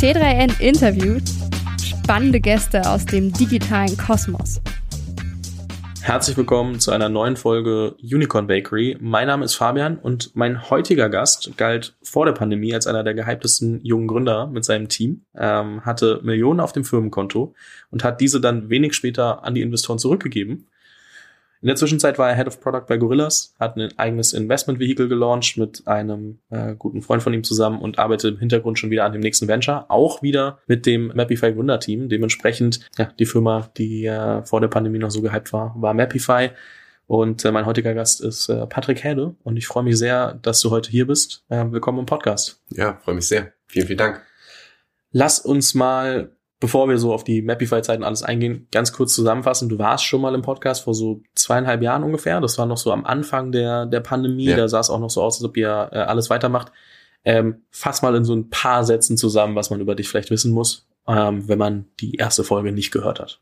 T3N 0.00 0.58
interviewt 0.62 1.24
spannende 1.78 2.40
Gäste 2.40 2.88
aus 2.88 3.04
dem 3.04 3.34
digitalen 3.34 3.98
Kosmos. 3.98 4.62
Herzlich 6.00 6.38
willkommen 6.38 6.80
zu 6.80 6.90
einer 6.90 7.10
neuen 7.10 7.36
Folge 7.36 7.96
Unicorn 8.02 8.46
Bakery. 8.46 8.96
Mein 8.98 9.26
Name 9.26 9.44
ist 9.44 9.56
Fabian 9.56 9.98
und 9.98 10.34
mein 10.34 10.70
heutiger 10.70 11.10
Gast 11.10 11.54
galt 11.58 11.98
vor 12.02 12.24
der 12.24 12.32
Pandemie 12.32 12.72
als 12.72 12.86
einer 12.86 13.04
der 13.04 13.12
gehyptesten 13.12 13.84
jungen 13.84 14.08
Gründer 14.08 14.46
mit 14.46 14.64
seinem 14.64 14.88
Team, 14.88 15.26
ähm, 15.36 15.84
hatte 15.84 16.20
Millionen 16.22 16.60
auf 16.60 16.72
dem 16.72 16.86
Firmenkonto 16.86 17.52
und 17.90 18.02
hat 18.02 18.22
diese 18.22 18.40
dann 18.40 18.70
wenig 18.70 18.94
später 18.94 19.44
an 19.44 19.54
die 19.54 19.60
Investoren 19.60 19.98
zurückgegeben 19.98 20.66
in 21.62 21.66
der 21.66 21.76
Zwischenzeit 21.76 22.18
war 22.18 22.30
er 22.30 22.36
Head 22.36 22.46
of 22.46 22.60
Product 22.60 22.84
bei 22.88 22.96
Gorillas, 22.96 23.54
hat 23.60 23.76
ein 23.76 23.90
eigenes 23.98 24.32
Investment-Vehicle 24.32 25.08
gelauncht 25.08 25.58
mit 25.58 25.86
einem 25.86 26.38
äh, 26.48 26.74
guten 26.74 27.02
Freund 27.02 27.22
von 27.22 27.34
ihm 27.34 27.44
zusammen 27.44 27.82
und 27.82 27.98
arbeitet 27.98 28.34
im 28.34 28.40
Hintergrund 28.40 28.78
schon 28.78 28.90
wieder 28.90 29.04
an 29.04 29.12
dem 29.12 29.20
nächsten 29.20 29.46
Venture, 29.46 29.84
auch 29.90 30.22
wieder 30.22 30.58
mit 30.66 30.86
dem 30.86 31.08
Mapify 31.14 31.52
Gründerteam. 31.52 32.08
Dementsprechend, 32.08 32.80
ja, 32.96 33.12
die 33.18 33.26
Firma, 33.26 33.70
die 33.76 34.06
äh, 34.06 34.42
vor 34.44 34.62
der 34.62 34.68
Pandemie 34.68 34.98
noch 34.98 35.10
so 35.10 35.20
gehypt 35.20 35.52
war, 35.52 35.74
war 35.76 35.92
Mapify. 35.92 36.50
Und 37.06 37.44
äh, 37.44 37.52
mein 37.52 37.66
heutiger 37.66 37.92
Gast 37.92 38.22
ist 38.22 38.48
äh, 38.48 38.66
Patrick 38.66 39.04
Häde 39.04 39.34
und 39.42 39.56
ich 39.56 39.66
freue 39.66 39.82
mich 39.82 39.98
sehr, 39.98 40.38
dass 40.40 40.60
du 40.60 40.70
heute 40.70 40.90
hier 40.90 41.06
bist. 41.06 41.44
Äh, 41.48 41.66
willkommen 41.70 41.98
im 41.98 42.06
Podcast. 42.06 42.62
Ja, 42.70 42.98
freue 43.02 43.16
mich 43.16 43.26
sehr. 43.26 43.52
Vielen, 43.66 43.86
vielen 43.86 43.98
Dank. 43.98 44.22
Lass 45.12 45.40
uns 45.40 45.74
mal 45.74 46.30
bevor 46.60 46.88
wir 46.88 46.98
so 46.98 47.12
auf 47.12 47.24
die 47.24 47.42
Mapify-Zeiten 47.42 48.04
alles 48.04 48.22
eingehen, 48.22 48.68
ganz 48.70 48.92
kurz 48.92 49.14
zusammenfassen. 49.14 49.68
Du 49.68 49.78
warst 49.78 50.04
schon 50.04 50.20
mal 50.20 50.34
im 50.34 50.42
Podcast 50.42 50.84
vor 50.84 50.94
so 50.94 51.22
zweieinhalb 51.34 51.82
Jahren 51.82 52.04
ungefähr. 52.04 52.40
Das 52.40 52.58
war 52.58 52.66
noch 52.66 52.76
so 52.76 52.92
am 52.92 53.04
Anfang 53.04 53.50
der, 53.50 53.86
der 53.86 54.00
Pandemie. 54.00 54.44
Ja. 54.44 54.56
Da 54.56 54.68
sah 54.68 54.80
es 54.80 54.90
auch 54.90 55.00
noch 55.00 55.10
so 55.10 55.22
aus, 55.22 55.38
als 55.38 55.44
ob 55.44 55.56
ihr 55.56 55.88
äh, 55.92 55.98
alles 55.98 56.30
weitermacht. 56.30 56.70
Ähm, 57.24 57.62
fass 57.70 58.02
mal 58.02 58.14
in 58.14 58.24
so 58.24 58.34
ein 58.34 58.50
paar 58.50 58.84
Sätzen 58.84 59.16
zusammen, 59.16 59.56
was 59.56 59.70
man 59.70 59.80
über 59.80 59.94
dich 59.94 60.08
vielleicht 60.08 60.30
wissen 60.30 60.52
muss, 60.52 60.86
ähm, 61.08 61.48
wenn 61.48 61.58
man 61.58 61.86
die 62.00 62.14
erste 62.14 62.44
Folge 62.44 62.72
nicht 62.72 62.92
gehört 62.92 63.20
hat 63.20 63.40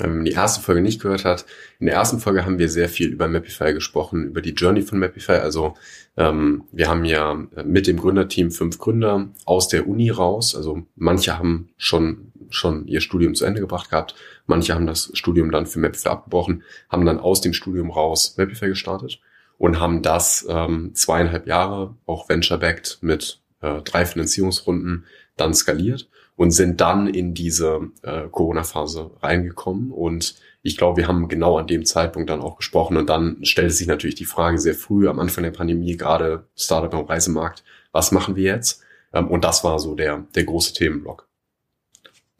ähm, 0.00 0.24
die 0.24 0.32
erste 0.32 0.60
Folge 0.60 0.80
nicht 0.80 1.00
gehört 1.00 1.24
hat, 1.24 1.46
in 1.78 1.86
der 1.86 1.94
ersten 1.94 2.20
Folge 2.20 2.44
haben 2.44 2.58
wir 2.58 2.68
sehr 2.68 2.88
viel 2.88 3.08
über 3.08 3.28
Mapify 3.28 3.72
gesprochen, 3.72 4.24
über 4.24 4.40
die 4.40 4.54
Journey 4.54 4.82
von 4.82 4.98
Mapify. 4.98 5.34
Also 5.34 5.74
ähm, 6.16 6.64
wir 6.72 6.88
haben 6.88 7.04
ja 7.04 7.34
mit 7.64 7.86
dem 7.86 7.98
Gründerteam 7.98 8.50
fünf 8.50 8.78
Gründer 8.78 9.28
aus 9.44 9.68
der 9.68 9.88
Uni 9.88 10.10
raus. 10.10 10.54
Also 10.54 10.82
manche 10.96 11.38
haben 11.38 11.70
schon 11.76 12.32
schon 12.50 12.86
ihr 12.86 13.00
Studium 13.00 13.34
zu 13.34 13.44
Ende 13.44 13.60
gebracht 13.60 13.90
gehabt, 13.90 14.14
manche 14.46 14.74
haben 14.74 14.86
das 14.86 15.10
Studium 15.14 15.50
dann 15.50 15.66
für 15.66 15.80
Mapify 15.80 16.08
abgebrochen, 16.08 16.62
haben 16.88 17.04
dann 17.04 17.18
aus 17.18 17.40
dem 17.40 17.52
Studium 17.52 17.90
raus 17.90 18.36
Mapify 18.36 18.68
gestartet 18.68 19.20
und 19.58 19.80
haben 19.80 20.02
das 20.02 20.46
ähm, 20.48 20.94
zweieinhalb 20.94 21.46
Jahre 21.46 21.96
auch 22.06 22.28
venture-backed 22.28 22.98
mit 23.00 23.40
äh, 23.60 23.80
drei 23.82 24.06
Finanzierungsrunden 24.06 25.04
dann 25.36 25.54
skaliert 25.54 26.08
und 26.36 26.50
sind 26.50 26.80
dann 26.80 27.06
in 27.06 27.34
diese 27.34 27.90
äh, 28.02 28.28
Corona-Phase 28.30 29.10
reingekommen. 29.22 29.90
Und 29.92 30.34
ich 30.62 30.76
glaube, 30.76 30.96
wir 30.98 31.08
haben 31.08 31.28
genau 31.28 31.58
an 31.58 31.66
dem 31.66 31.84
Zeitpunkt 31.84 32.30
dann 32.30 32.40
auch 32.40 32.56
gesprochen. 32.56 32.96
Und 32.96 33.08
dann 33.08 33.44
stellte 33.44 33.72
sich 33.72 33.86
natürlich 33.86 34.16
die 34.16 34.24
Frage 34.24 34.58
sehr 34.58 34.74
früh 34.74 35.08
am 35.08 35.20
Anfang 35.20 35.44
der 35.44 35.52
Pandemie, 35.52 35.96
gerade 35.96 36.46
Startup 36.56 36.92
am 36.94 37.04
Reisemarkt, 37.04 37.62
was 37.92 38.10
machen 38.10 38.34
wir 38.36 38.44
jetzt? 38.44 38.82
Ähm, 39.12 39.28
und 39.28 39.44
das 39.44 39.62
war 39.62 39.78
so 39.78 39.94
der, 39.94 40.26
der 40.34 40.44
große 40.44 40.74
Themenblock. 40.74 41.28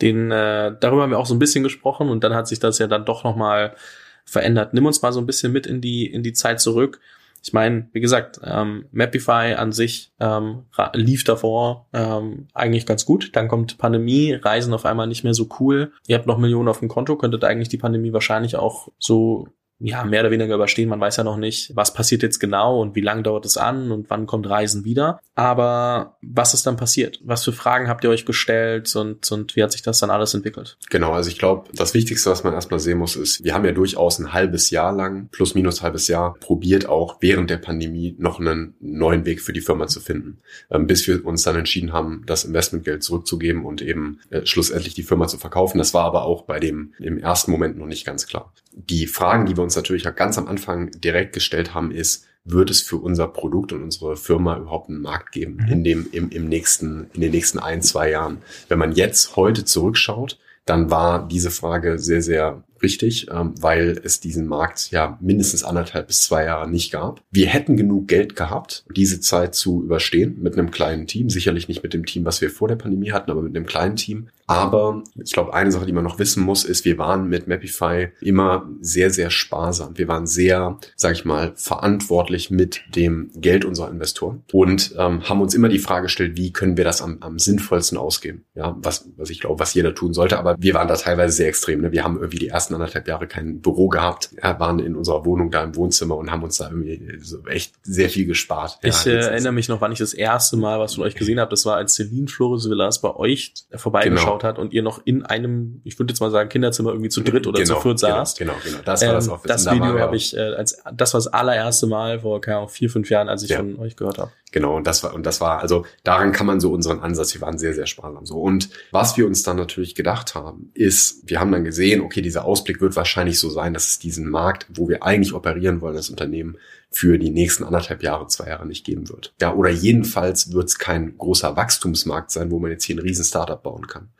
Den, 0.01 0.33
äh, 0.33 0.75
darüber 0.81 1.03
haben 1.03 1.11
wir 1.11 1.19
auch 1.19 1.27
so 1.27 1.35
ein 1.35 1.39
bisschen 1.39 1.63
gesprochen 1.63 2.09
und 2.09 2.25
dann 2.25 2.35
hat 2.35 2.49
sich 2.49 2.59
das 2.59 2.79
ja 2.79 2.89
dann 2.89 3.05
doch 3.05 3.23
nochmal 3.23 3.77
verändert. 4.25 4.75
Nimm 4.75 4.87
uns 4.87 5.03
mal 5.03 5.13
so 5.13 5.21
ein 5.21 5.27
bisschen 5.27 5.53
mit 5.53 5.67
in 5.67 5.81
die, 5.81 6.07
in 6.07 6.23
die 6.23 6.33
Zeit 6.33 6.61
zurück 6.61 7.01
ich 7.45 7.53
meine, 7.53 7.91
wie 7.93 8.01
gesagt, 8.01 8.41
ähm, 8.43 8.87
Mapify 8.91 9.55
an 9.55 9.71
sich 9.71 10.13
ähm, 10.19 10.63
lief 10.95 11.25
davor 11.25 11.89
ähm, 11.93 12.49
eigentlich 12.55 12.87
ganz 12.87 13.05
gut. 13.05 13.37
Dann 13.37 13.49
kommt 13.49 13.77
Pandemie, 13.77 14.33
Reisen 14.33 14.73
auf 14.73 14.87
einmal 14.87 15.07
nicht 15.07 15.25
mehr 15.25 15.35
so 15.35 15.47
cool. 15.61 15.93
Ihr 16.07 16.17
habt 16.17 16.27
noch 16.27 16.39
Millionen 16.39 16.69
auf 16.69 16.79
dem 16.81 16.89
Konto, 16.89 17.17
könntet 17.17 17.45
eigentlich 17.45 17.69
die 17.69 17.77
Pandemie 17.77 18.15
wahrscheinlich 18.15 18.57
auch 18.57 18.89
so 18.99 19.49
ja, 19.87 20.03
mehr 20.03 20.21
oder 20.21 20.31
weniger 20.31 20.55
überstehen. 20.55 20.89
Man 20.89 21.01
weiß 21.01 21.19
ja 21.19 21.25
noch 21.25 21.37
nicht, 21.37 21.77
was 21.77 21.93
passiert 21.93 22.23
jetzt 22.23 22.39
genau 22.39 22.81
und 22.81 22.97
wie 22.97 23.03
lange 23.03 23.23
dauert 23.23 23.45
es 23.45 23.59
an 23.59 23.91
und 23.91 24.09
wann 24.09 24.25
kommt 24.25 24.49
Reisen 24.49 24.87
wieder. 24.87 25.21
Aber 25.35 26.17
was 26.23 26.55
ist 26.55 26.67
dann 26.67 26.79
passiert? 26.79 27.21
Was 27.23 27.45
für 27.45 27.53
Fragen 27.53 27.87
habt 27.87 28.03
ihr 28.03 28.09
euch 28.09 28.25
gestellt 28.25 28.97
und, 28.97 29.31
und 29.31 29.57
wie 29.57 29.63
hat 29.63 29.73
sich 29.73 29.83
das 29.83 29.99
dann 29.99 30.09
alles 30.09 30.33
entwickelt? 30.33 30.79
Genau, 30.89 31.13
also 31.13 31.29
ich 31.29 31.39
glaube, 31.39 31.69
das 31.75 31.93
Wichtigste, 31.93 32.31
was 32.31 32.45
man 32.45 32.55
erstmal 32.55 32.81
sehen 32.81 32.97
muss, 32.97 33.15
ist, 33.15 33.45
wir 33.45 33.53
haben 33.53 33.67
ja 33.67 33.73
durchaus 33.73 34.19
ein 34.19 34.33
halbes 34.33 34.71
Jahr 34.71 34.91
lang, 34.91 35.29
plus 35.31 35.55
minus 35.55 35.83
halbes 35.83 36.09
Jahr, 36.09 36.33
probiert 36.41 36.89
auch 36.89 37.19
während 37.21 37.51
der 37.51 37.59
Pandemie 37.59 38.17
noch 38.19 38.41
einen 38.41 38.73
neuen 38.81 39.27
Weg 39.27 39.43
für 39.43 39.53
die 39.53 39.61
Firma 39.61 39.87
zu 39.87 40.01
finden. 40.01 40.39
Ähm, 40.71 40.87
bis 40.87 41.07
wir 41.07 41.27
uns 41.27 41.43
dann 41.43 41.57
entschieden 41.57 41.93
haben, 41.93 42.23
das 42.25 42.45
Investmentgeld 42.45 43.03
zurückzugeben 43.03 43.67
und 43.67 43.83
eben 43.83 44.21
äh, 44.31 44.47
schlussendlich 44.47 44.95
die 44.95 45.03
Firma 45.03 45.27
zu 45.27 45.37
verkaufen. 45.37 45.77
Das 45.77 45.93
war 45.93 46.05
aber 46.05 46.25
auch 46.25 46.45
bei 46.45 46.59
dem 46.59 46.95
im 46.99 47.19
ersten 47.19 47.51
Moment 47.51 47.77
noch 47.77 47.87
nicht 47.87 48.07
ganz 48.07 48.27
klar. 48.27 48.51
Die 48.77 49.07
Fragen, 49.07 49.47
die 49.47 49.57
wir 49.57 49.63
uns 49.63 49.77
natürlich 49.77 50.05
ganz 50.17 50.37
am 50.37 50.49
Anfang 50.49 50.91
direkt 51.01 51.33
gestellt 51.33 51.75
haben, 51.75 51.91
ist, 51.91 52.27
wird 52.45 52.71
es 52.71 52.83
für 52.83 52.97
unser 52.97 53.29
Produkt 53.29 53.73
und 53.73 53.83
unsere 53.83 54.17
Firma 54.17 54.59
überhaupt 54.59 54.91
einen 54.91 55.01
Markt 55.01 55.33
geben 55.33 55.59
mhm. 55.65 55.73
in 55.73 55.85
dem, 55.85 56.07
im, 56.13 56.31
im 56.31 56.49
nächsten, 56.49 57.07
in 57.15 57.21
den 57.21 57.31
nächsten 57.31 57.59
ein, 57.59 57.83
zwei 57.83 58.11
Jahren? 58.11 58.39
Wenn 58.69 58.79
man 58.79 58.93
jetzt 58.93 59.37
heute 59.37 59.65
zurückschaut, 59.65 60.39
dann 60.67 60.91
war 60.91 61.27
diese 61.29 61.51
Frage 61.51 61.99
sehr, 61.99 62.23
sehr 62.23 62.65
richtig, 62.83 63.29
ähm, 63.31 63.55
weil 63.61 64.01
es 64.03 64.21
diesen 64.21 64.47
Markt 64.47 64.91
ja 64.91 65.19
mindestens 65.21 65.65
anderthalb 65.65 66.07
bis 66.07 66.23
zwei 66.23 66.45
Jahre 66.45 66.71
nicht 66.71 66.91
gab. 66.91 67.23
Wir 67.31 67.49
hätten 67.49 67.77
genug 67.77 68.09
Geld 68.09 68.37
gehabt, 68.37 68.85
diese 68.95 69.21
Zeit 69.21 69.55
zu 69.55 69.83
überstehen 69.83 70.39
mit 70.43 70.55
einem 70.55 70.71
kleinen 70.71 71.07
Team. 71.07 71.31
Sicherlich 71.31 71.69
nicht 71.69 71.83
mit 71.83 71.95
dem 71.95 72.07
Team, 72.07 72.25
was 72.25 72.41
wir 72.41 72.51
vor 72.51 72.69
der 72.69 72.77
Pandemie 72.77 73.13
hatten, 73.13 73.31
aber 73.31 73.43
mit 73.43 73.57
einem 73.57 73.67
kleinen 73.67 73.97
Team. 73.97 74.29
Aber 74.47 75.03
ich 75.23 75.33
glaube, 75.33 75.55
eine 75.55 75.73
Sache, 75.73 75.87
die 75.87 75.93
man 75.93 76.05
noch 76.05 76.19
wissen 76.19 76.43
muss, 76.43 76.65
ist, 76.65 76.85
wir 76.85 76.99
waren 76.99 77.29
mit 77.29 77.49
Mapify 77.49 78.09
immer 78.21 78.69
sehr, 78.81 79.11
sehr 79.11 79.31
sparsam. 79.31 79.97
Wir 79.97 80.09
waren 80.09 80.27
sehr, 80.27 80.79
sag 80.97 81.13
ich 81.13 81.25
mal, 81.25 81.53
verantwortlich 81.57 82.51
mit 82.51 82.83
dem 82.95 83.31
Geld 83.35 83.65
unserer 83.65 83.91
Investoren 83.91 84.43
und 84.53 84.95
ähm, 84.99 85.27
haben 85.29 85.41
uns 85.41 85.55
immer 85.55 85.69
die 85.69 85.79
Frage 85.79 86.05
gestellt, 86.05 86.37
wie 86.37 86.53
können 86.53 86.77
wir 86.77 86.85
das 86.85 87.01
am, 87.01 87.19
am 87.21 87.39
sinnvollsten 87.39 87.97
ausgeben? 87.97 88.45
Ja, 88.55 88.77
was, 88.79 89.09
was 89.17 89.31
ich 89.31 89.41
glaube, 89.41 89.61
was 89.61 89.73
jeder 89.73 89.95
tun 89.95 90.13
sollte. 90.13 90.39
Aber 90.39 90.57
wir 90.59 90.75
waren 90.75 90.89
da 90.89 90.97
teilweise 90.97 91.35
sehr 91.35 91.49
extrem. 91.49 91.81
Ne? 91.81 91.93
Wir 91.93 92.05
haben 92.05 92.17
irgendwie 92.17 92.39
die 92.39 92.49
ersten 92.49 92.75
anderthalb 92.75 93.09
Jahre 93.09 93.27
kein 93.27 93.61
Büro 93.61 93.89
gehabt, 93.89 94.31
waren 94.43 94.79
in 94.79 94.95
unserer 94.95 95.25
Wohnung 95.25 95.51
da 95.51 95.65
im 95.65 95.75
Wohnzimmer 95.75 96.17
und 96.17 96.31
haben 96.31 96.43
uns 96.43 96.59
da 96.59 96.69
irgendwie 96.69 97.19
so 97.23 97.47
echt 97.47 97.75
sehr 97.83 98.11
viel 98.11 98.27
gespart. 98.27 98.79
Ja, 98.83 98.91
ich 98.91 99.07
äh, 99.07 99.17
erinnere 99.17 99.53
mich 99.53 99.69
noch, 99.69 99.81
wann 99.81 99.93
ich 99.93 99.99
das 99.99 100.13
erste 100.13 100.57
Mal 100.57 100.79
was 100.81 100.95
von 100.95 101.05
euch 101.05 101.15
gesehen 101.15 101.41
habe. 101.41 101.51
Das 101.51 101.65
war, 101.65 101.77
als 101.77 101.95
Celine 101.95 102.29
Flores 102.29 102.69
Villas 102.69 103.01
bei 103.01 103.15
euch 103.15 103.55
vorbeigeschaut 103.75 104.27
genau. 104.27 104.34
Hat 104.43 104.59
und 104.59 104.73
ihr 104.73 104.83
noch 104.83 105.01
in 105.05 105.25
einem, 105.25 105.81
ich 105.85 105.99
würde 105.99 106.13
jetzt 106.13 106.21
mal 106.21 106.31
sagen, 106.31 106.49
Kinderzimmer 106.49 106.91
irgendwie 106.91 107.11
zu 107.11 107.21
dritt 107.23 107.47
oder 107.47 107.63
genau, 107.63 107.77
zu 107.77 107.81
viert 107.81 108.01
genau, 108.01 108.17
saß. 108.17 108.35
Genau, 108.37 108.55
genau. 108.65 108.79
Das 108.85 109.07
war 109.07 109.13
das 109.13 109.29
Office. 109.29 109.45
Ähm, 109.45 109.49
das 109.49 109.75
Video 109.75 109.99
habe 110.01 110.17
ich, 110.17 110.37
äh, 110.37 110.41
als 110.41 110.83
das 110.93 111.15
war 111.15 111.19
das 111.19 111.29
allererste 111.29 111.87
Mal 111.87 112.21
vor 112.21 112.41
keine 112.41 112.57
Ahnung, 112.59 112.69
vier, 112.69 112.91
fünf 112.91 113.11
Jahren, 113.11 113.29
als 113.29 113.43
ich 113.43 113.51
ja. 113.51 113.59
von 113.59 113.79
euch 113.79 113.97
gehört 113.97 114.19
habe. 114.19 114.33
Genau, 114.55 114.77
und 114.77 114.87
das 114.87 115.03
war, 115.03 115.15
und 115.15 115.27
das 115.27 115.41
war, 115.41 115.59
also 115.59 115.85
daran 116.05 116.31
kann 116.31 116.47
man 116.47 116.61
so 116.61 116.71
unseren 116.71 117.01
Ansatz, 117.01 117.35
wir 117.35 117.41
waren 117.41 117.59
sehr, 117.59 117.75
sehr 117.75 117.87
sparsam 117.87 118.25
so. 118.25 118.41
Und 118.41 118.71
was 118.93 119.17
wir 119.17 119.27
uns 119.27 119.43
dann 119.43 119.57
natürlich 119.57 119.97
gedacht 119.97 120.37
haben, 120.37 120.71
ist, 120.75 121.29
wir 121.29 121.41
haben 121.41 121.51
dann 121.51 121.65
gesehen, 121.65 122.01
okay, 122.01 122.23
dieser 122.23 122.45
Ausblick 122.45 122.81
wird 122.81 122.95
wahrscheinlich 122.95 123.41
so 123.41 123.51
sein, 123.51 123.75
dass 123.75 123.89
es 123.89 123.99
diesen 123.99 124.31
Markt, 124.31 124.67
wo 124.73 124.89
wir 124.89 125.03
eigentlich 125.03 125.35
operieren 125.35 125.81
wollen, 125.81 125.97
das 125.97 126.09
Unternehmen, 126.09 126.57
für 126.89 127.19
die 127.19 127.31
nächsten 127.31 127.65
anderthalb 127.65 128.05
Jahre, 128.05 128.29
zwei 128.29 128.47
Jahre 128.47 128.65
nicht 128.65 128.87
geben 128.87 129.09
wird. 129.09 129.35
Ja, 129.41 129.53
oder 129.53 129.71
jedenfalls 129.71 130.53
wird 130.53 130.69
es 130.69 130.79
kein 130.79 131.19
großer 131.19 131.57
Wachstumsmarkt 131.57 132.31
sein, 132.31 132.53
wo 132.53 132.61
man 132.61 132.71
jetzt 132.71 132.85
hier 132.85 132.95
ein 132.95 133.01
riesen 133.01 133.25
Startup 133.25 133.61
bauen 133.61 133.89
kann. 133.89 134.11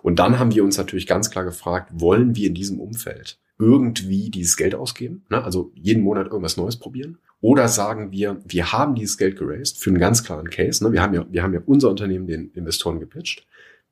Und 0.00 0.20
dann 0.20 0.38
haben 0.38 0.54
wir 0.54 0.62
uns 0.62 0.78
natürlich 0.78 1.08
ganz 1.08 1.28
klar 1.28 1.44
gefragt, 1.44 1.90
wollen 1.92 2.36
wir 2.36 2.46
in 2.46 2.54
diesem 2.54 2.78
Umfeld 2.78 3.40
irgendwie 3.58 4.30
dieses 4.30 4.56
Geld 4.56 4.76
ausgeben, 4.76 5.24
ne? 5.28 5.42
also 5.42 5.72
jeden 5.74 6.04
Monat 6.04 6.28
irgendwas 6.28 6.56
Neues 6.56 6.76
probieren? 6.76 7.18
Oder 7.42 7.66
sagen 7.66 8.12
wir, 8.12 8.40
wir 8.46 8.72
haben 8.72 8.94
dieses 8.94 9.18
Geld 9.18 9.36
geraced 9.36 9.76
für 9.76 9.90
einen 9.90 9.98
ganz 9.98 10.22
klaren 10.22 10.48
Case. 10.48 10.82
Ne? 10.82 10.92
Wir, 10.92 11.02
haben 11.02 11.12
ja, 11.12 11.26
wir 11.28 11.42
haben 11.42 11.52
ja 11.52 11.60
unser 11.66 11.90
Unternehmen 11.90 12.28
den 12.28 12.52
Investoren 12.52 13.00
gepitcht. 13.00 13.46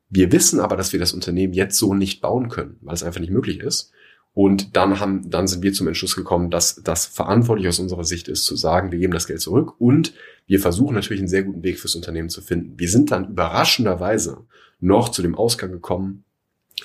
Wir 0.09 0.31
wissen 0.31 0.61
aber, 0.61 0.77
dass 0.77 0.93
wir 0.93 1.01
das 1.01 1.13
Unternehmen 1.13 1.53
jetzt 1.53 1.77
so 1.77 1.93
nicht 1.93 2.21
bauen 2.21 2.49
können, 2.49 2.77
weil 2.81 2.95
es 2.95 3.03
einfach 3.03 3.21
nicht 3.21 3.33
möglich 3.33 3.59
ist. 3.59 3.91
Und 4.35 4.77
dann 4.77 5.01
haben, 5.01 5.29
dann 5.31 5.49
sind 5.49 5.65
wir 5.65 5.73
zum 5.73 5.89
Entschluss 5.89 6.15
gekommen, 6.15 6.51
dass 6.51 6.77
das 6.85 7.07
verantwortlich 7.07 7.67
aus 7.67 7.81
unserer 7.81 8.05
Sicht 8.05 8.29
ist, 8.29 8.45
zu 8.45 8.55
sagen, 8.55 8.93
wir 8.93 9.01
geben 9.01 9.13
das 9.13 9.27
Geld 9.27 9.41
zurück 9.41 9.81
und 9.81 10.15
wir 10.47 10.61
versuchen 10.61 10.95
natürlich 10.95 11.21
einen 11.21 11.29
sehr 11.29 11.43
guten 11.43 11.65
Weg 11.65 11.81
fürs 11.81 11.97
Unternehmen 11.97 12.29
zu 12.29 12.43
finden. 12.43 12.79
Wir 12.79 12.89
sind 12.89 13.11
dann 13.11 13.31
überraschenderweise 13.31 14.47
noch 14.79 15.09
zu 15.09 15.23
dem 15.23 15.35
Ausgang 15.35 15.73
gekommen, 15.73 16.23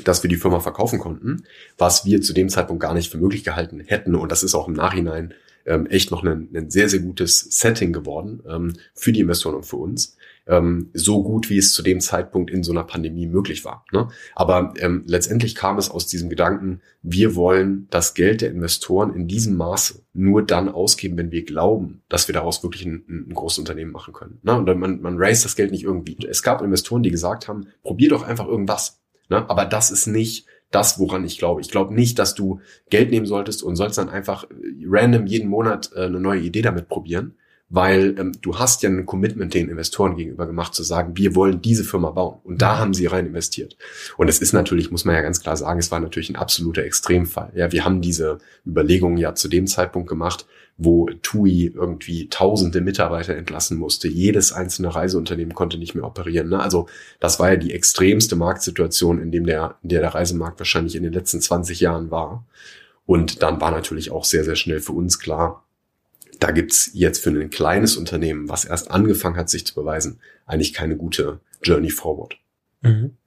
dass 0.04 0.24
wir 0.24 0.30
die 0.30 0.36
Firma 0.36 0.60
verkaufen 0.60 0.98
konnten, 0.98 1.44
was 1.78 2.06
wir 2.06 2.22
zu 2.22 2.34
dem 2.34 2.50
Zeitpunkt 2.50 2.82
gar 2.82 2.96
nicht 2.96 3.12
für 3.12 3.20
möglich 3.20 3.44
gehalten 3.44 3.80
hätten. 3.80 4.16
Und 4.16 4.32
das 4.32 4.42
ist 4.42 4.56
auch 4.56 4.68
im 4.68 4.74
Nachhinein 4.74 5.36
ähm, 5.66 5.86
echt 5.88 6.12
noch 6.12 6.24
ein, 6.24 6.50
ein 6.54 6.70
sehr, 6.70 6.90
sehr 6.90 7.00
gutes 7.00 7.40
Setting 7.40 7.94
geworden 7.94 8.42
ähm, 8.48 8.74
für 8.94 9.12
die 9.12 9.22
Investoren 9.22 9.56
und 9.56 9.66
für 9.66 9.78
uns. 9.78 10.18
ähm, 10.48 10.90
so 10.94 11.24
gut, 11.24 11.50
wie 11.50 11.58
es 11.58 11.74
zu 11.74 11.82
dem 11.82 12.00
Zeitpunkt 12.00 12.52
in 12.52 12.64
so 12.64 12.72
einer 12.72 12.84
Pandemie 12.84 13.28
möglich 13.28 13.66
war. 13.66 13.86
Ne? 13.92 14.08
Aber 14.36 14.74
ähm, 14.78 15.04
letztendlich 15.08 15.56
kam 15.56 15.78
es 15.78 15.90
aus 15.90 16.08
diesem 16.08 16.30
Gedanken, 16.30 16.82
wir 17.02 17.36
wollen 17.36 17.88
das 17.90 18.14
Geld 18.14 18.42
der 18.42 18.52
Investoren 18.52 19.14
in 19.14 19.28
diesem 19.28 19.56
Maße 19.56 20.04
nur 20.14 20.44
dann 20.44 20.70
ausgeben, 20.70 21.18
wenn 21.18 21.32
wir 21.32 21.46
glauben, 21.46 22.02
dass 22.10 22.28
wir 22.28 22.34
daraus 22.34 22.64
wirklich 22.64 22.86
ein, 22.86 23.04
ein 23.08 23.34
großes 23.34 23.60
Unternehmen 23.60 23.92
machen 23.92 24.14
können. 24.14 24.40
Ne? 24.44 24.56
Und 24.56 24.80
man, 24.80 25.02
man 25.02 25.18
raised 25.18 25.46
das 25.46 25.56
Geld 25.56 25.72
nicht 25.72 25.84
irgendwie. 25.84 26.18
Es 26.28 26.44
gab 26.44 26.62
Investoren, 26.62 27.04
die 27.04 27.12
gesagt 27.12 27.48
haben, 27.48 27.68
probier 27.84 28.10
doch 28.10 28.24
einfach 28.24 28.48
irgendwas. 28.48 29.02
Ne? 29.30 29.50
Aber 29.50 29.66
das 29.66 29.92
ist 29.92 30.08
nicht 30.08 30.46
das, 30.72 31.00
woran 31.00 31.24
ich 31.26 31.38
glaube. 31.38 31.62
Ich 31.62 31.70
glaube 31.70 31.94
nicht, 31.94 32.20
dass 32.20 32.36
du 32.36 32.60
Geld 32.90 33.12
nehmen 33.12 33.26
solltest 33.26 33.64
und 33.64 33.76
sollst 33.76 33.98
dann 33.98 34.10
einfach 34.10 34.46
random 34.86 35.26
jeden 35.26 35.50
Monat 35.50 35.92
äh, 35.96 36.06
eine 36.06 36.20
neue 36.20 36.42
Idee 36.42 36.62
damit 36.62 36.88
probieren, 36.88 37.36
weil 37.70 38.16
ähm, 38.20 38.34
du 38.42 38.60
hast 38.60 38.84
ja 38.84 38.90
ein 38.90 39.06
Commitment 39.06 39.54
den 39.54 39.70
Investoren 39.70 40.16
gegenüber 40.16 40.46
gemacht, 40.46 40.76
zu 40.76 40.84
sagen, 40.84 41.18
wir 41.18 41.36
wollen 41.36 41.62
diese 41.62 41.84
Firma 41.84 42.12
bauen. 42.12 42.40
Und 42.44 42.62
da 42.62 42.78
haben 42.78 42.94
sie 42.94 43.08
rein 43.08 43.26
investiert. 43.26 43.76
Und 44.18 44.28
es 44.28 44.40
ist 44.40 44.54
natürlich, 44.54 44.92
muss 44.92 45.06
man 45.06 45.16
ja 45.16 45.22
ganz 45.22 45.42
klar 45.42 45.58
sagen, 45.58 45.80
es 45.80 45.92
war 45.92 46.00
natürlich 46.00 46.30
ein 46.30 46.36
absoluter 46.36 46.84
Extremfall. 46.84 47.52
Ja, 47.56 47.72
wir 47.72 47.84
haben 47.84 48.02
diese 48.02 48.38
Überlegungen 48.66 49.18
ja 49.18 49.34
zu 49.34 49.48
dem 49.48 49.66
Zeitpunkt 49.66 50.08
gemacht, 50.08 50.46
wo 50.78 51.10
TUI 51.22 51.72
irgendwie 51.74 52.28
tausende 52.30 52.82
Mitarbeiter 52.82 53.36
entlassen 53.36 53.78
musste. 53.78 54.08
Jedes 54.10 54.52
einzelne 54.52 54.94
Reiseunternehmen 54.94 55.56
konnte 55.56 55.78
nicht 55.78 55.96
mehr 55.96 56.06
operieren. 56.06 56.50
Ne? 56.50 56.60
Also 56.60 56.88
das 57.20 57.40
war 57.40 57.50
ja 57.52 57.56
die 57.56 57.74
extremste 57.74 58.36
Marktsituation, 58.36 59.20
in 59.20 59.32
dem 59.32 59.46
der, 59.46 59.76
in 59.84 59.90
der 59.90 60.02
der 60.02 60.14
Reisemarkt 60.14 60.60
wahrscheinlich 60.60 60.96
in 60.96 61.04
den 61.04 61.14
letzten 61.14 61.42
20 61.42 61.80
Jahren 61.80 62.12
war. 62.12 62.46
Und 63.06 63.42
dann 63.42 63.62
war 63.62 63.72
natürlich 63.72 64.12
auch 64.12 64.26
sehr, 64.26 64.44
sehr 64.44 64.56
schnell 64.56 64.82
für 64.82 64.92
uns 64.92 65.20
klar, 65.20 65.65
da 66.46 66.52
gibt's 66.52 66.92
jetzt 66.94 67.24
für 67.24 67.32
ein 67.32 67.50
kleines 67.50 67.98
Unternehmen, 67.98 68.48
was 68.50 68.66
erst 68.66 68.92
angefangen 68.92 69.36
hat, 69.36 69.50
sich 69.50 69.66
zu 69.66 69.74
beweisen, 69.74 70.20
eigentlich 70.46 70.74
keine 70.74 70.96
gute 70.96 71.40
Journey 71.64 71.90
forward. 71.90 72.38
Mhm. 72.82 73.18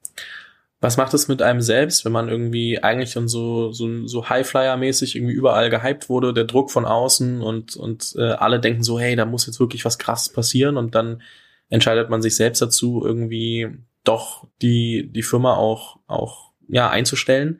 Was 0.79 0.95
macht 0.95 1.13
es 1.13 1.27
mit 1.27 1.41
einem 1.41 1.59
selbst, 1.59 2.05
wenn 2.05 2.13
man 2.13 2.29
irgendwie 2.29 2.81
eigentlich 2.81 3.11
schon 3.11 3.27
so, 3.27 3.73
so, 3.73 4.07
so 4.07 4.29
Highflyer-mäßig 4.29 5.17
irgendwie 5.17 5.33
überall 5.33 5.69
gehypt 5.69 6.07
wurde, 6.07 6.33
der 6.33 6.45
Druck 6.45 6.71
von 6.71 6.85
außen 6.85 7.41
und, 7.41 7.75
und 7.75 8.15
äh, 8.17 8.31
alle 8.31 8.61
denken 8.61 8.83
so, 8.83 8.97
hey, 8.97 9.17
da 9.17 9.25
muss 9.25 9.47
jetzt 9.47 9.59
wirklich 9.59 9.83
was 9.83 9.99
krasses 9.99 10.31
passieren 10.31 10.77
und 10.77 10.95
dann 10.95 11.21
entscheidet 11.67 12.09
man 12.09 12.21
sich 12.21 12.37
selbst 12.37 12.61
dazu, 12.61 13.03
irgendwie 13.03 13.67
doch 14.05 14.47
die, 14.61 15.11
die 15.11 15.23
Firma 15.23 15.55
auch, 15.55 15.99
auch 16.07 16.53
ja, 16.69 16.89
einzustellen. 16.89 17.59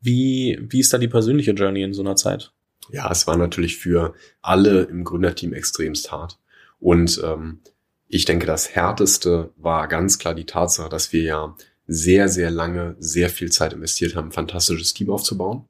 Wie, 0.00 0.58
wie 0.60 0.80
ist 0.80 0.92
da 0.92 0.98
die 0.98 1.06
persönliche 1.06 1.52
Journey 1.52 1.82
in 1.82 1.94
so 1.94 2.02
einer 2.02 2.16
Zeit? 2.16 2.50
Ja, 2.90 3.10
es 3.10 3.26
war 3.26 3.36
natürlich 3.36 3.76
für 3.76 4.14
alle 4.42 4.82
im 4.82 5.04
Gründerteam 5.04 5.52
extremst 5.52 6.10
hart. 6.12 6.38
Und 6.80 7.20
ähm, 7.24 7.60
ich 8.08 8.24
denke, 8.24 8.46
das 8.46 8.74
Härteste 8.74 9.50
war 9.56 9.88
ganz 9.88 10.18
klar 10.18 10.34
die 10.34 10.46
Tatsache, 10.46 10.88
dass 10.88 11.12
wir 11.12 11.22
ja 11.22 11.56
sehr, 11.86 12.28
sehr 12.28 12.50
lange, 12.50 12.96
sehr 12.98 13.30
viel 13.30 13.50
Zeit 13.50 13.72
investiert 13.72 14.14
haben, 14.14 14.28
ein 14.28 14.32
fantastisches 14.32 14.94
Team 14.94 15.10
aufzubauen. 15.10 15.64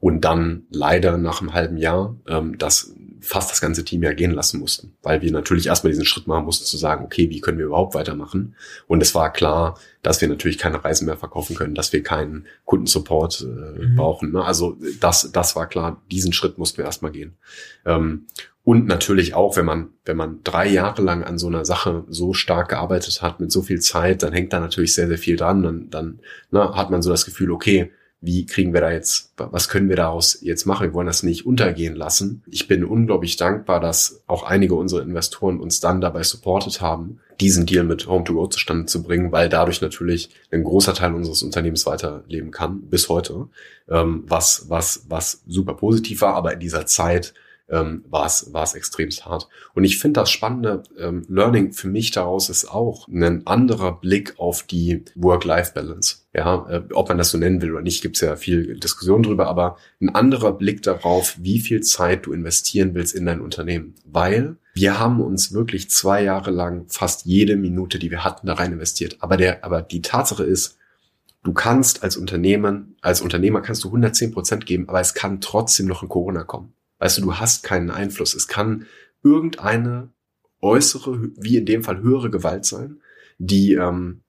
Und 0.00 0.24
dann 0.24 0.66
leider 0.70 1.18
nach 1.18 1.40
einem 1.40 1.54
halben 1.54 1.76
Jahr 1.76 2.16
ähm, 2.26 2.56
das 2.58 2.94
fast 3.20 3.50
das 3.50 3.60
ganze 3.60 3.84
Team 3.84 4.02
ja 4.02 4.12
gehen 4.12 4.32
lassen 4.32 4.60
mussten, 4.60 4.94
weil 5.02 5.22
wir 5.22 5.32
natürlich 5.32 5.66
erstmal 5.66 5.92
diesen 5.92 6.04
Schritt 6.04 6.26
machen 6.26 6.44
mussten 6.44 6.64
zu 6.64 6.76
sagen, 6.76 7.04
okay, 7.04 7.30
wie 7.30 7.40
können 7.40 7.58
wir 7.58 7.66
überhaupt 7.66 7.94
weitermachen? 7.94 8.54
Und 8.86 9.02
es 9.02 9.14
war 9.14 9.32
klar, 9.32 9.78
dass 10.02 10.20
wir 10.20 10.28
natürlich 10.28 10.58
keine 10.58 10.84
Reisen 10.84 11.06
mehr 11.06 11.16
verkaufen 11.16 11.56
können, 11.56 11.74
dass 11.74 11.92
wir 11.92 12.02
keinen 12.02 12.46
Kundensupport 12.64 13.42
äh, 13.42 13.86
mhm. 13.86 13.96
brauchen. 13.96 14.32
Ne? 14.32 14.44
Also 14.44 14.76
das, 15.00 15.30
das 15.32 15.56
war 15.56 15.68
klar, 15.68 16.02
diesen 16.10 16.32
Schritt 16.32 16.58
mussten 16.58 16.78
wir 16.78 16.84
erstmal 16.84 17.12
gehen. 17.12 17.36
Ähm, 17.84 18.26
und 18.68 18.86
natürlich 18.86 19.32
auch, 19.32 19.56
wenn 19.56 19.64
man, 19.64 19.88
wenn 20.04 20.18
man 20.18 20.40
drei 20.44 20.68
Jahre 20.68 21.00
lang 21.00 21.24
an 21.24 21.38
so 21.38 21.46
einer 21.46 21.64
Sache 21.64 22.04
so 22.08 22.34
stark 22.34 22.68
gearbeitet 22.68 23.22
hat, 23.22 23.40
mit 23.40 23.50
so 23.50 23.62
viel 23.62 23.80
Zeit, 23.80 24.22
dann 24.22 24.34
hängt 24.34 24.52
da 24.52 24.60
natürlich 24.60 24.94
sehr, 24.94 25.08
sehr 25.08 25.16
viel 25.16 25.36
dran. 25.36 25.62
Dann, 25.62 25.88
dann 25.88 26.20
ne, 26.50 26.74
hat 26.74 26.90
man 26.90 27.00
so 27.00 27.08
das 27.08 27.24
Gefühl, 27.24 27.50
okay, 27.50 27.90
wie 28.20 28.46
kriegen 28.46 28.72
wir 28.72 28.80
da 28.80 28.90
jetzt, 28.90 29.32
was 29.36 29.68
können 29.68 29.88
wir 29.88 29.96
daraus 29.96 30.38
jetzt 30.42 30.66
machen? 30.66 30.88
Wir 30.88 30.94
wollen 30.94 31.06
das 31.06 31.22
nicht 31.22 31.46
untergehen 31.46 31.94
lassen. 31.94 32.42
Ich 32.50 32.66
bin 32.66 32.84
unglaublich 32.84 33.36
dankbar, 33.36 33.78
dass 33.78 34.22
auch 34.26 34.42
einige 34.42 34.74
unserer 34.74 35.02
Investoren 35.02 35.60
uns 35.60 35.78
dann 35.78 36.00
dabei 36.00 36.24
supportet 36.24 36.80
haben, 36.80 37.20
diesen 37.40 37.66
Deal 37.66 37.84
mit 37.84 38.06
Home2Go 38.06 38.50
zustande 38.50 38.86
zu 38.86 39.04
bringen, 39.04 39.30
weil 39.30 39.48
dadurch 39.48 39.80
natürlich 39.80 40.30
ein 40.50 40.64
großer 40.64 40.94
Teil 40.94 41.14
unseres 41.14 41.44
Unternehmens 41.44 41.86
weiterleben 41.86 42.50
kann, 42.50 42.82
bis 42.88 43.08
heute, 43.08 43.48
ähm, 43.88 44.24
was, 44.26 44.68
was, 44.68 45.06
was 45.08 45.42
super 45.46 45.74
positiv 45.74 46.20
war, 46.22 46.34
aber 46.34 46.54
in 46.54 46.60
dieser 46.60 46.86
Zeit 46.86 47.34
ähm, 47.70 48.04
war 48.08 48.26
es 48.26 48.52
war 48.52 48.64
es 48.64 48.74
extremst 48.74 49.26
hart. 49.26 49.48
Und 49.74 49.84
ich 49.84 49.98
finde 49.98 50.20
das 50.20 50.30
spannende 50.30 50.82
ähm, 50.98 51.24
Learning 51.28 51.72
für 51.72 51.88
mich 51.88 52.10
daraus 52.10 52.48
ist 52.48 52.70
auch 52.70 53.06
ein 53.08 53.46
anderer 53.46 53.92
Blick 53.92 54.34
auf 54.38 54.62
die 54.62 55.04
Work-Life-Balance. 55.14 56.16
Ja, 56.38 56.68
äh, 56.70 56.82
ob 56.92 57.08
man 57.08 57.18
das 57.18 57.30
so 57.30 57.38
nennen 57.38 57.60
will 57.60 57.72
oder 57.72 57.82
nicht, 57.82 58.00
gibt 58.00 58.14
es 58.14 58.20
ja 58.20 58.36
viel 58.36 58.78
Diskussion 58.78 59.24
drüber, 59.24 59.48
aber 59.48 59.76
ein 60.00 60.14
anderer 60.14 60.52
Blick 60.52 60.82
darauf, 60.82 61.36
wie 61.40 61.58
viel 61.58 61.80
Zeit 61.80 62.26
du 62.26 62.32
investieren 62.32 62.94
willst 62.94 63.12
in 63.16 63.26
dein 63.26 63.40
Unternehmen. 63.40 63.96
Weil 64.04 64.56
wir 64.72 65.00
haben 65.00 65.20
uns 65.20 65.52
wirklich 65.52 65.90
zwei 65.90 66.22
Jahre 66.22 66.52
lang 66.52 66.84
fast 66.86 67.26
jede 67.26 67.56
Minute, 67.56 67.98
die 67.98 68.12
wir 68.12 68.22
hatten, 68.22 68.46
da 68.46 68.54
rein 68.54 68.72
investiert. 68.72 69.16
Aber 69.18 69.36
der, 69.36 69.64
aber 69.64 69.82
die 69.82 70.00
Tatsache 70.00 70.44
ist, 70.44 70.78
du 71.42 71.52
kannst 71.52 72.04
als 72.04 72.16
Unternehmen, 72.16 72.94
als 73.00 73.20
Unternehmer 73.20 73.60
kannst 73.60 73.82
du 73.82 73.88
110 73.88 74.30
Prozent 74.30 74.64
geben, 74.64 74.88
aber 74.88 75.00
es 75.00 75.14
kann 75.14 75.40
trotzdem 75.40 75.86
noch 75.86 76.02
ein 76.02 76.08
Corona 76.08 76.44
kommen. 76.44 76.72
Weißt 77.00 77.18
du, 77.18 77.22
du 77.22 77.34
hast 77.34 77.64
keinen 77.64 77.90
Einfluss. 77.90 78.34
Es 78.34 78.46
kann 78.46 78.86
irgendeine 79.24 80.10
äußere, 80.60 81.30
wie 81.36 81.56
in 81.56 81.66
dem 81.66 81.82
Fall 81.82 82.00
höhere 82.00 82.30
Gewalt 82.30 82.64
sein, 82.64 83.00
die, 83.38 83.74
ähm, 83.74 84.20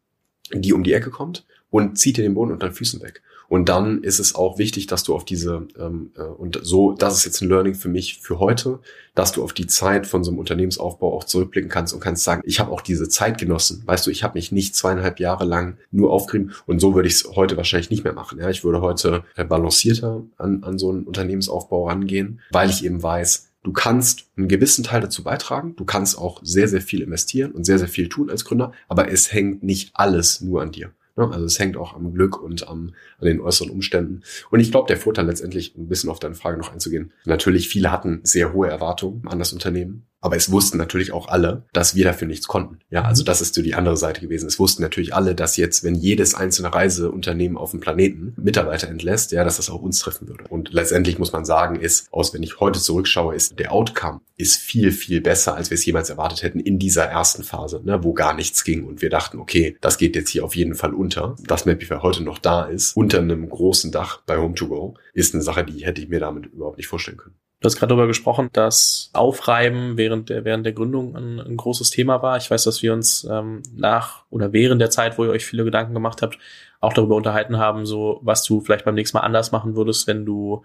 die 0.51 0.73
um 0.73 0.83
die 0.83 0.93
Ecke 0.93 1.11
kommt 1.11 1.45
und 1.69 1.97
zieht 1.97 2.17
dir 2.17 2.23
den 2.23 2.33
Boden 2.33 2.51
unter 2.51 2.69
den 2.69 2.73
Füßen 2.73 3.01
weg. 3.01 3.21
Und 3.49 3.67
dann 3.67 4.03
ist 4.03 4.19
es 4.19 4.35
auch 4.35 4.59
wichtig, 4.59 4.85
dass 4.85 5.03
du 5.03 5.15
auf 5.15 5.25
diese, 5.25 5.67
ähm, 5.77 6.11
äh, 6.15 6.21
und 6.21 6.59
so, 6.61 6.93
das 6.93 7.17
ist 7.17 7.25
jetzt 7.25 7.41
ein 7.41 7.49
Learning 7.49 7.73
für 7.73 7.89
mich 7.89 8.19
für 8.19 8.39
heute, 8.39 8.79
dass 9.15 9.31
du 9.31 9.43
auf 9.43 9.53
die 9.53 9.65
Zeit 9.65 10.05
von 10.05 10.23
so 10.23 10.29
einem 10.29 10.39
Unternehmensaufbau 10.39 11.15
auch 11.15 11.23
zurückblicken 11.23 11.69
kannst 11.69 11.93
und 11.95 11.99
kannst 11.99 12.23
sagen, 12.23 12.43
ich 12.45 12.59
habe 12.59 12.71
auch 12.71 12.81
diese 12.81 13.09
Zeit 13.09 13.39
genossen. 13.39 13.81
Weißt 13.85 14.05
du, 14.05 14.11
ich 14.11 14.23
habe 14.23 14.35
mich 14.37 14.51
nicht 14.51 14.75
zweieinhalb 14.75 15.19
Jahre 15.19 15.45
lang 15.45 15.77
nur 15.89 16.11
aufgerieben 16.11 16.53
und 16.67 16.79
so 16.79 16.93
würde 16.93 17.07
ich 17.07 17.15
es 17.15 17.31
heute 17.35 17.57
wahrscheinlich 17.57 17.89
nicht 17.89 18.03
mehr 18.03 18.13
machen. 18.13 18.39
Ja, 18.39 18.51
ich 18.51 18.63
würde 18.63 18.81
heute 18.81 19.23
äh, 19.35 19.43
balancierter 19.43 20.23
an, 20.37 20.63
an 20.63 20.77
so 20.77 20.91
einen 20.91 21.03
Unternehmensaufbau 21.03 21.87
rangehen, 21.87 22.41
weil 22.51 22.69
ich 22.69 22.85
eben 22.85 23.01
weiß, 23.01 23.47
Du 23.61 23.73
kannst 23.73 24.29
einen 24.37 24.47
gewissen 24.47 24.85
Teil 24.85 25.01
dazu 25.01 25.21
beitragen. 25.21 25.75
Du 25.75 25.83
kannst 25.83 26.17
auch 26.17 26.39
sehr, 26.43 26.69
sehr 26.69 26.79
viel 26.79 27.01
investieren 27.01 27.51
und 27.51 27.65
sehr, 27.65 27.77
sehr 27.77 27.89
viel 27.89 28.07
tun 28.07 28.29
als 28.29 28.45
Gründer. 28.45 28.71
Aber 28.87 29.11
es 29.11 29.33
hängt 29.33 29.63
nicht 29.63 29.91
alles 29.95 30.39
nur 30.39 30.61
an 30.61 30.71
dir. 30.71 30.93
Also 31.27 31.45
es 31.45 31.59
hängt 31.59 31.77
auch 31.77 31.95
am 31.95 32.13
Glück 32.13 32.41
und 32.41 32.67
am, 32.67 32.93
an 33.19 33.27
den 33.27 33.39
äußeren 33.39 33.69
Umständen. 33.69 34.23
Und 34.49 34.59
ich 34.59 34.71
glaube, 34.71 34.87
der 34.87 34.97
Vorteil 34.97 35.25
letztendlich, 35.25 35.75
ein 35.77 35.87
bisschen 35.87 36.09
auf 36.09 36.19
deine 36.19 36.35
Frage 36.35 36.57
noch 36.57 36.71
einzugehen, 36.71 37.11
natürlich 37.25 37.69
viele 37.69 37.91
hatten 37.91 38.21
sehr 38.23 38.53
hohe 38.53 38.67
Erwartungen 38.67 39.27
an 39.27 39.39
das 39.39 39.53
Unternehmen. 39.53 40.08
Aber 40.21 40.35
es 40.35 40.51
wussten 40.51 40.77
natürlich 40.77 41.11
auch 41.11 41.27
alle, 41.27 41.63
dass 41.73 41.95
wir 41.95 42.03
dafür 42.03 42.27
nichts 42.27 42.47
konnten. 42.47 42.79
Ja, 42.89 43.03
also 43.03 43.23
mhm. 43.23 43.27
das 43.27 43.41
ist 43.41 43.55
so 43.55 43.61
die 43.61 43.75
andere 43.75 43.97
Seite 43.97 44.21
gewesen. 44.21 44.47
Es 44.47 44.59
wussten 44.59 44.81
natürlich 44.81 45.13
alle, 45.13 45.35
dass 45.35 45.57
jetzt, 45.57 45.83
wenn 45.83 45.95
jedes 45.95 46.35
einzelne 46.35 46.73
Reiseunternehmen 46.73 47.57
auf 47.57 47.71
dem 47.71 47.79
Planeten 47.79 48.33
Mitarbeiter 48.37 48.87
entlässt, 48.87 49.31
ja, 49.31 49.43
dass 49.43 49.57
das 49.57 49.69
auch 49.69 49.81
uns 49.81 49.99
treffen 49.99 50.27
würde. 50.27 50.45
Und 50.49 50.73
letztendlich 50.73 51.19
muss 51.19 51.31
man 51.31 51.45
sagen, 51.45 51.79
ist, 51.79 52.07
aus 52.11 52.33
wenn 52.33 52.43
ich 52.43 52.59
heute 52.59 52.79
zurückschaue, 52.79 53.35
ist 53.35 53.57
der 53.59 53.71
Outcome 53.71 54.21
ist 54.39 54.61
viel, 54.61 54.93
viel 54.93 55.19
besser, 55.19 55.55
als 55.55 55.69
wir 55.69 55.75
es 55.75 55.85
jemals 55.85 56.09
erwartet 56.09 56.43
hätten 56.43 56.61
in 56.61 56.79
dieser 56.79 57.03
ersten 57.03 57.43
Phase, 57.43 57.81
ne, 57.83 58.03
wo 58.03 58.13
gar 58.13 58.33
nichts 58.33 58.63
ging 58.63 58.85
und 58.85 59.01
wir 59.01 59.09
dachten, 59.09 59.37
okay, 59.37 59.77
das 59.81 59.97
geht 59.97 60.15
jetzt 60.15 60.29
hier 60.29 60.45
auf 60.45 60.55
jeden 60.55 60.75
Fall 60.75 60.93
unter. 60.93 61.35
Das 61.45 61.65
Mapify 61.65 61.97
heute 62.01 62.23
noch 62.23 62.39
da 62.39 62.63
ist, 62.63 62.95
unter 62.95 63.19
einem 63.19 63.49
großen 63.49 63.91
Dach 63.91 64.21
bei 64.25 64.37
Home2Go, 64.37 64.95
ist 65.13 65.33
eine 65.33 65.43
Sache, 65.43 65.65
die 65.65 65.85
hätte 65.85 66.01
ich 66.01 66.07
mir 66.07 66.21
damit 66.21 66.45
überhaupt 66.45 66.77
nicht 66.77 66.87
vorstellen 66.87 67.17
können. 67.17 67.35
Du 67.59 67.65
hast 67.65 67.75
gerade 67.75 67.89
darüber 67.89 68.07
gesprochen, 68.07 68.49
dass 68.53 69.09
Aufreiben 69.11 69.97
während 69.97 70.29
der, 70.29 70.45
während 70.45 70.65
der 70.65 70.71
Gründung 70.71 71.15
ein, 71.15 71.39
ein 71.41 71.57
großes 71.57 71.89
Thema 71.89 72.21
war. 72.21 72.37
Ich 72.37 72.49
weiß, 72.49 72.63
dass 72.63 72.81
wir 72.81 72.93
uns 72.93 73.27
ähm, 73.29 73.63
nach 73.75 74.23
oder 74.29 74.53
während 74.53 74.81
der 74.81 74.89
Zeit, 74.91 75.17
wo 75.17 75.25
ihr 75.25 75.31
euch 75.31 75.45
viele 75.45 75.65
Gedanken 75.65 75.93
gemacht 75.93 76.21
habt, 76.21 76.39
auch 76.79 76.93
darüber 76.93 77.15
unterhalten 77.15 77.57
haben, 77.57 77.85
so 77.85 78.21
was 78.23 78.43
du 78.43 78.61
vielleicht 78.61 78.85
beim 78.85 78.95
nächsten 78.95 79.17
Mal 79.17 79.23
anders 79.23 79.51
machen 79.51 79.75
würdest, 79.75 80.07
wenn 80.07 80.25
du 80.25 80.63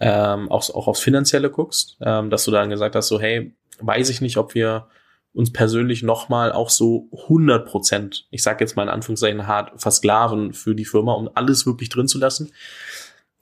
ähm, 0.00 0.50
auch, 0.50 0.68
auch 0.70 0.88
aufs 0.88 1.00
Finanzielle 1.00 1.48
guckst, 1.48 1.96
ähm, 2.00 2.28
dass 2.28 2.44
du 2.44 2.50
dann 2.50 2.70
gesagt 2.70 2.96
hast, 2.96 3.06
so 3.06 3.20
hey, 3.20 3.54
weiß 3.78 4.10
ich 4.10 4.20
nicht, 4.20 4.36
ob 4.36 4.54
wir 4.54 4.88
uns 5.32 5.52
persönlich 5.52 6.02
nochmal 6.02 6.50
auch 6.50 6.70
so 6.70 7.08
100 7.12 7.66
Prozent, 7.68 8.26
ich 8.30 8.42
sage 8.42 8.64
jetzt 8.64 8.74
mal 8.74 8.84
in 8.84 8.88
Anführungszeichen 8.88 9.46
hart, 9.46 9.80
versklaven 9.80 10.54
für 10.54 10.74
die 10.74 10.86
Firma, 10.86 11.12
um 11.12 11.30
alles 11.34 11.66
wirklich 11.66 11.88
drin 11.88 12.08
zu 12.08 12.18
lassen. 12.18 12.52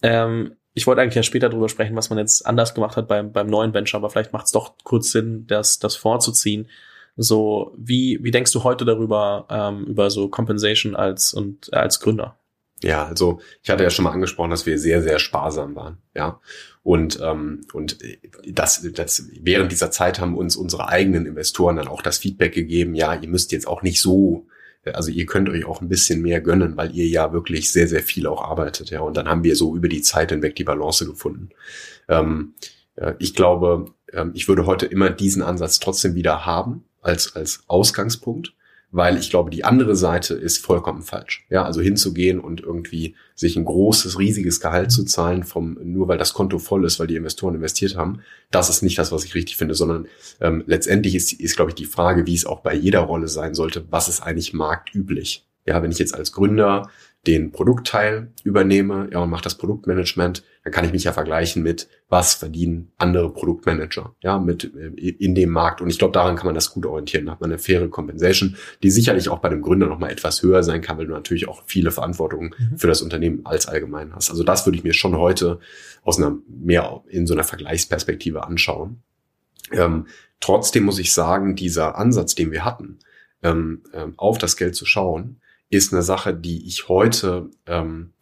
Ähm, 0.02 0.56
ich 0.74 0.86
wollte 0.86 1.00
eigentlich 1.00 1.14
ja 1.14 1.22
später 1.22 1.48
drüber 1.48 1.68
sprechen, 1.68 1.96
was 1.96 2.10
man 2.10 2.18
jetzt 2.18 2.44
anders 2.44 2.74
gemacht 2.74 2.96
hat 2.96 3.08
beim, 3.08 3.32
beim 3.32 3.46
neuen 3.46 3.72
Venture, 3.72 3.98
aber 3.98 4.10
vielleicht 4.10 4.32
macht 4.32 4.46
es 4.46 4.52
doch 4.52 4.74
kurz 4.82 5.12
Sinn, 5.12 5.46
das, 5.46 5.78
das 5.78 5.94
vorzuziehen. 5.96 6.68
So, 7.16 7.72
wie, 7.78 8.18
wie 8.22 8.32
denkst 8.32 8.50
du 8.52 8.64
heute 8.64 8.84
darüber, 8.84 9.46
ähm, 9.48 9.84
über 9.84 10.10
so 10.10 10.28
Compensation 10.28 10.96
als 10.96 11.32
und 11.32 11.72
als 11.72 12.00
Gründer? 12.00 12.36
Ja, 12.82 13.06
also 13.06 13.40
ich 13.62 13.70
hatte 13.70 13.84
ja 13.84 13.90
schon 13.90 14.02
mal 14.02 14.10
angesprochen, 14.10 14.50
dass 14.50 14.66
wir 14.66 14.78
sehr, 14.78 15.00
sehr 15.00 15.20
sparsam 15.20 15.76
waren. 15.76 15.98
Ja. 16.12 16.40
Und, 16.82 17.20
ähm, 17.22 17.60
und 17.72 17.98
das, 18.46 18.86
das, 18.92 19.28
während 19.40 19.70
dieser 19.70 19.92
Zeit 19.92 20.18
haben 20.20 20.36
uns 20.36 20.56
unsere 20.56 20.88
eigenen 20.88 21.24
Investoren 21.24 21.76
dann 21.76 21.88
auch 21.88 22.02
das 22.02 22.18
Feedback 22.18 22.52
gegeben, 22.52 22.94
ja, 22.94 23.14
ihr 23.14 23.28
müsst 23.28 23.52
jetzt 23.52 23.68
auch 23.68 23.82
nicht 23.82 24.02
so, 24.02 24.46
also 24.92 25.10
ihr 25.10 25.26
könnt 25.26 25.48
euch 25.48 25.64
auch 25.64 25.80
ein 25.80 25.88
bisschen 25.88 26.22
mehr 26.22 26.40
gönnen, 26.40 26.76
weil 26.76 26.94
ihr 26.94 27.06
ja 27.06 27.32
wirklich 27.32 27.72
sehr, 27.72 27.88
sehr 27.88 28.02
viel 28.02 28.26
auch 28.26 28.42
arbeitet. 28.42 28.90
Ja. 28.90 29.00
Und 29.00 29.16
dann 29.16 29.28
haben 29.28 29.44
wir 29.44 29.56
so 29.56 29.74
über 29.76 29.88
die 29.88 30.02
Zeit 30.02 30.30
hinweg 30.30 30.56
die 30.56 30.64
Balance 30.64 31.06
gefunden. 31.06 31.50
Ähm, 32.08 32.54
ich 33.18 33.34
glaube, 33.34 33.86
ähm, 34.12 34.32
ich 34.34 34.48
würde 34.48 34.66
heute 34.66 34.86
immer 34.86 35.10
diesen 35.10 35.42
Ansatz 35.42 35.80
trotzdem 35.80 36.14
wieder 36.14 36.46
haben 36.46 36.84
als, 37.02 37.34
als 37.34 37.64
Ausgangspunkt 37.66 38.54
weil 38.94 39.18
ich 39.18 39.28
glaube, 39.28 39.50
die 39.50 39.64
andere 39.64 39.96
Seite 39.96 40.34
ist 40.34 40.64
vollkommen 40.64 41.02
falsch. 41.02 41.44
Ja, 41.50 41.64
also 41.64 41.80
hinzugehen 41.80 42.38
und 42.38 42.60
irgendwie 42.60 43.16
sich 43.34 43.56
ein 43.56 43.64
großes, 43.64 44.20
riesiges 44.20 44.60
Gehalt 44.60 44.92
zu 44.92 45.02
zahlen 45.02 45.42
vom, 45.42 45.76
nur 45.82 46.06
weil 46.06 46.16
das 46.16 46.32
Konto 46.32 46.60
voll 46.60 46.84
ist, 46.84 47.00
weil 47.00 47.08
die 47.08 47.16
Investoren 47.16 47.56
investiert 47.56 47.96
haben, 47.96 48.20
das 48.52 48.70
ist 48.70 48.82
nicht 48.82 48.96
das, 48.96 49.10
was 49.10 49.24
ich 49.24 49.34
richtig 49.34 49.56
finde, 49.56 49.74
sondern 49.74 50.06
ähm, 50.40 50.62
letztendlich 50.68 51.16
ist, 51.16 51.32
ist, 51.32 51.56
glaube 51.56 51.72
ich, 51.72 51.74
die 51.74 51.86
Frage, 51.86 52.24
wie 52.26 52.36
es 52.36 52.46
auch 52.46 52.60
bei 52.60 52.72
jeder 52.72 53.00
Rolle 53.00 53.26
sein 53.26 53.56
sollte, 53.56 53.84
was 53.90 54.08
ist 54.08 54.20
eigentlich 54.20 54.52
marktüblich? 54.52 55.44
Ja, 55.66 55.82
wenn 55.82 55.90
ich 55.90 55.98
jetzt 55.98 56.14
als 56.14 56.30
Gründer 56.30 56.88
den 57.26 57.52
Produktteil 57.52 58.28
übernehme 58.42 59.08
ja, 59.12 59.20
und 59.20 59.30
mache 59.30 59.44
das 59.44 59.56
Produktmanagement, 59.56 60.42
dann 60.62 60.72
kann 60.72 60.84
ich 60.84 60.92
mich 60.92 61.04
ja 61.04 61.12
vergleichen 61.12 61.62
mit, 61.62 61.88
was 62.08 62.34
verdienen 62.34 62.92
andere 62.96 63.32
Produktmanager 63.32 64.14
ja, 64.20 64.38
mit 64.38 64.72
äh, 64.74 64.88
in 64.88 65.34
dem 65.34 65.50
Markt. 65.50 65.80
Und 65.80 65.90
ich 65.90 65.98
glaube, 65.98 66.12
daran 66.12 66.36
kann 66.36 66.46
man 66.46 66.54
das 66.54 66.70
gut 66.70 66.86
orientieren. 66.86 67.26
Da 67.26 67.32
hat 67.32 67.40
man 67.40 67.50
eine 67.50 67.58
faire 67.58 67.88
Compensation, 67.88 68.56
die 68.82 68.90
sicherlich 68.90 69.28
auch 69.28 69.38
bei 69.38 69.48
dem 69.48 69.62
Gründer 69.62 69.86
nochmal 69.86 70.10
etwas 70.10 70.42
höher 70.42 70.62
sein 70.62 70.80
kann, 70.80 70.98
weil 70.98 71.06
du 71.06 71.12
natürlich 71.12 71.48
auch 71.48 71.62
viele 71.66 71.90
Verantwortungen 71.90 72.54
mhm. 72.58 72.78
für 72.78 72.86
das 72.86 73.02
Unternehmen 73.02 73.40
als 73.44 73.66
allgemein 73.66 74.14
hast. 74.14 74.30
Also 74.30 74.44
das 74.44 74.66
würde 74.66 74.78
ich 74.78 74.84
mir 74.84 74.94
schon 74.94 75.16
heute 75.16 75.60
aus 76.02 76.18
einer 76.18 76.36
mehr 76.48 77.02
in 77.08 77.26
so 77.26 77.34
einer 77.34 77.44
Vergleichsperspektive 77.44 78.44
anschauen. 78.44 79.02
Ähm, 79.72 80.06
trotzdem 80.40 80.84
muss 80.84 80.98
ich 80.98 81.12
sagen, 81.12 81.56
dieser 81.56 81.96
Ansatz, 81.96 82.34
den 82.34 82.52
wir 82.52 82.64
hatten, 82.64 82.98
ähm, 83.42 83.82
ähm 83.94 84.14
auf 84.18 84.36
das 84.38 84.56
Geld 84.56 84.76
zu 84.76 84.84
schauen, 84.84 85.40
ist 85.70 85.92
eine 85.92 86.02
Sache, 86.02 86.34
die 86.34 86.66
ich 86.66 86.88
heute 86.88 87.50
ähm, 87.66 88.12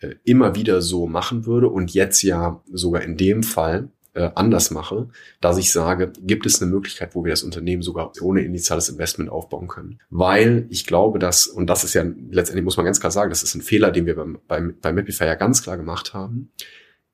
äh, 0.00 0.14
immer 0.24 0.54
wieder 0.54 0.82
so 0.82 1.06
machen 1.06 1.46
würde 1.46 1.68
und 1.68 1.92
jetzt 1.92 2.22
ja 2.22 2.62
sogar 2.72 3.02
in 3.02 3.16
dem 3.16 3.42
Fall 3.42 3.90
äh, 4.14 4.30
anders 4.34 4.70
mache, 4.70 5.08
dass 5.40 5.58
ich 5.58 5.72
sage, 5.72 6.12
gibt 6.20 6.46
es 6.46 6.60
eine 6.60 6.70
Möglichkeit, 6.70 7.14
wo 7.14 7.24
wir 7.24 7.30
das 7.30 7.42
Unternehmen 7.42 7.82
sogar 7.82 8.12
ohne 8.20 8.42
initiales 8.42 8.88
Investment 8.88 9.30
aufbauen 9.30 9.68
können. 9.68 10.00
Weil 10.10 10.66
ich 10.68 10.86
glaube, 10.86 11.18
dass, 11.18 11.46
und 11.46 11.68
das 11.68 11.84
ist 11.84 11.94
ja 11.94 12.04
letztendlich, 12.30 12.64
muss 12.64 12.76
man 12.76 12.86
ganz 12.86 13.00
klar 13.00 13.12
sagen, 13.12 13.30
das 13.30 13.42
ist 13.42 13.54
ein 13.54 13.62
Fehler, 13.62 13.90
den 13.90 14.06
wir 14.06 14.16
beim, 14.16 14.38
beim, 14.48 14.74
beim 14.80 14.94
Mapify 14.94 15.24
ja 15.24 15.34
ganz 15.34 15.62
klar 15.62 15.76
gemacht 15.76 16.12
haben, 16.14 16.50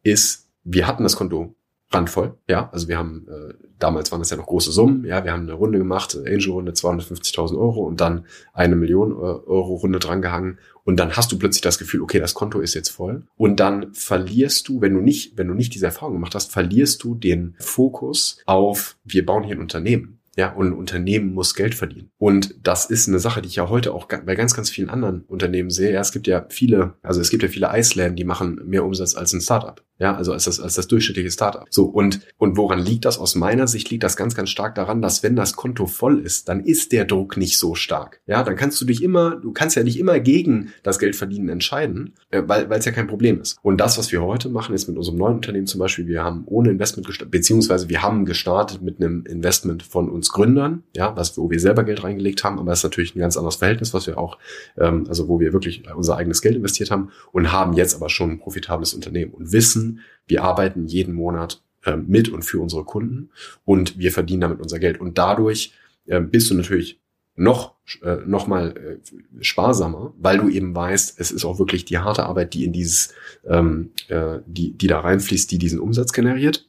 ist, 0.02 0.48
wir 0.64 0.86
hatten 0.86 1.02
das 1.02 1.16
Konto 1.16 1.54
randvoll. 1.96 2.34
Ja, 2.48 2.70
also 2.72 2.88
wir 2.88 2.98
haben, 2.98 3.26
äh, 3.28 3.54
damals 3.78 4.12
waren 4.12 4.20
das 4.20 4.30
ja 4.30 4.36
noch 4.36 4.46
große 4.46 4.70
Summen. 4.70 5.04
Ja, 5.04 5.24
wir 5.24 5.32
haben 5.32 5.42
eine 5.42 5.54
Runde 5.54 5.78
gemacht, 5.78 6.16
Angel-Runde 6.16 6.72
250.000 6.72 7.58
Euro 7.58 7.80
und 7.82 8.00
dann 8.00 8.26
eine 8.52 8.76
Million 8.76 9.12
äh, 9.12 9.14
Euro 9.14 9.74
Runde 9.74 9.98
drangehangen. 9.98 10.58
Und 10.84 11.00
dann 11.00 11.16
hast 11.16 11.32
du 11.32 11.38
plötzlich 11.38 11.62
das 11.62 11.78
Gefühl, 11.78 12.02
okay, 12.02 12.20
das 12.20 12.34
Konto 12.34 12.60
ist 12.60 12.74
jetzt 12.74 12.90
voll. 12.90 13.24
Und 13.36 13.58
dann 13.58 13.92
verlierst 13.92 14.68
du, 14.68 14.80
wenn 14.80 14.94
du 14.94 15.00
nicht, 15.00 15.36
wenn 15.36 15.48
du 15.48 15.54
nicht 15.54 15.74
diese 15.74 15.86
Erfahrung 15.86 16.14
gemacht 16.14 16.34
hast, 16.34 16.52
verlierst 16.52 17.02
du 17.02 17.14
den 17.14 17.56
Fokus 17.58 18.38
auf, 18.46 18.96
wir 19.04 19.26
bauen 19.26 19.42
hier 19.42 19.56
ein 19.56 19.60
Unternehmen. 19.60 20.20
Ja, 20.36 20.52
und 20.52 20.68
ein 20.68 20.72
Unternehmen 20.74 21.32
muss 21.32 21.54
Geld 21.54 21.74
verdienen. 21.74 22.10
Und 22.18 22.54
das 22.62 22.84
ist 22.90 23.08
eine 23.08 23.18
Sache, 23.18 23.40
die 23.40 23.48
ich 23.48 23.56
ja 23.56 23.70
heute 23.70 23.94
auch 23.94 24.04
bei 24.04 24.34
ganz, 24.34 24.54
ganz 24.54 24.68
vielen 24.68 24.90
anderen 24.90 25.22
Unternehmen 25.22 25.70
sehe. 25.70 25.92
Ja, 25.92 26.00
es 26.02 26.12
gibt 26.12 26.26
ja 26.26 26.44
viele, 26.50 26.92
also 27.02 27.22
es 27.22 27.30
gibt 27.30 27.42
ja 27.42 27.48
viele 27.48 27.70
Eisläden, 27.70 28.16
die 28.16 28.24
machen 28.24 28.60
mehr 28.66 28.84
Umsatz 28.84 29.14
als 29.16 29.32
ein 29.32 29.40
Startup. 29.40 29.82
Ja, 29.98 30.14
also 30.14 30.32
als 30.32 30.44
das, 30.44 30.60
als 30.60 30.74
das 30.74 30.88
durchschnittliche 30.88 31.30
Startup. 31.30 31.66
So, 31.70 31.84
und, 31.84 32.20
und 32.36 32.56
woran 32.56 32.78
liegt 32.78 33.06
das? 33.06 33.18
Aus 33.18 33.34
meiner 33.34 33.66
Sicht 33.66 33.90
liegt 33.90 34.02
das 34.02 34.16
ganz, 34.16 34.34
ganz 34.34 34.50
stark 34.50 34.74
daran, 34.74 35.00
dass 35.00 35.22
wenn 35.22 35.36
das 35.36 35.56
Konto 35.56 35.86
voll 35.86 36.20
ist, 36.20 36.48
dann 36.48 36.60
ist 36.60 36.92
der 36.92 37.06
Druck 37.06 37.36
nicht 37.38 37.58
so 37.58 37.74
stark. 37.74 38.20
Ja, 38.26 38.42
dann 38.42 38.56
kannst 38.56 38.80
du 38.80 38.84
dich 38.84 39.02
immer, 39.02 39.36
du 39.36 39.52
kannst 39.52 39.74
ja 39.74 39.82
nicht 39.82 39.98
immer 39.98 40.20
gegen 40.20 40.72
das 40.82 40.98
Geldverdienen 40.98 41.48
entscheiden, 41.48 42.14
äh, 42.30 42.42
weil, 42.46 42.70
es 42.72 42.84
ja 42.84 42.92
kein 42.92 43.06
Problem 43.06 43.40
ist. 43.40 43.56
Und 43.62 43.78
das, 43.78 43.96
was 43.96 44.12
wir 44.12 44.22
heute 44.22 44.50
machen, 44.50 44.74
ist 44.74 44.86
mit 44.86 44.98
unserem 44.98 45.16
neuen 45.16 45.36
Unternehmen 45.36 45.66
zum 45.66 45.78
Beispiel, 45.78 46.06
wir 46.06 46.22
haben 46.22 46.42
ohne 46.46 46.70
Investment 46.70 47.06
gestartet, 47.06 47.30
beziehungsweise 47.30 47.88
wir 47.88 48.02
haben 48.02 48.26
gestartet 48.26 48.82
mit 48.82 49.00
einem 49.00 49.24
Investment 49.24 49.82
von 49.82 50.10
uns 50.10 50.28
Gründern, 50.28 50.82
ja, 50.94 51.16
was, 51.16 51.38
wo 51.38 51.50
wir 51.50 51.58
selber 51.58 51.84
Geld 51.84 52.04
reingelegt 52.04 52.44
haben, 52.44 52.58
aber 52.58 52.72
es 52.72 52.80
ist 52.80 52.84
natürlich 52.84 53.16
ein 53.16 53.20
ganz 53.20 53.38
anderes 53.38 53.56
Verhältnis, 53.56 53.94
was 53.94 54.06
wir 54.06 54.18
auch, 54.18 54.36
ähm, 54.76 55.06
also 55.08 55.26
wo 55.28 55.40
wir 55.40 55.54
wirklich 55.54 55.84
unser 55.94 56.18
eigenes 56.18 56.42
Geld 56.42 56.56
investiert 56.56 56.90
haben 56.90 57.10
und 57.32 57.50
haben 57.50 57.72
jetzt 57.72 57.94
aber 57.94 58.10
schon 58.10 58.32
ein 58.32 58.38
profitables 58.38 58.92
Unternehmen 58.92 59.32
und 59.32 59.52
wissen, 59.52 59.85
wir 60.26 60.42
arbeiten 60.42 60.86
jeden 60.86 61.14
Monat 61.14 61.62
äh, 61.84 61.96
mit 61.96 62.28
und 62.28 62.42
für 62.44 62.60
unsere 62.60 62.84
Kunden 62.84 63.30
und 63.64 63.98
wir 63.98 64.12
verdienen 64.12 64.40
damit 64.42 64.60
unser 64.60 64.78
Geld. 64.78 65.00
Und 65.00 65.18
dadurch 65.18 65.72
äh, 66.06 66.20
bist 66.20 66.50
du 66.50 66.54
natürlich 66.54 67.00
noch 67.36 67.74
äh, 68.02 68.16
noch 68.26 68.46
mal 68.46 68.76
äh, 68.76 69.44
sparsamer, 69.44 70.14
weil 70.18 70.38
du 70.38 70.48
eben 70.48 70.74
weißt, 70.74 71.20
es 71.20 71.30
ist 71.30 71.44
auch 71.44 71.58
wirklich 71.58 71.84
die 71.84 71.98
harte 71.98 72.24
Arbeit, 72.24 72.54
die 72.54 72.64
in 72.64 72.72
dieses 72.72 73.14
ähm, 73.46 73.90
äh, 74.08 74.38
die 74.46 74.72
die 74.72 74.86
da 74.86 75.00
reinfließt, 75.00 75.50
die 75.50 75.58
diesen 75.58 75.78
Umsatz 75.78 76.12
generiert. 76.12 76.68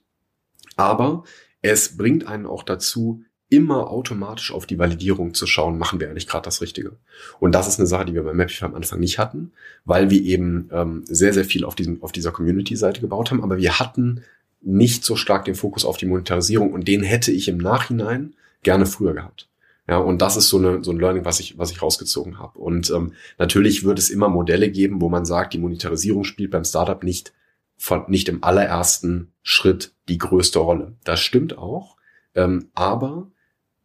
Aber 0.76 1.24
es 1.62 1.98
bringt 1.98 2.28
einen 2.28 2.46
auch 2.46 2.64
dazu, 2.64 3.24
immer 3.50 3.90
automatisch 3.90 4.52
auf 4.52 4.66
die 4.66 4.78
Validierung 4.78 5.34
zu 5.34 5.48
schauen, 5.48 5.78
machen 5.78 6.00
wir 6.00 6.10
eigentlich 6.10 6.28
gerade 6.28 6.44
das 6.44 6.62
Richtige. 6.62 6.98
Und 7.40 7.54
das 7.54 7.68
ist 7.68 7.80
eine 7.80 7.88
Sache, 7.88 8.06
die 8.06 8.14
wir 8.14 8.24
bei 8.24 8.34
Mapify 8.34 8.66
am 8.66 8.76
Anfang 8.76 9.00
nicht 9.00 9.20
hatten, 9.20 9.52
weil 9.86 10.10
wir 10.10 10.22
eben 10.22 10.70
ähm, 10.72 11.04
sehr, 11.06 11.34
sehr 11.34 11.46
viel 11.46 11.64
auf, 11.64 11.76
diesem, 11.76 12.04
auf 12.04 12.12
dieser 12.12 12.32
Community-Seite 12.32 13.00
gebaut 13.00 13.32
haben, 13.32 13.44
aber 13.44 13.58
wir 13.58 13.80
hatten 13.80 14.24
nicht 14.62 15.06
so 15.06 15.16
stark 15.16 15.46
den 15.46 15.56
Fokus 15.56 15.86
auf 15.86 15.98
die 15.98 16.08
Monetarisierung 16.08 16.74
und 16.74 16.88
den 16.88 17.04
hätte 17.04 17.32
ich 17.32 17.48
im 17.48 17.58
Nachhinein 17.58 18.34
gerne 18.64 18.86
früher 18.86 19.14
gehabt. 19.14 19.48
Ja, 19.88 20.00
und 20.00 20.22
das 20.22 20.36
ist 20.36 20.50
so, 20.50 20.58
eine, 20.58 20.84
so 20.84 20.92
ein 20.92 21.00
Learning, 21.00 21.24
was 21.24 21.40
ich, 21.40 21.58
was 21.58 21.72
ich 21.72 21.82
rausgezogen 21.82 22.40
habe. 22.40 22.60
Und 22.60 22.90
ähm, 22.90 23.14
natürlich 23.38 23.86
wird 23.86 24.00
es 24.00 24.10
immer 24.10 24.28
Modelle 24.28 24.70
geben, 24.70 25.00
wo 25.00 25.08
man 25.08 25.24
sagt, 25.24 25.54
die 25.54 25.60
Monetarisierung 25.60 26.26
spielt 26.26 26.52
beim 26.52 26.66
Startup 26.66 27.02
nicht, 27.02 27.32
von, 27.78 28.04
nicht 28.10 28.28
im 28.28 28.44
allerersten 28.44 29.32
Schritt 29.44 29.94
die 30.10 30.18
größte 30.18 30.60
Rolle. 30.60 30.96
Das 31.06 31.22
stimmt 31.22 31.58
auch. 31.58 31.96
Ähm, 32.36 32.68
aber 32.74 33.32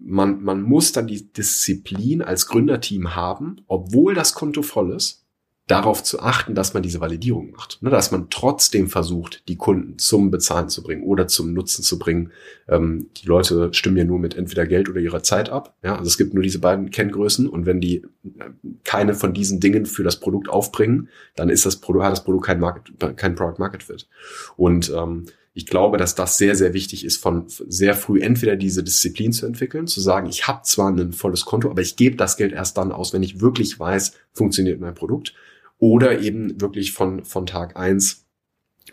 man, 0.04 0.42
man 0.42 0.62
muss 0.62 0.92
dann 0.92 1.06
die 1.06 1.32
Disziplin 1.32 2.22
als 2.22 2.46
Gründerteam 2.46 3.14
haben, 3.14 3.56
obwohl 3.66 4.14
das 4.14 4.34
Konto 4.34 4.62
voll 4.62 4.92
ist, 4.92 5.22
darauf 5.68 6.02
zu 6.02 6.20
achten, 6.20 6.54
dass 6.54 6.74
man 6.74 6.82
diese 6.82 7.00
Validierung 7.00 7.52
macht. 7.52 7.78
Ne, 7.82 7.90
dass 7.90 8.10
man 8.10 8.28
trotzdem 8.30 8.88
versucht, 8.88 9.48
die 9.48 9.56
Kunden 9.56 9.96
zum 9.96 10.30
Bezahlen 10.30 10.68
zu 10.68 10.82
bringen 10.82 11.04
oder 11.04 11.28
zum 11.28 11.52
Nutzen 11.52 11.82
zu 11.82 11.98
bringen. 11.98 12.32
Ähm, 12.68 13.10
die 13.16 13.26
Leute 13.26 13.72
stimmen 13.72 13.96
ja 13.96 14.04
nur 14.04 14.18
mit 14.18 14.34
entweder 14.34 14.66
Geld 14.66 14.88
oder 14.88 15.00
ihrer 15.00 15.22
Zeit 15.22 15.50
ab. 15.50 15.76
Ja, 15.82 15.96
also 15.96 16.08
es 16.08 16.18
gibt 16.18 16.34
nur 16.34 16.42
diese 16.42 16.58
beiden 16.58 16.90
Kenngrößen 16.90 17.48
und 17.48 17.64
wenn 17.64 17.80
die 17.80 17.98
äh, 17.98 18.50
keine 18.84 19.14
von 19.14 19.32
diesen 19.32 19.60
Dingen 19.60 19.86
für 19.86 20.02
das 20.02 20.18
Produkt 20.18 20.48
aufbringen, 20.48 21.08
dann 21.36 21.48
ist 21.48 21.64
das 21.64 21.76
Produkt, 21.76 22.04
hat 22.04 22.12
das 22.12 22.24
Produkt 22.24 22.46
kein 22.46 22.60
Market, 22.60 23.16
kein 23.16 23.36
Product 23.36 23.58
Market 23.58 23.84
Fit. 23.84 24.08
Und 24.56 24.92
ähm, 24.94 25.26
ich 25.54 25.66
glaube, 25.66 25.98
dass 25.98 26.14
das 26.14 26.38
sehr, 26.38 26.54
sehr 26.54 26.72
wichtig 26.72 27.04
ist, 27.04 27.18
von 27.18 27.44
sehr 27.46 27.94
früh 27.94 28.20
entweder 28.20 28.56
diese 28.56 28.82
Disziplin 28.82 29.32
zu 29.32 29.44
entwickeln, 29.46 29.86
zu 29.86 30.00
sagen, 30.00 30.28
ich 30.28 30.48
habe 30.48 30.62
zwar 30.62 30.90
ein 30.90 31.12
volles 31.12 31.44
Konto, 31.44 31.70
aber 31.70 31.82
ich 31.82 31.96
gebe 31.96 32.16
das 32.16 32.36
Geld 32.36 32.52
erst 32.52 32.78
dann 32.78 32.92
aus, 32.92 33.12
wenn 33.12 33.22
ich 33.22 33.40
wirklich 33.40 33.78
weiß, 33.78 34.12
funktioniert 34.32 34.80
mein 34.80 34.94
Produkt. 34.94 35.34
Oder 35.78 36.20
eben 36.20 36.60
wirklich 36.60 36.92
von, 36.92 37.24
von 37.24 37.44
Tag 37.44 37.76
eins 37.76 38.24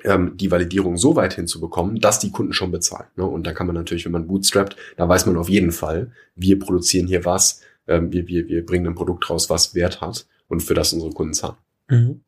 ähm, 0.04 0.36
die 0.36 0.52
Validierung 0.52 0.98
so 0.98 1.16
weit 1.16 1.36
hinzubekommen, 1.36 2.00
dass 2.00 2.20
die 2.20 2.32
Kunden 2.32 2.54
schon 2.54 2.72
bezahlen. 2.72 3.08
Ne? 3.16 3.26
Und 3.26 3.46
da 3.46 3.54
kann 3.54 3.68
man 3.68 3.76
natürlich, 3.76 4.06
wenn 4.06 4.12
man 4.12 4.28
bootstrappt, 4.28 4.76
da 4.98 5.08
weiß 5.08 5.26
man 5.28 5.38
auf 5.38 5.50
jeden 5.50 5.72
Fall, 5.72 6.12
wir 6.36 6.60
produzieren 6.60 7.08
hier 7.08 7.26
was, 7.26 7.62
ähm, 7.88 8.12
wir, 8.12 8.28
wir, 8.28 8.48
wir 8.48 8.66
bringen 8.66 8.88
ein 8.88 8.96
Produkt 8.96 9.30
raus, 9.30 9.50
was 9.50 9.76
Wert 9.76 10.02
hat 10.02 10.28
und 10.48 10.62
für 10.62 10.74
das 10.74 10.94
unsere 10.94 11.12
Kunden 11.12 11.34
zahlen. 11.34 11.58
Mhm. 11.90 12.22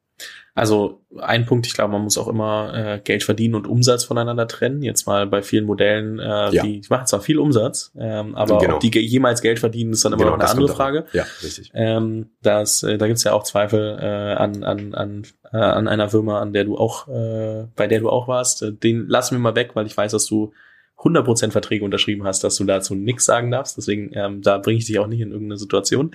Also 0.53 1.01
ein 1.17 1.45
Punkt, 1.45 1.65
ich 1.65 1.73
glaube, 1.73 1.93
man 1.93 2.01
muss 2.01 2.17
auch 2.17 2.27
immer 2.27 2.73
äh, 2.75 2.99
Geld 2.99 3.23
verdienen 3.23 3.55
und 3.55 3.67
Umsatz 3.67 4.03
voneinander 4.03 4.47
trennen. 4.47 4.81
Jetzt 4.81 5.07
mal 5.07 5.25
bei 5.25 5.41
vielen 5.41 5.65
Modellen, 5.65 6.19
äh, 6.19 6.53
ja. 6.53 6.63
die, 6.63 6.81
machen 6.89 7.07
zwar 7.07 7.21
viel 7.21 7.39
Umsatz, 7.39 7.93
ähm, 7.97 8.35
aber 8.35 8.57
genau. 8.57 8.75
ob 8.75 8.79
die 8.81 8.91
jemals 8.99 9.41
Geld 9.41 9.59
verdienen, 9.59 9.93
ist 9.93 10.03
dann 10.03 10.11
immer 10.11 10.23
genau, 10.23 10.35
noch 10.35 10.43
eine 10.43 10.49
andere 10.49 10.67
Frage. 10.67 11.05
Ja, 11.13 11.25
richtig. 11.41 11.71
Ähm, 11.73 12.31
das, 12.41 12.83
äh, 12.83 12.97
da 12.97 13.07
gibt's 13.07 13.23
ja 13.23 13.31
auch 13.31 13.43
Zweifel 13.43 13.97
äh, 14.01 14.33
an, 14.33 14.63
an, 14.63 14.93
an, 14.93 15.23
äh, 15.53 15.57
an 15.57 15.87
einer 15.87 16.09
Firma, 16.09 16.41
an 16.41 16.51
der 16.51 16.65
du 16.65 16.77
auch, 16.77 17.07
äh, 17.07 17.67
bei 17.77 17.87
der 17.87 18.01
du 18.01 18.09
auch 18.09 18.27
warst. 18.27 18.61
Äh, 18.61 18.73
den 18.73 19.07
lassen 19.07 19.35
wir 19.35 19.39
mal 19.39 19.55
weg, 19.55 19.71
weil 19.75 19.85
ich 19.85 19.95
weiß, 19.95 20.11
dass 20.11 20.25
du 20.25 20.51
100% 20.97 21.51
Verträge 21.51 21.85
unterschrieben 21.85 22.25
hast, 22.25 22.43
dass 22.43 22.57
du 22.57 22.65
dazu 22.65 22.93
nichts 22.93 23.25
sagen 23.25 23.51
darfst. 23.51 23.77
Deswegen, 23.77 24.11
ähm, 24.13 24.41
da 24.41 24.57
bringe 24.57 24.79
ich 24.79 24.85
dich 24.85 24.99
auch 24.99 25.07
nicht 25.07 25.21
in 25.21 25.31
irgendeine 25.31 25.57
Situation. 25.57 26.13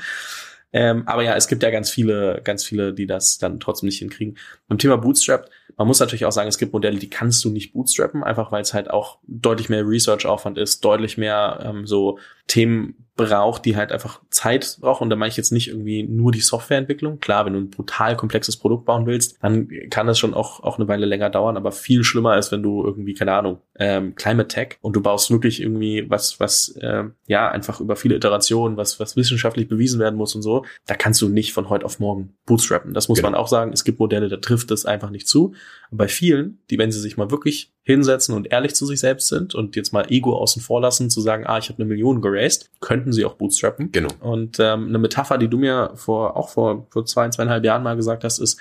Ähm, 0.73 1.07
aber 1.07 1.23
ja, 1.23 1.37
es 1.37 1.49
gibt 1.49 1.63
ja 1.63 1.71
ganz 1.71 1.91
viele, 1.91 2.41
ganz 2.45 2.65
viele, 2.65 2.93
die 2.93 3.07
das 3.07 3.39
dann 3.39 3.61
trotzdem 3.61 3.87
nicht 3.87 3.99
hinkriegen. 3.99 4.37
Beim 4.69 4.79
Thema 4.79 4.97
Bootstrap, 4.99 5.49
man 5.77 5.87
muss 5.87 6.01
natürlich 6.01 6.25
auch 6.25 6.33
sagen, 6.33 6.49
es 6.49 6.59
gibt 6.59 6.73
Modelle, 6.73 6.99
die 6.99 7.11
kannst 7.11 7.45
du 7.45 7.51
nicht 7.51 7.73
bootstrappen, 7.73 8.25
einfach 8.25 8.53
weil 8.53 8.63
es 8.63 8.75
halt 8.75 8.91
auch 8.91 9.19
deutlich 9.27 9.69
mehr 9.69 9.87
Research-Aufwand 9.87 10.59
ist, 10.59 10.85
deutlich 10.85 11.19
mehr 11.19 11.61
ähm, 11.63 11.87
so 11.87 12.19
Themen 12.47 13.07
braucht, 13.17 13.65
die 13.65 13.77
halt 13.77 13.93
einfach 13.93 14.21
Zeit 14.31 14.77
brauchen. 14.81 15.05
Und 15.05 15.11
da 15.11 15.17
meine 15.17 15.31
ich 15.31 15.39
jetzt 15.39 15.51
nicht 15.51 15.69
irgendwie 15.69 16.03
nur 16.03 16.33
die 16.33 16.41
Softwareentwicklung. 16.41 17.19
Klar, 17.19 17.47
wenn 17.47 17.55
du 17.55 17.61
ein 17.61 17.71
brutal 17.71 18.15
komplexes 18.15 18.59
Produkt 18.59 18.85
bauen 18.85 19.07
willst, 19.07 19.39
dann 19.43 19.69
kann 19.91 20.07
das 20.07 20.19
schon 20.19 20.35
auch, 20.35 20.63
auch 20.63 20.79
eine 20.79 20.87
Weile 20.87 21.07
länger 21.07 21.31
dauern. 21.31 21.57
Aber 21.57 21.73
viel 21.73 22.05
schlimmer 22.05 22.37
ist, 22.37 22.53
wenn 22.53 22.63
du 22.63 22.85
irgendwie, 22.85 23.15
keine 23.15 23.33
Ahnung, 23.33 23.59
ähm, 23.79 24.15
Climate 24.17 24.49
Tech 24.49 24.77
und 24.83 24.95
du 24.95 25.01
baust 25.01 25.31
wirklich 25.31 25.63
irgendwie 25.63 26.09
was, 26.11 26.39
was 26.41 26.77
äh, 26.81 27.05
ja 27.27 27.49
einfach 27.49 27.81
über 27.81 27.97
viele 27.97 28.17
Iterationen, 28.17 28.77
was, 28.77 29.01
was 29.01 29.17
wissenschaftlich 29.17 29.67
bewiesen 29.67 29.99
werden 29.99 30.17
muss 30.17 30.35
und 30.35 30.43
so. 30.43 30.67
Da 30.87 30.95
kannst 30.95 31.23
du 31.23 31.29
nicht 31.29 31.55
von 31.55 31.71
heute 31.71 31.87
auf 31.87 31.99
morgen 31.99 32.35
bootstrappen. 32.45 32.93
Das 32.93 33.09
muss 33.09 33.19
genau. 33.19 33.31
man 33.31 33.41
auch 33.41 33.49
sagen. 33.49 33.73
Es 33.73 33.85
gibt 33.85 33.99
Modelle, 33.99 34.29
da 34.29 34.37
trifft 34.37 34.71
es 34.71 34.85
einfach 34.85 35.11
nicht 35.11 35.27
zu. 35.27 35.55
Aber 35.89 35.99
bei 35.99 36.09
vielen, 36.09 36.59
die, 36.71 36.79
wenn 36.79 36.91
sie 36.91 37.01
sich 37.01 37.17
mal 37.17 37.31
wirklich 37.31 37.73
hinsetzen 37.83 38.35
und 38.35 38.53
ehrlich 38.53 38.75
zu 38.75 38.87
sich 38.87 38.99
selbst 38.99 39.29
sind 39.29 39.55
und 39.55 39.77
jetzt 39.77 39.93
mal 39.93 40.11
Ego 40.11 40.37
außen 40.37 40.61
vor 40.61 40.81
lassen, 40.81 41.11
zu 41.11 41.21
sagen, 41.21 41.47
ah, 41.47 41.59
ich 41.59 41.69
habe 41.69 41.79
eine 41.79 41.89
Million 41.89 42.21
geraced, 42.21 42.71
könnten 42.81 43.13
sie 43.13 43.25
auch 43.25 43.35
bootstrappen. 43.35 43.93
Genau. 43.93 44.11
Und 44.21 44.59
ähm, 44.59 44.89
eine 44.89 44.99
Metapher, 44.99 45.39
die 45.39 45.49
du 45.49 45.59
mir 45.59 45.93
vor 45.95 46.37
auch 46.37 46.49
vor, 46.49 46.87
vor 46.91 47.05
zwei, 47.05 47.29
zweieinhalb 47.29 47.65
Jahren 47.65 47.83
mal 47.83 47.97
gesagt 47.97 48.25
hast, 48.25 48.39
ist, 48.39 48.61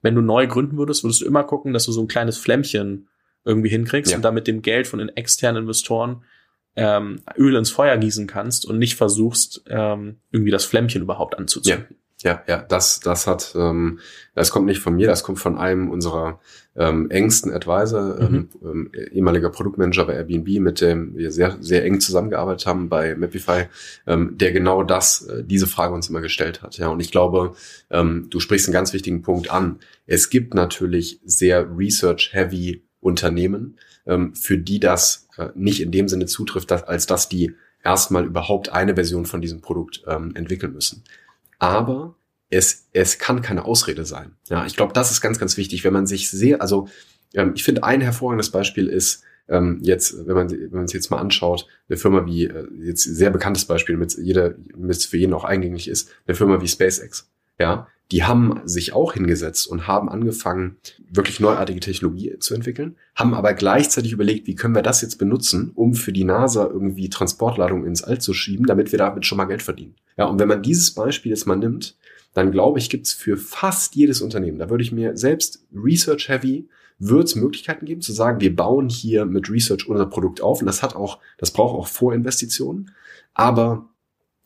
wenn 0.00 0.14
du 0.14 0.20
neu 0.20 0.46
gründen 0.46 0.78
würdest, 0.78 1.04
würdest 1.04 1.20
du 1.20 1.26
immer 1.26 1.44
gucken, 1.44 1.72
dass 1.72 1.84
du 1.84 1.92
so 1.92 2.00
ein 2.00 2.08
kleines 2.08 2.38
Flämmchen 2.38 3.08
irgendwie 3.44 3.68
hinkriegst 3.68 4.12
ja. 4.12 4.16
und 4.16 4.22
damit 4.22 4.46
dem 4.46 4.62
Geld 4.62 4.86
von 4.86 4.98
den 4.98 5.10
externen 5.10 5.62
Investoren 5.62 6.24
ähm, 6.74 7.20
Öl 7.36 7.56
ins 7.56 7.70
Feuer 7.70 7.96
gießen 7.96 8.26
kannst 8.26 8.64
und 8.64 8.78
nicht 8.78 8.96
versuchst, 8.96 9.62
ähm, 9.68 10.16
irgendwie 10.30 10.50
das 10.50 10.64
Flämmchen 10.64 11.02
überhaupt 11.02 11.36
anzuzünden. 11.36 11.86
Ja. 11.90 11.96
Ja, 12.22 12.42
ja, 12.46 12.58
das, 12.58 13.00
das 13.00 13.26
hat, 13.26 13.54
ähm, 13.56 13.98
das 14.34 14.50
kommt 14.50 14.66
nicht 14.66 14.80
von 14.80 14.94
mir, 14.94 15.08
das 15.08 15.24
kommt 15.24 15.40
von 15.40 15.58
einem 15.58 15.90
unserer 15.90 16.40
ähm, 16.76 17.10
engsten 17.10 17.52
Advisor, 17.52 18.20
mhm. 18.20 18.34
ähm, 18.34 18.48
ähm 18.62 18.92
ehemaliger 19.12 19.50
Produktmanager 19.50 20.06
bei 20.06 20.14
Airbnb, 20.14 20.60
mit 20.60 20.80
dem 20.80 21.16
wir 21.16 21.32
sehr, 21.32 21.56
sehr 21.60 21.84
eng 21.84 22.00
zusammengearbeitet 22.00 22.66
haben 22.66 22.88
bei 22.88 23.16
Mapify, 23.16 23.64
ähm, 24.06 24.38
der 24.38 24.52
genau 24.52 24.84
das, 24.84 25.22
äh, 25.22 25.42
diese 25.44 25.66
Frage 25.66 25.94
uns 25.94 26.08
immer 26.08 26.20
gestellt 26.20 26.62
hat. 26.62 26.78
Ja, 26.78 26.88
und 26.88 27.00
ich 27.00 27.10
glaube, 27.10 27.54
ähm, 27.90 28.28
du 28.30 28.38
sprichst 28.38 28.68
einen 28.68 28.74
ganz 28.74 28.92
wichtigen 28.92 29.22
Punkt 29.22 29.50
an. 29.50 29.80
Es 30.06 30.30
gibt 30.30 30.54
natürlich 30.54 31.20
sehr 31.24 31.76
research-heavy 31.76 32.84
Unternehmen, 33.00 33.78
ähm, 34.06 34.34
für 34.34 34.58
die 34.58 34.78
das 34.78 35.26
äh, 35.36 35.48
nicht 35.56 35.82
in 35.82 35.90
dem 35.90 36.08
Sinne 36.08 36.26
zutrifft, 36.26 36.70
dass, 36.70 36.84
als 36.84 37.06
dass 37.06 37.28
die 37.28 37.54
erstmal 37.82 38.24
überhaupt 38.24 38.68
eine 38.68 38.94
Version 38.94 39.26
von 39.26 39.40
diesem 39.40 39.60
Produkt 39.60 40.04
ähm, 40.06 40.36
entwickeln 40.36 40.72
müssen 40.72 41.02
aber 41.62 42.16
es, 42.50 42.88
es 42.92 43.18
kann 43.18 43.40
keine 43.40 43.64
Ausrede 43.64 44.04
sein. 44.04 44.36
Ja, 44.48 44.66
ich 44.66 44.76
glaube, 44.76 44.92
das 44.92 45.10
ist 45.10 45.20
ganz, 45.20 45.38
ganz 45.38 45.56
wichtig, 45.56 45.84
wenn 45.84 45.92
man 45.92 46.06
sich 46.06 46.30
sehr, 46.30 46.60
also 46.60 46.88
ähm, 47.34 47.52
ich 47.54 47.64
finde 47.64 47.84
ein 47.84 48.00
hervorragendes 48.00 48.50
Beispiel 48.50 48.88
ist, 48.88 49.22
ähm, 49.48 49.78
jetzt, 49.82 50.26
wenn 50.26 50.34
man, 50.34 50.50
wenn 50.50 50.70
man 50.70 50.88
sich 50.88 50.94
jetzt 50.94 51.10
mal 51.10 51.18
anschaut, 51.18 51.66
eine 51.88 51.96
Firma 51.96 52.26
wie, 52.26 52.44
äh, 52.46 52.66
jetzt 52.80 53.04
sehr 53.04 53.30
bekanntes 53.30 53.64
Beispiel, 53.64 53.96
mit 53.96 54.14
jeder, 54.18 54.54
mit 54.76 55.02
für 55.04 55.16
jeden 55.16 55.34
auch 55.34 55.44
eingängig 55.44 55.88
ist, 55.88 56.10
eine 56.26 56.34
Firma 56.34 56.60
wie 56.60 56.68
SpaceX. 56.68 57.30
Ja, 57.58 57.86
die 58.12 58.24
haben 58.24 58.60
sich 58.64 58.92
auch 58.92 59.14
hingesetzt 59.14 59.66
und 59.66 59.86
haben 59.86 60.10
angefangen, 60.10 60.76
wirklich 61.10 61.40
neuartige 61.40 61.80
Technologie 61.80 62.38
zu 62.38 62.54
entwickeln, 62.54 62.96
haben 63.14 63.32
aber 63.32 63.54
gleichzeitig 63.54 64.12
überlegt, 64.12 64.46
wie 64.46 64.54
können 64.54 64.74
wir 64.74 64.82
das 64.82 65.00
jetzt 65.00 65.16
benutzen, 65.16 65.72
um 65.74 65.94
für 65.94 66.12
die 66.12 66.24
NASA 66.24 66.66
irgendwie 66.66 67.08
Transportladungen 67.08 67.86
ins 67.86 68.04
All 68.04 68.20
zu 68.20 68.34
schieben, 68.34 68.66
damit 68.66 68.92
wir 68.92 68.98
damit 68.98 69.24
schon 69.24 69.38
mal 69.38 69.46
Geld 69.46 69.62
verdienen. 69.62 69.94
Ja, 70.18 70.26
und 70.26 70.38
wenn 70.38 70.48
man 70.48 70.62
dieses 70.62 70.90
Beispiel 70.90 71.30
jetzt 71.30 71.46
mal 71.46 71.56
nimmt, 71.56 71.96
dann 72.34 72.52
glaube 72.52 72.78
ich, 72.78 72.90
gibt 72.90 73.06
es 73.06 73.14
für 73.14 73.38
fast 73.38 73.94
jedes 73.94 74.20
Unternehmen, 74.20 74.58
da 74.58 74.68
würde 74.68 74.84
ich 74.84 74.92
mir 74.92 75.16
selbst 75.16 75.66
Research-heavy, 75.74 76.68
wird 76.98 77.24
es 77.24 77.34
Möglichkeiten 77.34 77.86
geben 77.86 78.02
zu 78.02 78.12
sagen, 78.12 78.42
wir 78.42 78.54
bauen 78.54 78.90
hier 78.90 79.24
mit 79.24 79.50
Research 79.50 79.88
unser 79.88 80.06
Produkt 80.06 80.42
auf 80.42 80.60
und 80.60 80.66
das 80.66 80.82
hat 80.82 80.94
auch, 80.94 81.18
das 81.38 81.50
braucht 81.50 81.78
auch 81.78 81.88
Vorinvestitionen. 81.88 82.90
Aber 83.32 83.88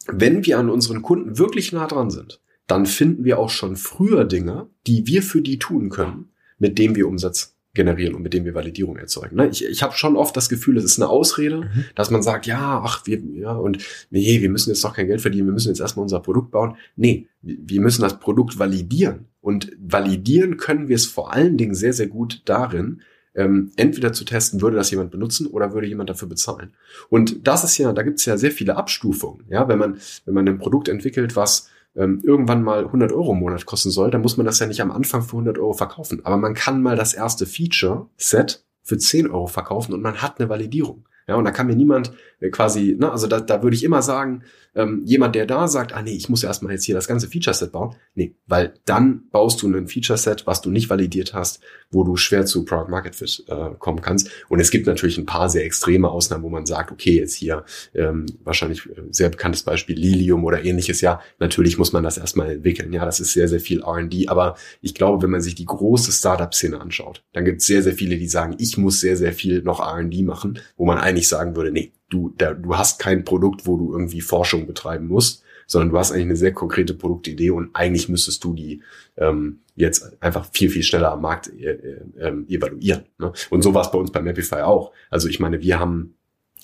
wenn 0.06 0.46
wir 0.46 0.58
an 0.58 0.70
unseren 0.70 1.02
Kunden 1.02 1.36
wirklich 1.36 1.72
nah 1.72 1.88
dran 1.88 2.10
sind, 2.10 2.40
dann 2.66 2.86
finden 2.86 3.24
wir 3.24 3.38
auch 3.38 3.50
schon 3.50 3.76
früher 3.76 4.24
Dinge, 4.24 4.68
die 4.86 5.06
wir 5.06 5.22
für 5.22 5.42
die 5.42 5.58
tun 5.58 5.88
können, 5.88 6.30
mit 6.58 6.78
denen 6.78 6.96
wir 6.96 7.06
Umsatz 7.06 7.56
generieren 7.76 8.14
und 8.14 8.22
mit 8.22 8.32
dem 8.32 8.44
wir 8.44 8.54
Validierung 8.54 8.96
erzeugen. 8.96 9.36
Ne? 9.36 9.48
Ich, 9.48 9.64
ich 9.64 9.82
habe 9.84 9.94
schon 9.94 10.16
oft 10.16 10.36
das 10.36 10.48
Gefühl, 10.48 10.76
es 10.78 10.84
ist 10.84 10.98
eine 10.98 11.08
Ausrede, 11.08 11.58
mhm. 11.58 11.84
dass 11.94 12.10
man 12.10 12.22
sagt, 12.22 12.46
ja, 12.46 12.82
ach, 12.84 13.06
wir, 13.06 13.20
ja, 13.34 13.52
und 13.52 13.78
nee, 14.10 14.40
wir 14.40 14.48
müssen 14.48 14.70
jetzt 14.70 14.82
doch 14.82 14.94
kein 14.94 15.06
Geld 15.06 15.20
verdienen, 15.20 15.46
wir 15.46 15.52
müssen 15.52 15.68
jetzt 15.68 15.80
erstmal 15.80 16.02
unser 16.02 16.20
Produkt 16.20 16.50
bauen. 16.50 16.76
Nee, 16.96 17.28
wir 17.42 17.80
müssen 17.80 18.02
das 18.02 18.18
Produkt 18.18 18.58
validieren. 18.58 19.26
Und 19.40 19.70
validieren 19.78 20.56
können 20.56 20.88
wir 20.88 20.96
es 20.96 21.06
vor 21.06 21.32
allen 21.32 21.56
Dingen 21.56 21.74
sehr, 21.74 21.92
sehr 21.92 22.08
gut 22.08 22.42
darin, 22.46 23.02
ähm, 23.36 23.70
entweder 23.76 24.12
zu 24.12 24.24
testen, 24.24 24.62
würde 24.62 24.76
das 24.76 24.90
jemand 24.90 25.10
benutzen 25.10 25.46
oder 25.46 25.74
würde 25.74 25.86
jemand 25.86 26.08
dafür 26.08 26.26
bezahlen. 26.26 26.72
Und 27.10 27.46
das 27.46 27.62
ist 27.62 27.76
ja, 27.76 27.92
da 27.92 28.02
gibt 28.02 28.18
es 28.18 28.24
ja 28.24 28.38
sehr 28.38 28.50
viele 28.50 28.76
Abstufungen. 28.76 29.44
Ja, 29.50 29.68
wenn 29.68 29.78
man, 29.78 29.98
wenn 30.24 30.34
man 30.34 30.48
ein 30.48 30.58
Produkt 30.58 30.88
entwickelt, 30.88 31.36
was 31.36 31.68
ähm, 31.96 32.20
irgendwann 32.22 32.62
mal 32.62 32.84
100 32.84 33.12
Euro 33.12 33.32
im 33.32 33.38
Monat 33.38 33.66
kosten 33.66 33.90
soll, 33.90 34.10
dann 34.10 34.22
muss 34.22 34.36
man 34.36 34.46
das 34.46 34.58
ja 34.58 34.66
nicht 34.66 34.80
am 34.80 34.90
Anfang 34.90 35.22
für 35.22 35.32
100 35.32 35.58
Euro 35.58 35.72
verkaufen. 35.72 36.20
Aber 36.24 36.36
man 36.36 36.54
kann 36.54 36.82
mal 36.82 36.96
das 36.96 37.14
erste 37.14 37.46
Feature-Set 37.46 38.64
für 38.82 38.98
10 38.98 39.30
Euro 39.30 39.46
verkaufen 39.46 39.92
und 39.94 40.02
man 40.02 40.22
hat 40.22 40.38
eine 40.38 40.48
Validierung. 40.48 41.06
Ja, 41.28 41.34
und 41.34 41.44
da 41.44 41.50
kann 41.50 41.66
mir 41.66 41.74
niemand 41.74 42.12
quasi, 42.50 42.96
ne, 42.98 43.10
also 43.10 43.26
da, 43.26 43.40
da 43.40 43.62
würde 43.62 43.76
ich 43.76 43.84
immer 43.84 44.02
sagen, 44.02 44.42
ähm, 44.76 45.02
jemand, 45.06 45.34
der 45.34 45.46
da 45.46 45.68
sagt, 45.68 45.94
ah 45.94 46.02
nee, 46.02 46.12
ich 46.12 46.28
muss 46.28 46.44
erstmal 46.44 46.72
jetzt 46.72 46.84
hier 46.84 46.94
das 46.94 47.08
ganze 47.08 47.28
Feature-Set 47.28 47.72
bauen. 47.72 47.96
Nee, 48.14 48.34
weil 48.46 48.74
dann 48.84 49.22
baust 49.30 49.62
du 49.62 49.68
ein 49.68 49.88
Feature-Set, 49.88 50.46
was 50.46 50.60
du 50.60 50.70
nicht 50.70 50.90
validiert 50.90 51.32
hast, 51.32 51.60
wo 51.90 52.04
du 52.04 52.16
schwer 52.16 52.44
zu 52.44 52.64
Product 52.64 52.90
Market 52.90 53.16
Fit 53.16 53.44
äh, 53.48 53.70
kommen 53.78 54.02
kannst. 54.02 54.30
Und 54.50 54.60
es 54.60 54.70
gibt 54.70 54.86
natürlich 54.86 55.16
ein 55.16 55.24
paar 55.24 55.48
sehr 55.48 55.64
extreme 55.64 56.10
Ausnahmen, 56.10 56.44
wo 56.44 56.50
man 56.50 56.66
sagt, 56.66 56.92
okay, 56.92 57.18
jetzt 57.18 57.34
hier 57.34 57.64
ähm, 57.94 58.26
wahrscheinlich 58.44 58.84
äh, 58.86 59.02
sehr 59.10 59.30
bekanntes 59.30 59.62
Beispiel 59.62 59.96
Lilium 59.96 60.44
oder 60.44 60.62
ähnliches. 60.62 61.00
Ja, 61.00 61.20
natürlich 61.38 61.78
muss 61.78 61.92
man 61.92 62.04
das 62.04 62.18
erstmal 62.18 62.50
entwickeln. 62.50 62.92
Ja, 62.92 63.06
das 63.06 63.18
ist 63.18 63.32
sehr, 63.32 63.48
sehr 63.48 63.60
viel 63.60 63.80
R&D. 63.80 64.28
Aber 64.28 64.56
ich 64.82 64.94
glaube, 64.94 65.22
wenn 65.22 65.30
man 65.30 65.40
sich 65.40 65.54
die 65.54 65.64
große 65.64 66.12
Startup-Szene 66.12 66.78
anschaut, 66.78 67.24
dann 67.32 67.46
gibt 67.46 67.62
es 67.62 67.66
sehr, 67.66 67.82
sehr 67.82 67.94
viele, 67.94 68.18
die 68.18 68.28
sagen, 68.28 68.56
ich 68.58 68.76
muss 68.76 69.00
sehr, 69.00 69.16
sehr 69.16 69.32
viel 69.32 69.62
noch 69.62 69.80
R&D 69.80 70.22
machen, 70.22 70.58
wo 70.76 70.84
man 70.84 70.98
eigentlich 70.98 71.28
sagen 71.28 71.56
würde, 71.56 71.72
nee, 71.72 71.92
du, 72.08 72.34
da, 72.36 72.54
du 72.54 72.76
hast 72.76 72.98
kein 72.98 73.24
Produkt, 73.24 73.66
wo 73.66 73.76
du 73.76 73.92
irgendwie 73.92 74.20
Forschung 74.20 74.66
betreiben 74.66 75.08
musst, 75.08 75.42
sondern 75.66 75.90
du 75.90 75.98
hast 75.98 76.12
eigentlich 76.12 76.26
eine 76.26 76.36
sehr 76.36 76.52
konkrete 76.52 76.94
Produktidee 76.94 77.50
und 77.50 77.70
eigentlich 77.74 78.08
müsstest 78.08 78.44
du 78.44 78.54
die 78.54 78.82
ähm, 79.16 79.60
jetzt 79.74 80.22
einfach 80.22 80.48
viel, 80.52 80.70
viel 80.70 80.82
schneller 80.82 81.12
am 81.12 81.22
Markt 81.22 81.48
äh, 81.48 81.98
äh, 82.18 82.32
evaluieren. 82.48 83.04
Ne? 83.18 83.32
Und 83.50 83.62
so 83.62 83.74
war 83.74 83.82
es 83.82 83.90
bei 83.90 83.98
uns 83.98 84.12
bei 84.12 84.22
Mapify 84.22 84.62
auch. 84.62 84.92
Also 85.10 85.28
ich 85.28 85.40
meine, 85.40 85.60
wir 85.60 85.80
haben 85.80 86.14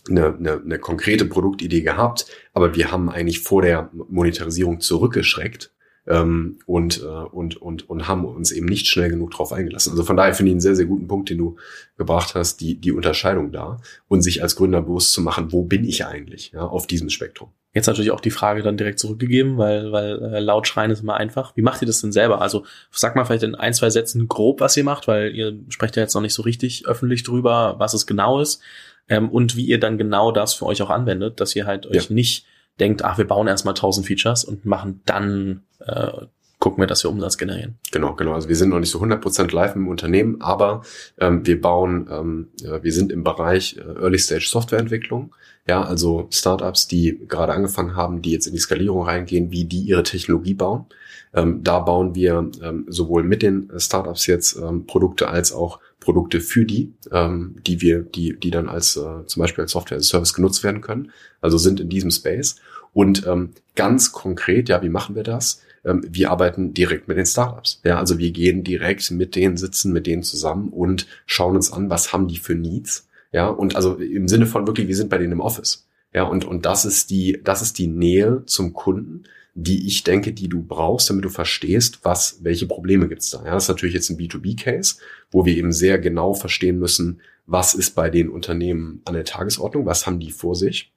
eine, 0.08 0.34
eine, 0.34 0.60
eine 0.60 0.78
konkrete 0.78 1.24
Produktidee 1.24 1.82
gehabt, 1.82 2.26
aber 2.52 2.74
wir 2.74 2.90
haben 2.90 3.10
eigentlich 3.10 3.40
vor 3.40 3.62
der 3.62 3.90
Monetarisierung 3.92 4.80
zurückgeschreckt 4.80 5.72
ähm, 6.06 6.58
und, 6.66 7.02
äh, 7.02 7.06
und, 7.06 7.60
und, 7.60 7.88
und 7.88 8.08
haben 8.08 8.24
uns 8.24 8.50
eben 8.50 8.66
nicht 8.66 8.88
schnell 8.88 9.10
genug 9.10 9.30
drauf 9.30 9.52
eingelassen. 9.52 9.90
Also 9.90 10.02
von 10.02 10.16
daher 10.16 10.34
finde 10.34 10.50
ich 10.50 10.54
einen 10.54 10.60
sehr, 10.60 10.74
sehr 10.74 10.86
guten 10.86 11.06
Punkt, 11.06 11.30
den 11.30 11.38
du 11.38 11.56
gebracht 11.96 12.34
hast, 12.34 12.60
die, 12.60 12.80
die 12.80 12.92
Unterscheidung 12.92 13.52
da 13.52 13.80
und 14.08 14.22
sich 14.22 14.42
als 14.42 14.56
Gründer 14.56 14.82
bewusst 14.82 15.12
zu 15.12 15.20
machen, 15.20 15.52
wo 15.52 15.62
bin 15.62 15.84
ich 15.84 16.04
eigentlich 16.04 16.52
ja, 16.52 16.66
auf 16.66 16.86
diesem 16.86 17.08
Spektrum. 17.08 17.50
Jetzt 17.74 17.86
natürlich 17.86 18.10
auch 18.10 18.20
die 18.20 18.30
Frage 18.30 18.62
dann 18.62 18.76
direkt 18.76 18.98
zurückgegeben, 18.98 19.56
weil, 19.56 19.92
weil 19.92 20.22
äh, 20.22 20.40
laut 20.40 20.66
schreien 20.66 20.90
ist 20.90 21.02
immer 21.02 21.14
einfach. 21.14 21.56
Wie 21.56 21.62
macht 21.62 21.80
ihr 21.80 21.86
das 21.86 22.02
denn 22.02 22.12
selber? 22.12 22.42
Also 22.42 22.66
sag 22.90 23.16
mal 23.16 23.24
vielleicht 23.24 23.44
in 23.44 23.54
ein, 23.54 23.72
zwei 23.72 23.88
Sätzen 23.88 24.28
grob, 24.28 24.60
was 24.60 24.76
ihr 24.76 24.84
macht, 24.84 25.08
weil 25.08 25.34
ihr 25.34 25.58
sprecht 25.68 25.96
ja 25.96 26.02
jetzt 26.02 26.14
noch 26.14 26.20
nicht 26.20 26.34
so 26.34 26.42
richtig 26.42 26.86
öffentlich 26.86 27.22
drüber, 27.22 27.76
was 27.78 27.94
es 27.94 28.06
genau 28.06 28.40
ist 28.40 28.60
ähm, 29.08 29.30
und 29.30 29.56
wie 29.56 29.64
ihr 29.64 29.80
dann 29.80 29.96
genau 29.96 30.32
das 30.32 30.52
für 30.52 30.66
euch 30.66 30.82
auch 30.82 30.90
anwendet, 30.90 31.40
dass 31.40 31.56
ihr 31.56 31.64
halt 31.64 31.86
euch 31.86 32.08
ja. 32.10 32.14
nicht 32.14 32.44
denkt, 32.80 33.04
ach, 33.04 33.18
wir 33.18 33.26
bauen 33.26 33.48
erstmal 33.48 33.74
1000 33.74 34.06
Features 34.06 34.44
und 34.44 34.64
machen 34.64 35.02
dann, 35.04 35.62
äh, 35.80 36.26
gucken 36.62 36.80
wir, 36.80 36.86
dass 36.86 37.02
wir 37.02 37.10
Umsatz 37.10 37.38
generieren. 37.38 37.74
Genau, 37.90 38.14
genau. 38.14 38.34
Also 38.34 38.48
wir 38.48 38.54
sind 38.54 38.68
noch 38.68 38.78
nicht 38.78 38.92
so 38.92 39.00
100% 39.00 39.52
live 39.52 39.74
im 39.74 39.88
Unternehmen, 39.88 40.40
aber 40.40 40.82
ähm, 41.18 41.44
wir 41.44 41.60
bauen, 41.60 42.08
ähm, 42.08 42.48
wir 42.82 42.92
sind 42.92 43.10
im 43.10 43.24
Bereich 43.24 43.78
äh, 43.78 44.00
Early 44.00 44.20
Stage 44.20 44.46
Softwareentwicklung. 44.48 45.34
Ja, 45.66 45.82
also 45.82 46.28
Startups, 46.30 46.86
die 46.86 47.18
gerade 47.26 47.52
angefangen 47.52 47.96
haben, 47.96 48.22
die 48.22 48.30
jetzt 48.30 48.46
in 48.46 48.52
die 48.52 48.60
Skalierung 48.60 49.04
reingehen, 49.04 49.50
wie 49.50 49.64
die 49.64 49.80
ihre 49.80 50.04
Technologie 50.04 50.54
bauen. 50.54 50.86
Ähm, 51.34 51.64
da 51.64 51.80
bauen 51.80 52.14
wir 52.14 52.48
ähm, 52.62 52.86
sowohl 52.88 53.24
mit 53.24 53.42
den 53.42 53.68
Startups 53.76 54.28
jetzt 54.28 54.56
ähm, 54.56 54.86
Produkte 54.86 55.26
als 55.28 55.52
auch 55.52 55.80
Produkte 55.98 56.40
für 56.40 56.64
die, 56.64 56.92
ähm, 57.10 57.56
die 57.66 57.80
wir, 57.80 58.02
die, 58.02 58.38
die 58.38 58.52
dann 58.52 58.68
als 58.68 58.96
äh, 58.96 59.26
zum 59.26 59.40
Beispiel 59.40 59.62
als 59.62 59.72
Software 59.72 59.98
as 59.98 60.06
Service 60.06 60.32
genutzt 60.32 60.62
werden 60.62 60.80
können. 60.80 61.10
Also 61.40 61.58
sind 61.58 61.80
in 61.80 61.88
diesem 61.88 62.12
Space. 62.12 62.54
Und 62.92 63.26
ähm, 63.26 63.50
ganz 63.74 64.12
konkret, 64.12 64.68
ja, 64.68 64.80
wie 64.80 64.90
machen 64.90 65.16
wir 65.16 65.24
das? 65.24 65.60
Ähm, 65.84 66.04
wir 66.08 66.30
arbeiten 66.30 66.74
direkt 66.74 67.08
mit 67.08 67.16
den 67.16 67.26
Startups. 67.26 67.80
Ja, 67.84 67.98
also 67.98 68.18
wir 68.18 68.30
gehen 68.30 68.64
direkt 68.64 69.10
mit 69.10 69.34
denen 69.34 69.56
sitzen, 69.56 69.92
mit 69.92 70.06
denen 70.06 70.22
zusammen 70.22 70.68
und 70.70 71.06
schauen 71.26 71.56
uns 71.56 71.72
an, 71.72 71.90
was 71.90 72.12
haben 72.12 72.28
die 72.28 72.38
für 72.38 72.54
Needs. 72.54 73.08
Ja, 73.32 73.48
und 73.48 73.76
also 73.76 73.94
im 73.96 74.28
Sinne 74.28 74.46
von 74.46 74.66
wirklich, 74.66 74.88
wir 74.88 74.96
sind 74.96 75.10
bei 75.10 75.18
denen 75.18 75.32
im 75.32 75.40
Office. 75.40 75.86
Ja, 76.14 76.24
und, 76.24 76.44
und 76.44 76.66
das 76.66 76.84
ist 76.84 77.10
die, 77.10 77.40
das 77.42 77.62
ist 77.62 77.78
die 77.78 77.86
Nähe 77.86 78.42
zum 78.46 78.74
Kunden, 78.74 79.24
die 79.54 79.86
ich 79.86 80.04
denke, 80.04 80.32
die 80.32 80.48
du 80.48 80.62
brauchst, 80.62 81.10
damit 81.10 81.24
du 81.24 81.28
verstehst, 81.28 82.00
was, 82.02 82.38
welche 82.42 82.66
Probleme 82.66 83.08
gibt's 83.08 83.30
da. 83.30 83.44
Ja, 83.44 83.52
das 83.54 83.64
ist 83.64 83.68
natürlich 83.68 83.94
jetzt 83.94 84.10
ein 84.10 84.18
B2B-Case, 84.18 84.96
wo 85.30 85.44
wir 85.44 85.56
eben 85.56 85.72
sehr 85.72 85.98
genau 85.98 86.34
verstehen 86.34 86.78
müssen, 86.78 87.20
was 87.46 87.74
ist 87.74 87.94
bei 87.94 88.08
den 88.08 88.28
Unternehmen 88.28 89.02
an 89.04 89.14
der 89.14 89.24
Tagesordnung, 89.24 89.84
was 89.84 90.06
haben 90.06 90.20
die 90.20 90.30
vor 90.30 90.54
sich 90.54 90.91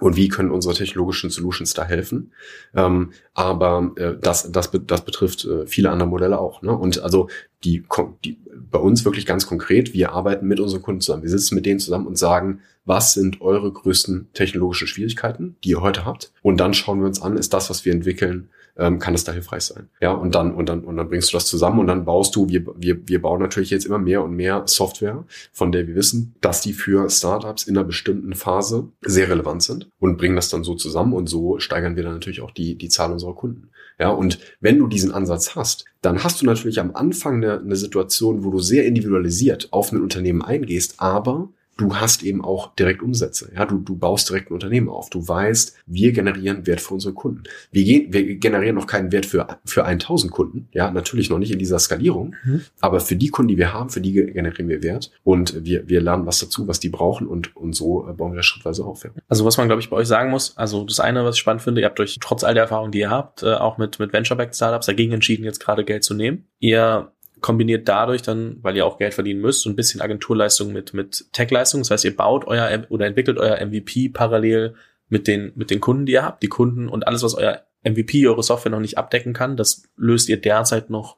und 0.00 0.16
wie 0.16 0.28
können 0.28 0.50
unsere 0.50 0.74
technologischen 0.74 1.30
Solutions 1.30 1.74
da 1.74 1.84
helfen. 1.84 2.32
Ähm, 2.74 3.12
aber 3.34 3.92
äh, 3.96 4.14
das, 4.20 4.50
das, 4.50 4.70
das 4.86 5.04
betrifft 5.04 5.44
äh, 5.44 5.66
viele 5.66 5.90
andere 5.90 6.08
Modelle 6.08 6.38
auch. 6.38 6.62
Ne? 6.62 6.76
Und 6.76 7.02
also 7.02 7.28
die, 7.64 7.84
die 8.24 8.38
bei 8.70 8.78
uns 8.78 9.04
wirklich 9.04 9.26
ganz 9.26 9.46
konkret, 9.46 9.92
wir 9.92 10.12
arbeiten 10.12 10.46
mit 10.46 10.60
unseren 10.60 10.82
Kunden 10.82 11.00
zusammen. 11.00 11.22
Wir 11.22 11.30
sitzen 11.30 11.54
mit 11.54 11.66
denen 11.66 11.80
zusammen 11.80 12.06
und 12.06 12.18
sagen, 12.18 12.60
was 12.84 13.14
sind 13.14 13.40
eure 13.40 13.70
größten 13.70 14.30
technologischen 14.32 14.88
Schwierigkeiten, 14.88 15.56
die 15.62 15.70
ihr 15.70 15.82
heute 15.82 16.04
habt? 16.04 16.32
Und 16.42 16.58
dann 16.58 16.74
schauen 16.74 17.00
wir 17.00 17.06
uns 17.06 17.20
an, 17.20 17.36
ist 17.36 17.52
das, 17.52 17.70
was 17.70 17.84
wir 17.84 17.92
entwickeln, 17.92 18.48
ähm, 18.80 18.98
kann 18.98 19.14
es 19.14 19.24
da 19.24 19.32
hilfreich 19.32 19.62
sein. 19.62 19.90
Ja, 20.00 20.12
und 20.12 20.34
dann, 20.34 20.54
und 20.54 20.68
dann, 20.68 20.84
und 20.84 20.96
dann 20.96 21.08
bringst 21.08 21.32
du 21.32 21.36
das 21.36 21.44
zusammen 21.44 21.78
und 21.78 21.86
dann 21.86 22.04
baust 22.06 22.34
du, 22.34 22.48
wir, 22.48 22.64
wir, 22.76 23.06
wir 23.06 23.20
bauen 23.22 23.40
natürlich 23.40 23.70
jetzt 23.70 23.84
immer 23.84 23.98
mehr 23.98 24.24
und 24.24 24.34
mehr 24.34 24.62
Software, 24.66 25.24
von 25.52 25.70
der 25.70 25.86
wir 25.86 25.94
wissen, 25.94 26.34
dass 26.40 26.62
die 26.62 26.72
für 26.72 27.08
Startups 27.10 27.64
in 27.64 27.76
einer 27.76 27.86
bestimmten 27.86 28.34
Phase 28.34 28.88
sehr 29.02 29.28
relevant 29.28 29.62
sind 29.62 29.90
und 30.00 30.16
bringen 30.16 30.34
das 30.34 30.48
dann 30.48 30.64
so 30.64 30.74
zusammen 30.74 31.12
und 31.12 31.28
so 31.28 31.58
steigern 31.58 31.94
wir 31.94 32.02
dann 32.02 32.14
natürlich 32.14 32.40
auch 32.40 32.50
die, 32.50 32.76
die 32.76 32.88
Zahl 32.88 33.12
unserer 33.12 33.34
Kunden. 33.34 33.70
Ja, 33.98 34.08
und 34.08 34.38
wenn 34.60 34.78
du 34.78 34.86
diesen 34.86 35.12
Ansatz 35.12 35.54
hast, 35.54 35.84
dann 36.00 36.24
hast 36.24 36.40
du 36.40 36.46
natürlich 36.46 36.80
am 36.80 36.94
Anfang 36.94 37.36
eine, 37.36 37.60
eine 37.60 37.76
Situation, 37.76 38.44
wo 38.44 38.50
du 38.50 38.58
sehr 38.58 38.86
individualisiert 38.86 39.68
auf 39.72 39.92
ein 39.92 40.00
Unternehmen 40.00 40.40
eingehst, 40.40 40.94
aber 40.96 41.50
du 41.80 41.96
hast 41.96 42.22
eben 42.22 42.44
auch 42.44 42.74
direkt 42.74 43.02
Umsätze. 43.02 43.50
Ja, 43.56 43.64
du, 43.64 43.78
du 43.78 43.96
baust 43.96 44.28
direkt 44.28 44.50
ein 44.50 44.54
Unternehmen 44.54 44.90
auf. 44.90 45.08
Du 45.08 45.26
weißt, 45.26 45.76
wir 45.86 46.12
generieren 46.12 46.66
Wert 46.66 46.82
für 46.82 46.94
unsere 46.94 47.14
Kunden. 47.14 47.44
Wir, 47.72 47.84
gehen, 47.84 48.12
wir 48.12 48.36
generieren 48.36 48.76
noch 48.76 48.86
keinen 48.86 49.12
Wert 49.12 49.24
für, 49.24 49.46
für 49.64 49.84
1000 49.84 50.30
Kunden. 50.30 50.68
Ja, 50.72 50.90
natürlich 50.90 51.30
noch 51.30 51.38
nicht 51.38 51.50
in 51.50 51.58
dieser 51.58 51.78
Skalierung. 51.78 52.34
Mhm. 52.44 52.62
Aber 52.80 53.00
für 53.00 53.16
die 53.16 53.28
Kunden, 53.28 53.48
die 53.48 53.56
wir 53.56 53.72
haben, 53.72 53.88
für 53.88 54.02
die 54.02 54.12
generieren 54.12 54.68
wir 54.68 54.82
Wert. 54.82 55.10
Und 55.24 55.64
wir, 55.64 55.88
wir 55.88 56.02
lernen 56.02 56.26
was 56.26 56.40
dazu, 56.40 56.68
was 56.68 56.80
die 56.80 56.90
brauchen. 56.90 57.26
Und, 57.26 57.56
und 57.56 57.74
so 57.74 58.06
äh, 58.06 58.12
bauen 58.12 58.32
wir 58.32 58.36
das 58.36 58.46
schrittweise 58.46 58.84
auf. 58.84 59.04
Ja. 59.04 59.10
Also 59.28 59.46
was 59.46 59.56
man, 59.56 59.66
glaube 59.66 59.80
ich, 59.80 59.88
bei 59.88 59.96
euch 59.96 60.08
sagen 60.08 60.30
muss, 60.30 60.56
also 60.58 60.84
das 60.84 61.00
eine, 61.00 61.24
was 61.24 61.36
ich 61.36 61.40
spannend 61.40 61.62
finde, 61.62 61.80
ihr 61.80 61.86
habt 61.86 61.98
euch 61.98 62.18
trotz 62.20 62.44
all 62.44 62.52
der 62.52 62.64
Erfahrungen, 62.64 62.92
die 62.92 63.00
ihr 63.00 63.10
habt, 63.10 63.42
äh, 63.42 63.54
auch 63.54 63.78
mit, 63.78 63.98
mit 63.98 64.12
Venture-Backed 64.12 64.54
Startups 64.54 64.86
dagegen 64.86 65.12
entschieden, 65.12 65.44
jetzt 65.44 65.60
gerade 65.60 65.84
Geld 65.84 66.04
zu 66.04 66.12
nehmen. 66.12 66.44
Ihr 66.58 67.10
kombiniert 67.40 67.88
dadurch 67.88 68.22
dann, 68.22 68.58
weil 68.62 68.76
ihr 68.76 68.86
auch 68.86 68.98
Geld 68.98 69.14
verdienen 69.14 69.40
müsst, 69.40 69.62
so 69.62 69.70
ein 69.70 69.76
bisschen 69.76 70.00
Agenturleistung 70.00 70.72
mit, 70.72 70.94
mit 70.94 71.32
Tech-Leistung. 71.32 71.80
Das 71.80 71.90
heißt, 71.90 72.04
ihr 72.04 72.16
baut 72.16 72.46
euer 72.46 72.84
oder 72.88 73.06
entwickelt 73.06 73.38
euer 73.38 73.64
MVP 73.64 74.10
parallel 74.10 74.74
mit 75.08 75.26
den, 75.26 75.52
mit 75.54 75.70
den 75.70 75.80
Kunden, 75.80 76.06
die 76.06 76.12
ihr 76.12 76.24
habt. 76.24 76.42
Die 76.42 76.48
Kunden 76.48 76.88
und 76.88 77.06
alles, 77.06 77.22
was 77.22 77.34
euer 77.34 77.62
MVP, 77.82 78.26
eure 78.26 78.42
Software 78.42 78.72
noch 78.72 78.80
nicht 78.80 78.98
abdecken 78.98 79.32
kann, 79.32 79.56
das 79.56 79.84
löst 79.96 80.28
ihr 80.28 80.40
derzeit 80.40 80.90
noch 80.90 81.16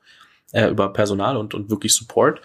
äh, 0.53 0.69
über 0.69 0.93
Personal 0.93 1.37
und, 1.37 1.55
und 1.55 1.71
wirklich 1.71 1.95
Support. 1.95 2.41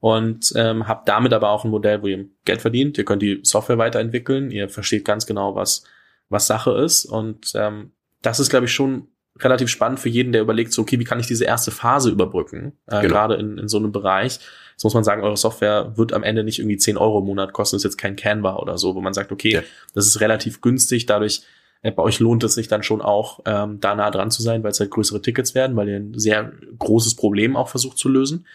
Und 0.00 0.54
ähm, 0.56 0.88
habt 0.88 1.08
damit 1.08 1.34
aber 1.34 1.50
auch 1.50 1.64
ein 1.64 1.70
Modell, 1.70 2.02
wo 2.02 2.06
ihr 2.06 2.26
Geld 2.46 2.62
verdient. 2.62 2.96
Ihr 2.96 3.04
könnt 3.04 3.20
die 3.20 3.40
Software 3.42 3.76
weiterentwickeln. 3.76 4.50
Ihr 4.50 4.70
versteht 4.70 5.04
ganz 5.04 5.26
genau, 5.26 5.54
was, 5.54 5.84
was 6.30 6.46
Sache 6.46 6.72
ist. 6.72 7.04
Und 7.04 7.52
ähm, 7.54 7.92
das 8.22 8.40
ist, 8.40 8.48
glaube 8.48 8.64
ich, 8.64 8.72
schon 8.72 9.08
relativ 9.44 9.68
spannend 9.68 10.00
für 10.00 10.08
jeden, 10.08 10.32
der 10.32 10.42
überlegt, 10.42 10.72
so, 10.72 10.82
okay, 10.82 10.98
wie 10.98 11.04
kann 11.04 11.20
ich 11.20 11.26
diese 11.26 11.44
erste 11.44 11.70
Phase 11.70 12.10
überbrücken, 12.10 12.72
äh, 12.86 13.02
genau. 13.02 13.12
gerade 13.14 13.34
in, 13.36 13.58
in 13.58 13.68
so 13.68 13.78
einem 13.78 13.92
Bereich. 13.92 14.38
Jetzt 14.72 14.84
muss 14.84 14.94
man 14.94 15.04
sagen, 15.04 15.22
eure 15.22 15.36
Software 15.36 15.92
wird 15.96 16.12
am 16.12 16.22
Ende 16.22 16.44
nicht 16.44 16.58
irgendwie 16.58 16.76
10 16.76 16.96
Euro 16.96 17.18
im 17.20 17.26
Monat 17.26 17.52
kosten, 17.52 17.76
das 17.76 17.80
ist 17.80 17.92
jetzt 17.92 17.98
kein 17.98 18.16
Canva 18.16 18.56
oder 18.56 18.78
so, 18.78 18.94
wo 18.94 19.00
man 19.00 19.14
sagt, 19.14 19.32
okay, 19.32 19.52
ja. 19.52 19.62
das 19.94 20.06
ist 20.06 20.20
relativ 20.20 20.60
günstig, 20.60 21.06
dadurch 21.06 21.42
äh, 21.82 21.90
bei 21.90 22.02
euch 22.02 22.20
lohnt 22.20 22.44
es 22.44 22.54
sich 22.54 22.68
dann 22.68 22.82
schon 22.82 23.00
auch, 23.00 23.40
ähm, 23.46 23.80
da 23.80 23.94
nah 23.94 24.10
dran 24.10 24.30
zu 24.30 24.42
sein, 24.42 24.62
weil 24.62 24.70
es 24.70 24.80
halt 24.80 24.90
größere 24.90 25.22
Tickets 25.22 25.54
werden, 25.54 25.76
weil 25.76 25.88
ihr 25.88 25.96
ein 25.96 26.18
sehr 26.18 26.52
großes 26.78 27.14
Problem 27.14 27.56
auch 27.56 27.68
versucht 27.68 27.98
zu 27.98 28.08
lösen. 28.08 28.46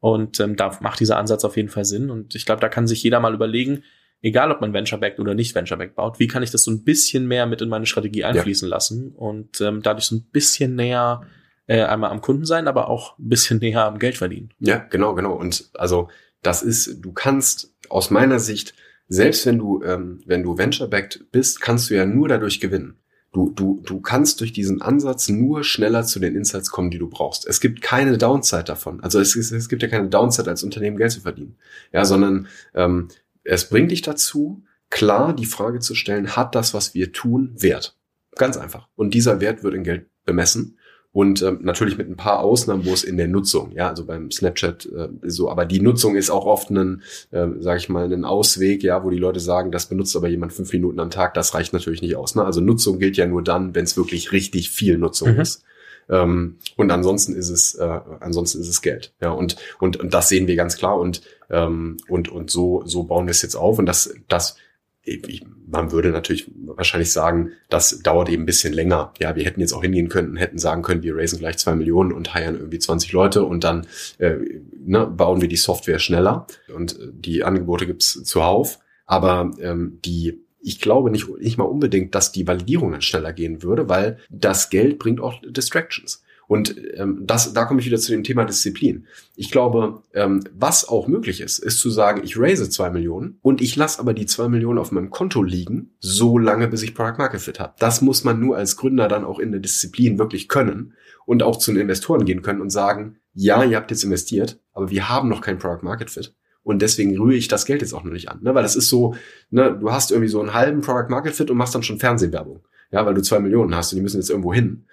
Und 0.00 0.40
ähm, 0.40 0.56
da 0.56 0.76
macht 0.80 1.00
dieser 1.00 1.16
Ansatz 1.18 1.44
auf 1.44 1.56
jeden 1.56 1.68
Fall 1.68 1.84
Sinn. 1.84 2.10
Und 2.10 2.34
ich 2.34 2.44
glaube, 2.44 2.60
da 2.60 2.68
kann 2.68 2.86
sich 2.86 3.02
jeder 3.02 3.18
mal 3.18 3.34
überlegen, 3.34 3.82
egal 4.22 4.50
ob 4.50 4.60
man 4.60 4.72
Venture-Backed 4.72 5.20
oder 5.20 5.34
nicht 5.34 5.54
Venture-Backed 5.54 5.94
baut, 5.94 6.18
wie 6.18 6.26
kann 6.26 6.42
ich 6.42 6.50
das 6.50 6.64
so 6.64 6.70
ein 6.70 6.84
bisschen 6.84 7.26
mehr 7.26 7.46
mit 7.46 7.60
in 7.60 7.68
meine 7.68 7.86
Strategie 7.86 8.24
einfließen 8.24 8.68
ja. 8.68 8.74
lassen 8.74 9.12
und 9.12 9.60
ähm, 9.60 9.82
dadurch 9.82 10.06
so 10.06 10.16
ein 10.16 10.26
bisschen 10.32 10.74
näher 10.74 11.22
äh, 11.66 11.82
einmal 11.82 12.10
am 12.10 12.20
Kunden 12.20 12.44
sein, 12.44 12.68
aber 12.68 12.88
auch 12.88 13.18
ein 13.18 13.28
bisschen 13.28 13.58
näher 13.60 13.84
am 13.84 13.98
Geld 13.98 14.16
verdienen. 14.16 14.50
Ja, 14.58 14.78
genau, 14.78 15.14
genau. 15.14 15.34
Und 15.34 15.70
also 15.74 16.08
das 16.42 16.62
ist, 16.62 17.04
du 17.04 17.12
kannst 17.12 17.72
aus 17.88 18.10
meiner 18.10 18.38
Sicht, 18.38 18.74
selbst 19.08 19.46
wenn 19.46 19.58
du, 19.58 19.82
ähm, 19.84 20.20
wenn 20.26 20.42
du 20.42 20.58
Venture-Backed 20.58 21.30
bist, 21.30 21.60
kannst 21.60 21.90
du 21.90 21.94
ja 21.94 22.06
nur 22.06 22.28
dadurch 22.28 22.60
gewinnen. 22.60 22.98
Du, 23.32 23.50
du, 23.50 23.82
du 23.84 24.00
kannst 24.00 24.40
durch 24.40 24.52
diesen 24.52 24.80
Ansatz 24.80 25.28
nur 25.28 25.62
schneller 25.62 26.04
zu 26.04 26.18
den 26.20 26.34
Insights 26.34 26.70
kommen, 26.70 26.90
die 26.90 26.98
du 26.98 27.08
brauchst. 27.08 27.46
Es 27.46 27.60
gibt 27.60 27.82
keine 27.82 28.16
Downside 28.16 28.64
davon. 28.64 29.02
Also 29.02 29.20
es, 29.20 29.36
es 29.36 29.68
gibt 29.68 29.82
ja 29.82 29.88
keine 29.88 30.08
Downside, 30.08 30.48
als 30.48 30.64
Unternehmen 30.64 30.96
Geld 30.96 31.12
zu 31.12 31.20
verdienen. 31.20 31.56
Ja, 31.92 32.06
sondern 32.06 32.48
ähm, 32.74 33.08
es 33.46 33.68
bringt 33.68 33.90
dich 33.90 34.02
dazu, 34.02 34.62
klar 34.90 35.34
die 35.34 35.46
Frage 35.46 35.80
zu 35.80 35.94
stellen, 35.94 36.36
hat 36.36 36.54
das, 36.54 36.74
was 36.74 36.94
wir 36.94 37.12
tun, 37.12 37.54
Wert? 37.58 37.96
Ganz 38.36 38.56
einfach. 38.56 38.88
Und 38.96 39.14
dieser 39.14 39.40
Wert 39.40 39.62
wird 39.62 39.74
in 39.74 39.84
Geld 39.84 40.06
bemessen. 40.24 40.78
Und 41.12 41.40
ähm, 41.40 41.60
natürlich 41.62 41.96
mit 41.96 42.10
ein 42.10 42.16
paar 42.16 42.40
Ausnahmen, 42.40 42.84
wo 42.84 42.92
es 42.92 43.02
in 43.02 43.16
der 43.16 43.26
Nutzung, 43.26 43.72
ja, 43.72 43.88
also 43.88 44.04
beim 44.04 44.30
Snapchat 44.30 44.84
äh, 44.84 45.08
so, 45.22 45.50
aber 45.50 45.64
die 45.64 45.80
Nutzung 45.80 46.14
ist 46.14 46.28
auch 46.28 46.44
oft 46.44 46.68
ein, 46.68 47.02
äh, 47.30 47.46
sage 47.58 47.78
ich 47.78 47.88
mal, 47.88 48.12
ein 48.12 48.26
Ausweg, 48.26 48.82
ja, 48.82 49.02
wo 49.02 49.08
die 49.08 49.16
Leute 49.16 49.40
sagen, 49.40 49.72
das 49.72 49.86
benutzt 49.86 50.14
aber 50.14 50.28
jemand 50.28 50.52
fünf 50.52 50.70
Minuten 50.74 51.00
am 51.00 51.08
Tag, 51.08 51.32
das 51.32 51.54
reicht 51.54 51.72
natürlich 51.72 52.02
nicht 52.02 52.16
aus. 52.16 52.34
Ne? 52.34 52.44
Also 52.44 52.60
Nutzung 52.60 52.98
gilt 52.98 53.16
ja 53.16 53.24
nur 53.24 53.42
dann, 53.42 53.74
wenn 53.74 53.84
es 53.84 53.96
wirklich 53.96 54.30
richtig 54.32 54.70
viel 54.70 54.98
Nutzung 54.98 55.32
mhm. 55.32 55.40
ist. 55.40 55.64
Ähm, 56.10 56.58
und 56.76 56.90
ansonsten 56.90 57.34
ist 57.34 57.48
es, 57.48 57.74
äh, 57.76 58.00
ansonsten 58.20 58.60
ist 58.60 58.68
es 58.68 58.82
Geld. 58.82 59.14
Ja, 59.18 59.30
und, 59.30 59.56
und, 59.78 59.96
und 59.96 60.12
das 60.12 60.28
sehen 60.28 60.46
wir 60.46 60.56
ganz 60.56 60.76
klar 60.76 60.98
und, 60.98 61.22
ähm, 61.50 61.96
und, 62.08 62.28
und 62.28 62.50
so, 62.50 62.82
so 62.84 63.04
bauen 63.04 63.26
wir 63.26 63.32
es 63.32 63.42
jetzt 63.42 63.54
auf 63.54 63.78
und 63.78 63.86
das, 63.86 64.14
das, 64.28 64.56
ich, 65.02 65.44
man 65.66 65.92
würde 65.92 66.10
natürlich 66.10 66.50
wahrscheinlich 66.64 67.12
sagen, 67.12 67.52
das 67.68 68.00
dauert 68.00 68.28
eben 68.28 68.42
ein 68.42 68.46
bisschen 68.46 68.72
länger. 68.72 69.12
Ja, 69.20 69.36
wir 69.36 69.44
hätten 69.44 69.60
jetzt 69.60 69.72
auch 69.72 69.82
hingehen 69.82 70.08
können, 70.08 70.36
hätten 70.36 70.58
sagen 70.58 70.82
können, 70.82 71.02
wir 71.02 71.16
raisen 71.16 71.38
gleich 71.38 71.58
zwei 71.58 71.74
Millionen 71.74 72.12
und 72.12 72.34
heiern 72.34 72.56
irgendwie 72.56 72.78
20 72.78 73.12
Leute 73.12 73.44
und 73.44 73.64
dann 73.64 73.86
äh, 74.18 74.36
ne, 74.84 75.06
bauen 75.06 75.40
wir 75.40 75.48
die 75.48 75.56
Software 75.56 75.98
schneller 75.98 76.46
und 76.74 76.98
äh, 76.98 77.08
die 77.12 77.44
Angebote 77.44 77.86
gibt's 77.86 78.22
zuhauf. 78.24 78.78
Aber 79.06 79.52
ähm, 79.60 80.00
die 80.04 80.40
ich 80.66 80.80
glaube 80.80 81.12
nicht, 81.12 81.28
nicht 81.38 81.58
mal 81.58 81.64
unbedingt, 81.64 82.16
dass 82.16 82.32
die 82.32 82.48
Validierung 82.48 82.90
dann 82.90 83.00
schneller 83.00 83.32
gehen 83.32 83.62
würde, 83.62 83.88
weil 83.88 84.18
das 84.30 84.68
Geld 84.68 84.98
bringt 84.98 85.20
auch 85.20 85.40
Distractions. 85.46 86.24
Und 86.48 86.76
ähm, 86.94 87.22
das, 87.24 87.52
da 87.52 87.64
komme 87.64 87.80
ich 87.80 87.86
wieder 87.86 87.98
zu 87.98 88.12
dem 88.12 88.22
Thema 88.22 88.44
Disziplin. 88.44 89.06
Ich 89.34 89.50
glaube, 89.50 90.02
ähm, 90.14 90.44
was 90.54 90.88
auch 90.88 91.08
möglich 91.08 91.40
ist, 91.40 91.58
ist 91.58 91.80
zu 91.80 91.90
sagen, 91.90 92.22
ich 92.24 92.38
raise 92.38 92.70
zwei 92.70 92.90
Millionen 92.90 93.38
und 93.42 93.60
ich 93.60 93.74
lasse 93.74 93.98
aber 93.98 94.14
die 94.14 94.26
zwei 94.26 94.48
Millionen 94.48 94.78
auf 94.78 94.92
meinem 94.92 95.10
Konto 95.10 95.42
liegen, 95.42 95.90
so 95.98 96.38
lange, 96.38 96.68
bis 96.68 96.82
ich 96.82 96.94
Product 96.94 97.18
Market 97.18 97.40
Fit 97.40 97.58
habe. 97.58 97.74
Das 97.78 98.00
muss 98.00 98.22
man 98.22 98.38
nur 98.38 98.56
als 98.56 98.76
Gründer 98.76 99.08
dann 99.08 99.24
auch 99.24 99.38
in 99.38 99.50
der 99.50 99.60
Disziplin 99.60 100.18
wirklich 100.18 100.48
können 100.48 100.94
und 101.24 101.42
auch 101.42 101.56
zu 101.56 101.72
den 101.72 101.80
Investoren 101.80 102.24
gehen 102.24 102.42
können 102.42 102.60
und 102.60 102.70
sagen, 102.70 103.18
ja, 103.34 103.62
ihr 103.64 103.76
habt 103.76 103.90
jetzt 103.90 104.04
investiert, 104.04 104.60
aber 104.72 104.90
wir 104.90 105.08
haben 105.08 105.28
noch 105.28 105.40
kein 105.40 105.58
Product 105.58 105.82
Market 105.82 106.10
Fit. 106.10 106.34
Und 106.62 106.82
deswegen 106.82 107.16
rühre 107.16 107.36
ich 107.36 107.46
das 107.46 107.64
Geld 107.64 107.80
jetzt 107.80 107.92
auch 107.92 108.02
noch 108.02 108.12
nicht 108.12 108.28
an. 108.28 108.40
Ne? 108.42 108.54
Weil 108.54 108.62
das 108.62 108.74
ist 108.74 108.88
so, 108.88 109.14
ne, 109.50 109.76
du 109.78 109.92
hast 109.92 110.10
irgendwie 110.10 110.28
so 110.28 110.40
einen 110.40 110.52
halben 110.52 110.80
Product 110.80 111.08
Market 111.10 111.32
Fit 111.32 111.50
und 111.50 111.56
machst 111.56 111.74
dann 111.74 111.84
schon 111.84 112.00
Fernsehwerbung. 112.00 112.64
Ja, 112.90 113.04
weil 113.06 113.14
du 113.14 113.22
zwei 113.22 113.38
Millionen 113.40 113.74
hast 113.74 113.92
und 113.92 113.96
die 113.96 114.02
müssen 114.02 114.16
jetzt 114.16 114.30
irgendwo 114.30 114.52
hin. 114.52 114.86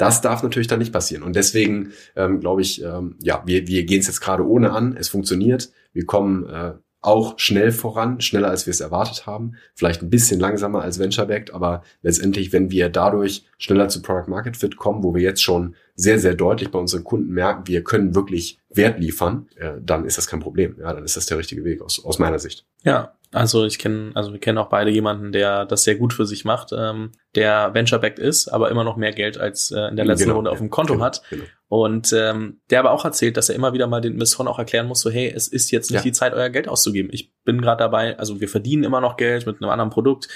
Das 0.00 0.22
darf 0.22 0.42
natürlich 0.42 0.66
dann 0.66 0.78
nicht 0.78 0.94
passieren. 0.94 1.22
Und 1.22 1.36
deswegen 1.36 1.92
ähm, 2.16 2.40
glaube 2.40 2.62
ich, 2.62 2.82
ähm, 2.82 3.16
ja, 3.20 3.42
wir, 3.44 3.66
wir 3.66 3.84
gehen 3.84 4.00
es 4.00 4.06
jetzt 4.06 4.22
gerade 4.22 4.46
ohne 4.48 4.72
an. 4.72 4.96
Es 4.96 5.10
funktioniert. 5.10 5.70
Wir 5.92 6.06
kommen 6.06 6.48
äh, 6.48 6.72
auch 7.02 7.38
schnell 7.38 7.70
voran, 7.70 8.20
schneller 8.22 8.48
als 8.48 8.66
wir 8.66 8.70
es 8.70 8.80
erwartet 8.80 9.26
haben, 9.26 9.56
vielleicht 9.74 10.02
ein 10.02 10.08
bisschen 10.08 10.40
langsamer 10.40 10.82
als 10.82 10.98
Venture-Backed, 10.98 11.52
aber 11.52 11.82
letztendlich, 12.02 12.52
wenn 12.52 12.70
wir 12.70 12.88
dadurch 12.90 13.46
schneller 13.58 13.88
zu 13.88 14.02
Product 14.02 14.28
Market 14.28 14.56
Fit 14.56 14.76
kommen, 14.76 15.02
wo 15.02 15.14
wir 15.14 15.22
jetzt 15.22 15.42
schon 15.42 15.74
sehr, 15.94 16.18
sehr 16.18 16.34
deutlich 16.34 16.70
bei 16.70 16.78
unseren 16.78 17.04
Kunden 17.04 17.32
merken, 17.32 17.66
wir 17.66 17.84
können 17.84 18.14
wirklich 18.14 18.58
Wert 18.70 19.00
liefern, 19.00 19.48
äh, 19.56 19.72
dann 19.82 20.06
ist 20.06 20.16
das 20.18 20.26
kein 20.26 20.40
Problem. 20.40 20.76
Ja, 20.78 20.94
dann 20.94 21.04
ist 21.04 21.16
das 21.16 21.26
der 21.26 21.38
richtige 21.38 21.64
Weg 21.64 21.82
aus, 21.82 22.02
aus 22.04 22.18
meiner 22.18 22.38
Sicht. 22.38 22.66
Ja, 22.84 23.14
also 23.32 23.64
ich 23.64 23.78
kenne, 23.78 24.10
also 24.14 24.32
wir 24.32 24.40
kennen 24.40 24.58
auch 24.58 24.68
beide 24.68 24.90
jemanden, 24.90 25.30
der 25.30 25.64
das 25.64 25.84
sehr 25.84 25.94
gut 25.94 26.12
für 26.12 26.26
sich 26.26 26.44
macht, 26.44 26.72
ähm, 26.76 27.12
der 27.36 27.72
Venture-backed 27.74 28.18
ist, 28.18 28.48
aber 28.48 28.70
immer 28.70 28.82
noch 28.82 28.96
mehr 28.96 29.12
Geld 29.12 29.38
als 29.38 29.70
äh, 29.70 29.88
in 29.88 29.96
der 29.96 30.04
letzten 30.04 30.24
genau, 30.24 30.36
Runde 30.36 30.50
auf 30.50 30.58
dem 30.58 30.70
Konto 30.70 30.94
genau, 30.94 31.04
hat. 31.04 31.22
Genau. 31.30 31.44
Und 31.68 32.12
ähm, 32.12 32.60
der 32.70 32.80
aber 32.80 32.90
auch 32.90 33.04
erzählt, 33.04 33.36
dass 33.36 33.48
er 33.48 33.54
immer 33.54 33.72
wieder 33.72 33.86
mal 33.86 34.00
den 34.00 34.14
Investoren 34.14 34.48
auch 34.48 34.58
erklären 34.58 34.88
muss, 34.88 35.00
so 35.00 35.10
hey, 35.10 35.32
es 35.34 35.46
ist 35.46 35.70
jetzt 35.70 35.90
nicht 35.90 36.00
ja. 36.00 36.02
die 36.02 36.12
Zeit, 36.12 36.34
euer 36.34 36.50
Geld 36.50 36.66
auszugeben. 36.66 37.10
Ich 37.12 37.32
bin 37.44 37.60
gerade 37.60 37.78
dabei, 37.78 38.18
also 38.18 38.40
wir 38.40 38.48
verdienen 38.48 38.82
immer 38.82 39.00
noch 39.00 39.16
Geld 39.16 39.46
mit 39.46 39.62
einem 39.62 39.70
anderen 39.70 39.90
Produkt. 39.90 40.28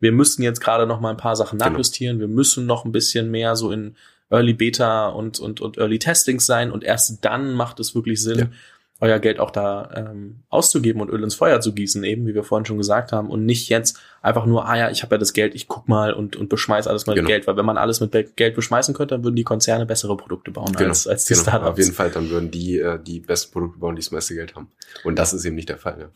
Wir 0.00 0.10
müssen 0.10 0.42
jetzt 0.42 0.60
gerade 0.60 0.86
noch 0.86 0.98
mal 0.98 1.10
ein 1.10 1.16
paar 1.16 1.36
Sachen 1.36 1.58
genau. 1.58 1.70
nachjustieren. 1.70 2.18
Wir 2.18 2.28
müssen 2.28 2.66
noch 2.66 2.84
ein 2.84 2.90
bisschen 2.90 3.30
mehr 3.30 3.54
so 3.54 3.70
in 3.70 3.94
Early 4.30 4.54
Beta 4.54 5.08
und, 5.08 5.38
und, 5.38 5.60
und 5.60 5.78
Early 5.78 6.00
Testings 6.00 6.46
sein 6.46 6.72
und 6.72 6.82
erst 6.82 7.24
dann 7.24 7.52
macht 7.52 7.78
es 7.78 7.94
wirklich 7.94 8.22
Sinn, 8.22 8.52
euer 9.00 9.18
Geld 9.18 9.40
auch 9.40 9.50
da 9.50 9.90
ähm, 9.94 10.40
auszugeben 10.50 11.00
und 11.00 11.08
Öl 11.08 11.22
ins 11.22 11.34
Feuer 11.34 11.60
zu 11.60 11.72
gießen, 11.72 12.04
eben 12.04 12.26
wie 12.26 12.34
wir 12.34 12.44
vorhin 12.44 12.66
schon 12.66 12.76
gesagt 12.76 13.12
haben, 13.12 13.30
und 13.30 13.46
nicht 13.46 13.68
jetzt 13.70 13.98
einfach 14.20 14.44
nur, 14.44 14.66
ah 14.66 14.76
ja, 14.76 14.90
ich 14.90 15.02
habe 15.02 15.14
ja 15.14 15.18
das 15.18 15.32
Geld, 15.32 15.54
ich 15.54 15.68
guck 15.68 15.88
mal 15.88 16.12
und, 16.12 16.36
und 16.36 16.48
beschmeiß 16.48 16.86
alles 16.86 17.06
mit 17.06 17.16
genau. 17.16 17.28
Geld, 17.28 17.46
weil 17.46 17.56
wenn 17.56 17.64
man 17.64 17.78
alles 17.78 18.00
mit 18.00 18.12
Geld 18.36 18.54
beschmeißen 18.54 18.94
könnte, 18.94 19.14
dann 19.14 19.24
würden 19.24 19.36
die 19.36 19.44
Konzerne 19.44 19.86
bessere 19.86 20.16
Produkte 20.16 20.50
bauen 20.50 20.72
genau. 20.72 20.90
als, 20.90 21.06
als 21.06 21.24
die 21.24 21.32
genau. 21.32 21.42
Startups. 21.42 21.70
Auf 21.70 21.78
jeden 21.78 21.92
Fall, 21.92 22.10
dann 22.10 22.28
würden 22.28 22.50
die 22.50 22.78
äh, 22.78 22.98
die 23.02 23.20
besten 23.20 23.52
Produkte 23.52 23.78
bauen, 23.78 23.96
die 23.96 24.02
das 24.02 24.10
meiste 24.10 24.34
Geld 24.34 24.54
haben. 24.54 24.70
Und 25.02 25.18
das 25.18 25.32
ist 25.32 25.44
eben 25.46 25.56
nicht 25.56 25.70
der 25.70 25.78
Fall. 25.78 25.96
Ja. 25.98 26.10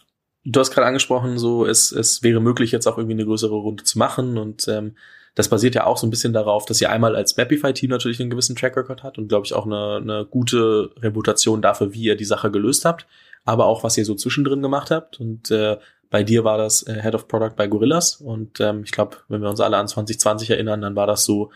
Du 0.45 0.61
hast 0.61 0.71
gerade 0.71 0.87
angesprochen, 0.87 1.39
so 1.39 1.65
es, 1.65 1.91
es 1.91 2.23
wäre 2.23 2.41
möglich, 2.41 2.71
jetzt 2.71 2.87
auch 2.87 2.99
irgendwie 2.99 3.15
eine 3.15 3.25
größere 3.25 3.55
Runde 3.55 3.85
zu 3.85 3.99
machen 3.99 4.37
und 4.37 4.69
ähm, 4.69 4.95
das 5.35 5.49
basiert 5.49 5.75
ja 5.75 5.87
auch 5.87 5.97
so 5.97 6.07
ein 6.07 6.11
bisschen 6.11 6.33
darauf, 6.33 6.65
dass 6.65 6.81
ihr 6.81 6.91
einmal 6.91 7.17
als 7.17 7.37
Mapify-Team 7.37 7.91
natürlich 7.91 8.21
einen 8.21 8.31
gewissen 8.31 8.55
Track 8.55 8.77
Record 8.77 9.03
hat 9.03 9.19
und 9.19 9.29
glaube 9.29 9.47
ich 9.47 9.53
auch 9.53 9.67
eine, 9.67 9.97
eine 9.97 10.27
gute 10.27 10.91
Reputation 10.99 11.61
dafür, 11.61 11.93
wie 11.93 12.03
ihr 12.03 12.17
die 12.17 12.25
Sache 12.25 12.51
gelöst 12.51 12.85
habt, 12.85 13.07
aber 13.45 13.67
auch 13.67 13.83
was 13.83 13.99
ihr 13.99 14.05
so 14.05 14.15
zwischendrin 14.15 14.63
gemacht 14.63 14.91
habt. 14.91 15.19
Und 15.19 15.51
äh, 15.51 15.77
bei 16.11 16.23
dir 16.23 16.45
war 16.45 16.57
das 16.57 16.87
äh, 16.87 17.03
Head 17.03 17.17
of 17.17 17.27
Product 17.27 17.57
bei 17.57 17.67
Gorillas 17.67 18.17
und 18.17 18.61
ähm, 18.61 18.83
ich 18.85 18.93
glaube, 18.93 19.17
wenn 19.29 19.43
wir 19.43 19.51
uns 19.51 19.61
alle 19.61 19.77
an 19.77 19.89
2020 19.89 20.51
erinnern, 20.51 20.81
dann 20.81 20.95
war 20.95 21.09
das 21.09 21.25
so 21.25 21.51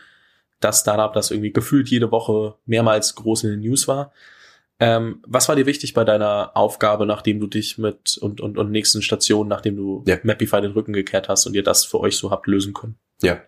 das 0.59 0.81
Startup, 0.81 1.13
das 1.13 1.31
irgendwie 1.31 1.53
gefühlt 1.53 1.89
jede 1.89 2.11
Woche 2.11 2.55
mehrmals 2.65 3.15
groß 3.15 3.45
in 3.45 3.51
den 3.51 3.61
News 3.61 3.87
war. 3.87 4.11
Ähm, 4.81 5.21
was 5.25 5.47
war 5.47 5.55
dir 5.55 5.65
wichtig 5.65 5.93
bei 5.93 6.03
deiner 6.03 6.51
Aufgabe, 6.55 7.05
nachdem 7.05 7.39
du 7.39 7.47
dich 7.47 7.77
mit 7.77 8.17
und, 8.17 8.41
und, 8.41 8.57
und 8.57 8.71
nächsten 8.71 9.01
Stationen, 9.01 9.49
nachdem 9.49 9.75
du 9.77 10.03
ja. 10.05 10.17
Mapify 10.23 10.61
den 10.61 10.71
Rücken 10.71 10.93
gekehrt 10.93 11.29
hast 11.29 11.45
und 11.45 11.53
ihr 11.53 11.63
das 11.63 11.85
für 11.85 11.99
euch 11.99 12.17
so 12.17 12.31
habt 12.31 12.47
lösen 12.47 12.73
können? 12.73 12.97
Ja, 13.21 13.41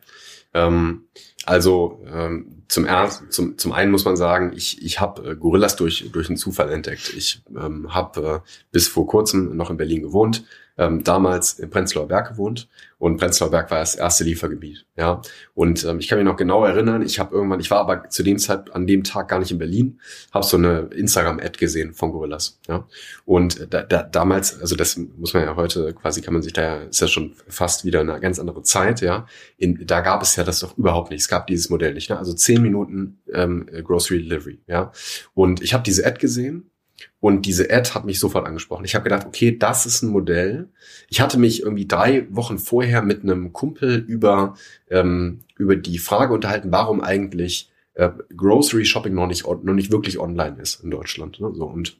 ähm, 0.54 1.06
also 1.46 2.04
ähm, 2.12 2.64
zum 2.68 2.86
ersten, 2.86 3.32
zum, 3.32 3.58
zum 3.58 3.72
einen 3.72 3.92
muss 3.92 4.06
man 4.06 4.16
sagen, 4.16 4.54
ich, 4.56 4.84
ich 4.84 5.00
habe 5.00 5.32
äh, 5.32 5.36
Gorillas 5.36 5.76
durch 5.76 6.10
durch 6.12 6.30
einen 6.30 6.38
Zufall 6.38 6.72
entdeckt. 6.72 7.14
Ich 7.16 7.42
ähm, 7.50 7.94
habe 7.94 8.44
äh, 8.44 8.50
bis 8.72 8.88
vor 8.88 9.08
kurzem 9.08 9.56
noch 9.56 9.70
in 9.70 9.78
Berlin 9.78 10.02
gewohnt, 10.02 10.46
ähm, 10.82 11.04
damals 11.04 11.60
in 11.60 11.70
Prenzlauer 11.70 12.08
Berg 12.08 12.30
gewohnt 12.30 12.67
und 12.98 13.17
Prenzlauer 13.17 13.52
Berg 13.52 13.70
war 13.70 13.80
das 13.80 13.94
erste 13.94 14.24
Liefergebiet. 14.24 14.88
Ja, 14.98 15.22
und 15.54 15.84
ähm, 15.86 16.00
ich 16.00 16.08
kann 16.08 16.17
mich 16.17 16.26
noch 16.26 16.38
genau 16.38 16.65
erinnern. 16.65 17.04
Ich 17.04 17.20
habe 17.20 17.36
irgendwann, 17.36 17.60
ich 17.60 17.70
war 17.70 17.80
aber 17.80 18.10
zu 18.10 18.24
dem 18.24 18.39
Zeit 18.39 18.74
an 18.74 18.88
dem 18.88 19.04
Tag 19.04 19.28
gar 19.28 19.38
nicht 19.38 19.52
in 19.52 19.60
Berlin, 19.60 20.00
habe 20.32 20.44
so 20.44 20.58
eine 20.58 20.89
Instagram-Ad 20.91 21.60
gesehen 21.60 21.94
von 21.94 22.12
Gorillas. 22.12 22.60
Ja, 22.67 22.88
und 23.26 23.67
da, 23.72 23.84
da, 23.84 24.02
damals, 24.02 24.60
also 24.60 24.76
das 24.76 24.98
muss 24.98 25.36
man 25.36 25.44
ja 25.44 25.56
heute 25.56 25.94
quasi, 25.94 26.22
kann 26.22 26.34
man 26.34 26.41
sich 26.41 26.54
da, 26.54 26.82
ist 26.82 27.00
ja 27.00 27.08
schon 27.08 27.36
fast 27.48 27.86
wieder 27.86 28.00
eine 28.00 28.20
ganz 28.20 28.39
andere 28.39 28.63
Zeit. 28.63 29.02
Ja, 29.02 29.28
in, 29.58 29.86
da 29.86 30.02
gab 30.02 30.24
es 30.24 30.36
ja 30.36 30.44
das 30.44 30.62
doch 30.62 30.76
überhaupt 30.80 31.12
nicht. 31.12 31.22
Es 31.22 31.28
gab 31.28 31.46
dieses 31.46 31.70
Modell 31.70 31.94
nicht. 31.94 32.10
Ne? 32.10 32.17
Also 32.17 32.34
zehn 32.34 32.60
Minuten 32.60 33.20
ähm, 33.32 33.67
Grocery 33.84 34.24
Delivery. 34.24 34.62
Ja, 34.65 34.91
und 35.36 35.62
ich 35.62 35.76
habe 35.76 35.84
diese 35.84 36.08
Ad 36.08 36.20
gesehen 36.20 36.71
und 37.20 37.46
diese 37.46 37.72
Ad 37.72 37.92
hat 37.92 38.06
mich 38.06 38.20
sofort 38.20 38.48
angesprochen. 38.48 38.86
Ich 38.86 38.96
habe 38.96 39.04
gedacht, 39.04 39.26
okay, 39.26 39.58
das 39.58 39.86
ist 39.86 40.02
ein 40.02 40.10
Modell. 40.10 40.70
Ich 41.10 41.22
hatte 41.22 41.38
mich 41.38 41.62
irgendwie 41.62 41.88
drei 41.88 42.28
Wochen 42.30 42.58
vorher 42.58 43.02
mit 43.02 43.24
einem 43.24 43.54
Kumpel 43.54 43.98
über, 43.98 44.56
ähm, 44.90 45.40
über 45.58 45.76
die 45.76 46.00
Frage 46.00 46.34
unterhalten, 46.34 46.72
warum 46.72 47.02
eigentlich 47.02 47.72
äh, 47.94 48.10
Grocery 48.36 48.86
Shopping 48.86 49.14
noch 49.14 49.28
nicht, 49.28 49.46
noch 49.46 49.74
nicht 49.74 49.92
wirklich 49.92 50.20
online 50.20 50.58
ist 50.62 50.84
in 50.84 50.92
Deutschland. 50.92 51.40
Ne? 51.40 51.52
So, 51.54 51.66
und, 51.66 51.98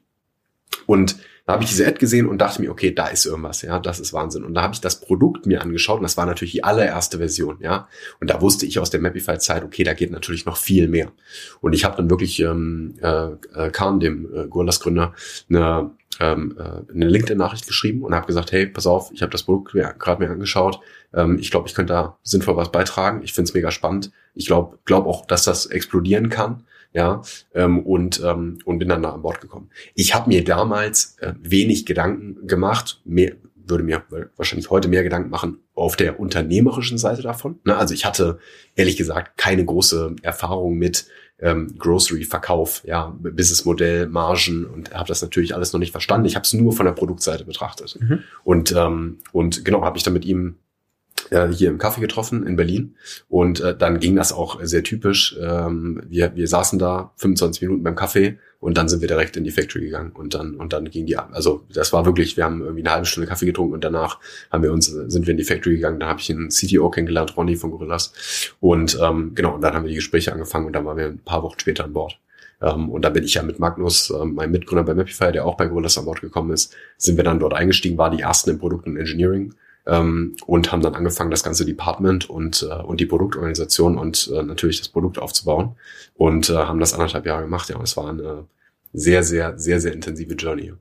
und 0.91 1.15
da 1.45 1.54
habe 1.54 1.63
ich 1.63 1.69
diese 1.69 1.88
Ad 1.88 1.99
gesehen 1.99 2.27
und 2.27 2.39
dachte 2.39 2.62
mir, 2.62 2.69
okay, 2.69 2.93
da 2.93 3.08
ist 3.08 3.25
irgendwas, 3.25 3.62
ja, 3.62 3.80
das 3.80 4.01
ist 4.01 4.12
Wahnsinn. 4.12 4.43
Und 4.43 4.56
da 4.56 4.62
habe 4.62 4.73
ich 4.73 4.82
das 4.82 4.99
Produkt 4.99 5.45
mir 5.45 5.62
angeschaut 5.62 5.97
und 5.97 6.04
das 6.04 6.17
war 6.17 6.25
natürlich 6.25 6.51
die 6.51 6.65
allererste 6.65 7.17
Version, 7.17 7.60
ja. 7.62 7.88
Und 8.19 8.30
da 8.30 8.41
wusste 8.41 8.65
ich 8.65 8.77
aus 8.77 8.89
der 8.89 8.99
Mapify-Zeit, 8.99 9.63
okay, 9.63 9.86
da 9.86 9.93
geht 9.93 10.12
natürlich 10.12 10.45
noch 10.45 10.58
viel 10.58 10.89
mehr. 10.89 11.13
Und 11.62 11.71
ich 11.71 11.86
habe 11.86 11.95
dann 11.95 12.10
wirklich 12.10 12.41
ähm, 12.41 12.95
äh, 13.01 13.27
äh 13.56 13.69
Kahn, 13.71 14.01
dem 14.01 14.27
äh, 14.36 14.47
Gorillas-Gründer, 14.47 15.13
eine 15.49 15.91
ähm, 16.19 16.58
äh, 16.60 16.91
eine 16.93 17.08
LinkedIn-Nachricht 17.08 17.65
geschrieben 17.65 18.04
und 18.04 18.13
habe 18.13 18.27
gesagt, 18.27 18.51
hey, 18.51 18.67
pass 18.67 18.86
auf, 18.86 19.12
ich 19.13 19.21
habe 19.21 19.32
das 19.32 19.43
Produkt 19.43 19.71
gerade 19.71 20.21
mir 20.21 20.30
angeschaut. 20.30 20.82
Ähm, 21.13 21.39
ich 21.39 21.51
glaube, 21.51 21.69
ich 21.69 21.73
könnte 21.73 21.93
da 21.93 22.17
sinnvoll 22.21 22.58
was 22.58 22.69
beitragen. 22.69 23.21
Ich 23.23 23.32
finde 23.32 23.47
es 23.47 23.54
mega 23.54 23.71
spannend. 23.71 24.12
Ich 24.36 24.45
glaube 24.45 24.77
glaub 24.84 25.08
auch, 25.08 25.25
dass 25.25 25.45
das 25.45 25.67
explodieren 25.67 26.27
kann 26.27 26.65
ja, 26.93 27.21
ähm, 27.54 27.80
und, 27.80 28.21
ähm, 28.23 28.60
und 28.65 28.80
bin 28.80 28.89
dann 28.89 29.04
da 29.04 29.12
an 29.12 29.21
Bord 29.21 29.41
gekommen. 29.41 29.69
Ich 29.95 30.13
habe 30.13 30.30
mir 30.30 30.43
damals 30.43 31.17
äh, 31.19 31.34
wenig 31.41 31.86
Gedanken 31.86 32.47
gemacht, 32.47 33.01
mehr, 33.06 33.34
würde 33.56 33.84
mir 33.84 34.04
wahrscheinlich 34.36 34.69
heute 34.69 34.88
mehr 34.88 35.04
Gedanken 35.04 35.30
machen 35.30 35.60
auf 35.75 35.95
der 35.95 36.19
unternehmerischen 36.19 36.97
Seite 36.97 37.21
davon. 37.21 37.60
Ne? 37.63 37.77
Also 37.77 37.93
ich 37.93 38.06
hatte 38.06 38.39
ehrlich 38.75 38.97
gesagt 38.97 39.38
keine 39.38 39.63
große 39.63 40.15
Erfahrung 40.21 40.77
mit 40.77 41.08
ähm, 41.39 41.75
Grocery-Verkauf, 41.77 42.84
ja, 42.86 43.15
Businessmodell, 43.19 44.08
Margen 44.08 44.65
und 44.65 44.93
habe 44.93 45.08
das 45.08 45.21
natürlich 45.21 45.56
alles 45.56 45.73
noch 45.73 45.80
nicht 45.80 45.91
verstanden. 45.91 46.27
Ich 46.27 46.36
habe 46.36 46.43
es 46.43 46.54
nur 46.54 46.71
von 46.73 46.86
der 46.86 46.93
Produktseite 46.93 47.45
betrachtet. 47.45 47.97
Mhm. 47.99 48.19
Und, 48.43 48.73
ähm, 48.73 49.19
und 49.32 49.65
genau, 49.65 49.84
habe 49.84 49.97
ich 49.97 50.04
dann 50.04 50.13
mit 50.13 50.25
ihm 50.25 50.58
hier 51.30 51.70
im 51.70 51.78
Kaffee 51.78 52.02
getroffen 52.02 52.46
in 52.46 52.56
Berlin. 52.56 52.96
Und 53.30 53.60
äh, 53.62 53.76
dann 53.78 54.00
ging 54.00 54.16
das 54.16 54.34
auch 54.34 54.60
sehr 54.64 54.84
typisch. 54.84 55.38
Ähm, 55.42 56.02
wir, 56.08 56.36
wir 56.36 56.48
saßen 56.48 56.80
da 56.80 57.12
25 57.18 57.62
Minuten 57.62 57.84
beim 57.84 57.96
Kaffee 57.96 58.38
und 58.60 58.78
dann 58.78 58.88
sind 58.88 59.02
wir 59.02 59.08
direkt 59.08 59.36
in 59.38 59.44
die 59.44 59.52
Factory 59.52 59.86
gegangen 59.86 60.12
und 60.12 60.36
dann 60.36 60.56
und 60.56 60.72
dann 60.72 60.86
ging 60.86 61.08
die 61.08 61.18
also 61.18 61.66
das 61.74 61.92
war 61.94 62.06
wirklich 62.06 62.38
wir 62.38 62.44
haben 62.44 62.62
irgendwie 62.62 62.84
eine 62.84 62.92
halbe 62.92 63.06
Stunde 63.08 63.28
Kaffee 63.28 63.48
getrunken 63.48 63.74
und 63.74 63.84
danach 63.84 64.20
haben 64.52 64.64
wir 64.64 64.72
uns 64.72 64.86
sind 64.86 65.26
wir 65.26 65.32
in 65.32 65.38
die 65.38 65.44
Factory 65.44 65.76
gegangen. 65.76 66.00
Da 66.00 66.08
habe 66.08 66.20
ich 66.20 66.30
einen 66.30 66.50
CTO 66.50 66.90
kennengelernt 66.90 67.36
Ronny 67.36 67.56
von 67.56 67.72
Gorillas. 67.72 68.14
Und 68.60 68.98
ähm, 69.02 69.32
genau 69.36 69.56
und 69.56 69.62
dann 69.62 69.74
haben 69.74 69.84
wir 69.84 69.90
die 69.90 69.96
Gespräche 69.96 70.32
angefangen 70.32 70.68
und 70.68 70.74
dann 70.74 70.86
waren 70.86 70.98
wir 70.98 71.08
ein 71.08 71.20
paar 71.20 71.44
Wochen 71.44 71.60
später 71.60 71.84
an 71.84 71.94
Bord. 71.94 72.20
Ähm, 72.62 72.90
und 72.90 73.04
da 73.04 73.10
bin 73.10 73.24
ich 73.24 73.34
ja 73.34 73.44
mit 73.44 73.60
Magnus, 73.60 74.12
ähm, 74.12 74.36
meinem 74.36 74.52
Mitgründer 74.52 74.84
bei 74.84 74.94
Mapify, 74.94 75.32
der 75.32 75.46
auch 75.46 75.58
bei 75.58 75.66
Gorillas 75.66 75.98
an 75.98 76.06
Bord 76.06 76.22
gekommen 76.22 76.52
ist, 76.52 76.76
sind 76.98 77.18
wir 77.18 77.24
dann 77.24 77.40
dort 77.40 77.54
eingestiegen, 77.54 77.98
war 77.98 78.12
die 78.12 78.22
ersten 78.22 78.52
im 78.52 78.60
Produkt 78.60 78.86
und 78.86 78.98
Engineering 78.98 79.56
ähm, 79.86 80.36
und 80.46 80.72
haben 80.72 80.82
dann 80.82 80.96
angefangen, 80.96 81.32
das 81.32 81.44
ganze 81.44 81.65
Department 81.65 82.30
und, 82.30 82.67
äh, 82.70 82.82
und 82.84 83.00
die 83.00 83.06
Produktorganisation 83.06 83.98
und 83.98 84.32
äh, 84.34 84.44
natürlich 84.44 84.80
das 84.80 84.89
Produkt 84.89 85.20
aufzubauen 85.20 85.76
und 86.15 86.50
äh, 86.50 86.56
haben 86.56 86.80
das 86.80 86.94
anderthalb 86.94 87.26
Jahre 87.26 87.44
gemacht. 87.44 87.70
Ja, 87.70 87.78
und 87.78 87.84
es 87.84 87.98
war 87.98 88.10
eine 88.10 88.46
sehr, 88.94 89.24
sehr, 89.24 89.58
sehr, 89.58 89.80
sehr 89.80 89.94
intensive 89.94 90.34
Journey. 90.36 90.74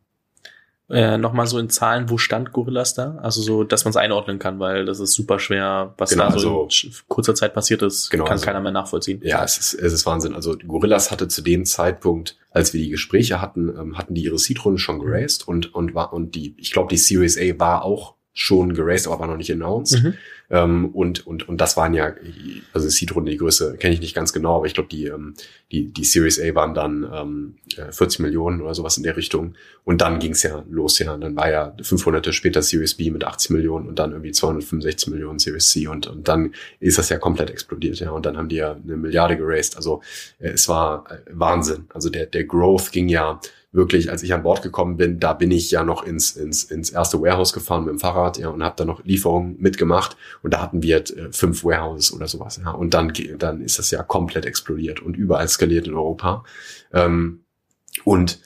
Äh, 0.90 1.18
Nochmal 1.18 1.46
so 1.46 1.58
in 1.60 1.70
Zahlen, 1.70 2.10
wo 2.10 2.18
stand 2.18 2.52
Gorillas 2.52 2.94
da? 2.94 3.16
Also 3.22 3.42
so, 3.42 3.62
dass 3.62 3.84
man 3.84 3.90
es 3.90 3.96
einordnen 3.96 4.40
kann, 4.40 4.58
weil 4.58 4.84
das 4.84 4.98
ist 4.98 5.12
super 5.12 5.38
schwer, 5.38 5.94
was 5.98 6.10
genau, 6.10 6.24
da 6.24 6.38
so 6.38 6.64
also, 6.64 6.88
in 6.88 6.92
kurzer 7.06 7.36
Zeit 7.36 7.54
passiert 7.54 7.82
ist, 7.82 8.10
genau, 8.10 8.24
kann 8.24 8.32
also, 8.32 8.44
keiner 8.44 8.60
mehr 8.60 8.72
nachvollziehen. 8.72 9.20
Ja, 9.22 9.44
es 9.44 9.56
ist, 9.56 9.74
es 9.74 9.92
ist 9.92 10.04
Wahnsinn. 10.04 10.34
Also 10.34 10.58
Gorillas 10.58 11.12
hatte 11.12 11.28
zu 11.28 11.42
dem 11.42 11.64
Zeitpunkt, 11.64 12.38
als 12.50 12.74
wir 12.74 12.80
die 12.80 12.90
Gespräche 12.90 13.40
hatten, 13.40 13.68
ähm, 13.68 13.98
hatten 13.98 14.14
die 14.14 14.24
ihre 14.24 14.38
Seed-Runde 14.38 14.80
schon 14.80 14.98
geraced 14.98 15.46
und, 15.46 15.72
und 15.72 15.94
war, 15.94 16.12
und 16.12 16.34
die, 16.34 16.56
ich 16.58 16.72
glaube, 16.72 16.88
die 16.88 16.96
Series 16.96 17.38
A 17.38 17.58
war 17.60 17.84
auch 17.84 18.16
schon 18.32 18.74
geraced, 18.74 19.06
aber 19.06 19.20
war 19.20 19.26
noch 19.26 19.36
nicht 19.36 19.50
announced. 19.50 20.02
Mhm. 20.02 20.14
Ähm, 20.52 20.86
und, 20.86 21.26
und, 21.26 21.48
und 21.48 21.60
das 21.60 21.76
waren 21.76 21.94
ja, 21.94 22.12
also 22.72 22.88
Seed-Runde, 22.88 23.30
die 23.30 23.36
Größe 23.36 23.76
kenne 23.76 23.94
ich 23.94 24.00
nicht 24.00 24.14
ganz 24.14 24.32
genau, 24.32 24.56
aber 24.56 24.66
ich 24.66 24.74
glaube, 24.74 24.88
die, 24.88 25.06
ähm, 25.06 25.34
die, 25.70 25.92
die 25.92 26.04
Series 26.04 26.40
A 26.40 26.54
waren 26.54 26.74
dann 26.74 27.08
ähm, 27.12 27.54
40 27.92 28.18
äh, 28.18 28.22
Millionen 28.22 28.60
oder 28.60 28.74
sowas 28.74 28.96
in 28.96 29.04
der 29.04 29.16
Richtung. 29.16 29.54
Und 29.84 30.00
dann 30.00 30.18
ging 30.18 30.32
es 30.32 30.42
ja 30.42 30.64
los, 30.68 30.98
ja. 30.98 31.14
Und 31.14 31.20
dann 31.20 31.36
war 31.36 31.50
ja 31.50 31.74
500 31.80 32.34
später 32.34 32.62
Series 32.62 32.94
B 32.94 33.10
mit 33.10 33.24
80 33.24 33.50
Millionen 33.50 33.88
und 33.88 33.98
dann 33.98 34.10
irgendwie 34.10 34.32
265 34.32 35.12
Millionen 35.12 35.38
Series 35.38 35.70
C 35.70 35.86
und, 35.86 36.08
und 36.08 36.26
dann 36.26 36.52
ist 36.80 36.98
das 36.98 37.08
ja 37.08 37.18
komplett 37.18 37.50
explodiert, 37.50 38.00
ja. 38.00 38.10
Und 38.10 38.26
dann 38.26 38.36
haben 38.36 38.48
die 38.48 38.56
ja 38.56 38.72
eine 38.72 38.96
Milliarde 38.96 39.36
geraced. 39.36 39.76
Also 39.76 40.02
äh, 40.40 40.50
es 40.50 40.68
war 40.68 41.04
äh, 41.10 41.18
Wahnsinn. 41.30 41.84
Also 41.94 42.10
der, 42.10 42.26
der 42.26 42.44
Growth 42.44 42.90
ging 42.90 43.08
ja 43.08 43.40
wirklich, 43.72 44.10
als 44.10 44.22
ich 44.22 44.34
an 44.34 44.42
Bord 44.42 44.62
gekommen 44.62 44.96
bin, 44.96 45.20
da 45.20 45.32
bin 45.32 45.50
ich 45.50 45.70
ja 45.70 45.84
noch 45.84 46.02
ins, 46.02 46.32
ins, 46.32 46.64
ins 46.64 46.90
erste 46.90 47.20
Warehouse 47.20 47.52
gefahren 47.52 47.84
mit 47.84 47.92
dem 47.92 48.00
Fahrrad 48.00 48.38
ja, 48.38 48.48
und 48.48 48.62
habe 48.62 48.74
da 48.76 48.84
noch 48.84 49.04
Lieferungen 49.04 49.56
mitgemacht 49.60 50.16
und 50.42 50.52
da 50.52 50.60
hatten 50.60 50.82
wir 50.82 50.98
äh, 50.98 51.32
fünf 51.32 51.64
Warehouses 51.64 52.12
oder 52.12 52.26
sowas. 52.26 52.60
Ja, 52.64 52.72
und 52.72 52.94
dann, 52.94 53.12
dann 53.38 53.60
ist 53.60 53.78
das 53.78 53.90
ja 53.90 54.02
komplett 54.02 54.44
explodiert 54.44 55.00
und 55.00 55.16
überall 55.16 55.48
skaliert 55.48 55.86
in 55.86 55.94
Europa. 55.94 56.44
Ähm, 56.92 57.44
und 58.04 58.40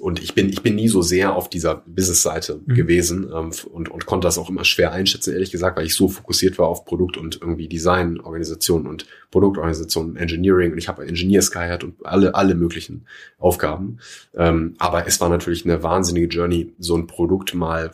und 0.00 0.20
ich 0.20 0.34
bin 0.34 0.48
ich 0.48 0.62
bin 0.62 0.74
nie 0.74 0.88
so 0.88 1.00
sehr 1.00 1.36
auf 1.36 1.48
dieser 1.48 1.76
Business-Seite 1.86 2.60
mhm. 2.66 2.74
gewesen 2.74 3.30
ähm, 3.32 3.52
und 3.72 3.88
und 3.88 4.06
konnte 4.06 4.26
das 4.26 4.36
auch 4.36 4.50
immer 4.50 4.64
schwer 4.64 4.92
einschätzen 4.92 5.32
ehrlich 5.32 5.52
gesagt, 5.52 5.76
weil 5.76 5.86
ich 5.86 5.94
so 5.94 6.08
fokussiert 6.08 6.58
war 6.58 6.66
auf 6.66 6.84
Produkt 6.84 7.16
und 7.16 7.40
irgendwie 7.40 7.68
Design, 7.68 8.18
Organisation 8.18 8.86
und 8.86 9.06
Produktorganisation, 9.30 10.16
Engineering 10.16 10.72
und 10.72 10.78
ich 10.78 10.88
habe 10.88 11.06
Engineers 11.06 11.52
geheiert 11.52 11.84
und 11.84 11.94
alle 12.04 12.34
alle 12.34 12.56
möglichen 12.56 13.06
Aufgaben. 13.38 13.98
Ähm, 14.34 14.74
aber 14.78 15.06
es 15.06 15.20
war 15.20 15.28
natürlich 15.28 15.64
eine 15.64 15.84
wahnsinnige 15.84 16.26
Journey, 16.26 16.72
so 16.80 16.96
ein 16.96 17.06
Produkt 17.06 17.54
mal 17.54 17.92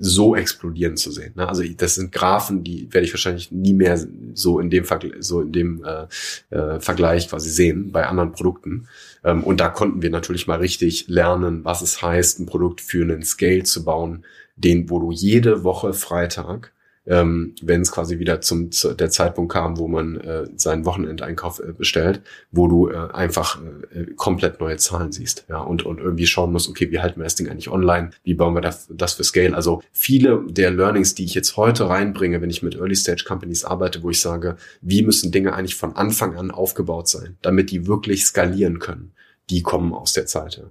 so 0.00 0.34
explodieren 0.34 0.96
zu 0.96 1.12
sehen. 1.12 1.32
Ne? 1.36 1.48
Also 1.48 1.62
das 1.76 1.94
sind 1.94 2.10
Graphen, 2.10 2.64
die 2.64 2.92
werde 2.92 3.06
ich 3.06 3.12
wahrscheinlich 3.12 3.52
nie 3.52 3.74
mehr 3.74 4.04
so 4.34 4.58
in 4.58 4.70
dem 4.70 4.84
Vergleich, 4.84 5.14
so 5.20 5.42
in 5.42 5.52
dem 5.52 5.84
äh, 5.84 6.54
äh, 6.54 6.80
Vergleich 6.80 7.28
quasi 7.28 7.50
sehen 7.50 7.92
bei 7.92 8.06
anderen 8.06 8.32
Produkten. 8.32 8.88
Ähm, 9.26 9.44
und 9.44 9.60
da 9.60 9.68
konnten 9.68 10.00
wir 10.00 10.10
natürlich 10.10 10.46
mal 10.46 10.58
richtig 10.58 11.08
lernen, 11.08 11.64
was 11.64 11.82
es 11.82 12.00
heißt, 12.00 12.40
ein 12.40 12.46
Produkt 12.46 12.80
für 12.80 13.02
einen 13.02 13.24
Scale 13.24 13.64
zu 13.64 13.84
bauen, 13.84 14.24
den, 14.56 14.88
wo 14.88 14.98
du 14.98 15.10
jede 15.12 15.64
Woche 15.64 15.92
Freitag 15.92 16.72
ähm, 17.06 17.54
wenn 17.62 17.82
es 17.82 17.92
quasi 17.92 18.18
wieder 18.18 18.40
zum 18.40 18.72
zu 18.72 18.94
der 18.94 19.10
Zeitpunkt 19.10 19.52
kam, 19.52 19.78
wo 19.78 19.88
man 19.88 20.16
äh, 20.16 20.46
seinen 20.56 20.84
Wochenendeinkauf 20.84 21.60
äh, 21.60 21.72
bestellt, 21.72 22.20
wo 22.50 22.66
du 22.68 22.88
äh, 22.88 22.96
einfach 23.12 23.60
äh, 23.94 24.06
komplett 24.16 24.60
neue 24.60 24.76
Zahlen 24.76 25.12
siehst, 25.12 25.46
ja, 25.48 25.58
und 25.58 25.84
und 25.84 26.00
irgendwie 26.00 26.26
schauen 26.26 26.52
musst, 26.52 26.68
okay, 26.68 26.90
wie 26.90 26.98
halten 26.98 27.20
wir 27.20 27.24
das 27.24 27.36
Ding 27.36 27.48
eigentlich 27.48 27.70
online, 27.70 28.10
wie 28.24 28.34
bauen 28.34 28.54
wir 28.54 28.60
das, 28.60 28.88
das 28.90 29.14
für 29.14 29.24
Scale? 29.24 29.54
Also 29.54 29.82
viele 29.92 30.44
der 30.48 30.70
Learnings, 30.70 31.14
die 31.14 31.24
ich 31.24 31.34
jetzt 31.34 31.56
heute 31.56 31.88
reinbringe, 31.88 32.40
wenn 32.42 32.50
ich 32.50 32.62
mit 32.62 32.76
Early 32.76 32.96
Stage 32.96 33.24
Companies 33.26 33.64
arbeite, 33.64 34.02
wo 34.02 34.10
ich 34.10 34.20
sage, 34.20 34.56
wie 34.80 35.02
müssen 35.02 35.30
Dinge 35.30 35.54
eigentlich 35.54 35.76
von 35.76 35.94
Anfang 35.94 36.36
an 36.36 36.50
aufgebaut 36.50 37.08
sein, 37.08 37.36
damit 37.42 37.70
die 37.70 37.86
wirklich 37.86 38.24
skalieren 38.24 38.78
können, 38.80 39.12
die 39.50 39.62
kommen 39.62 39.94
aus 39.94 40.12
der 40.12 40.26
Zeit. 40.26 40.62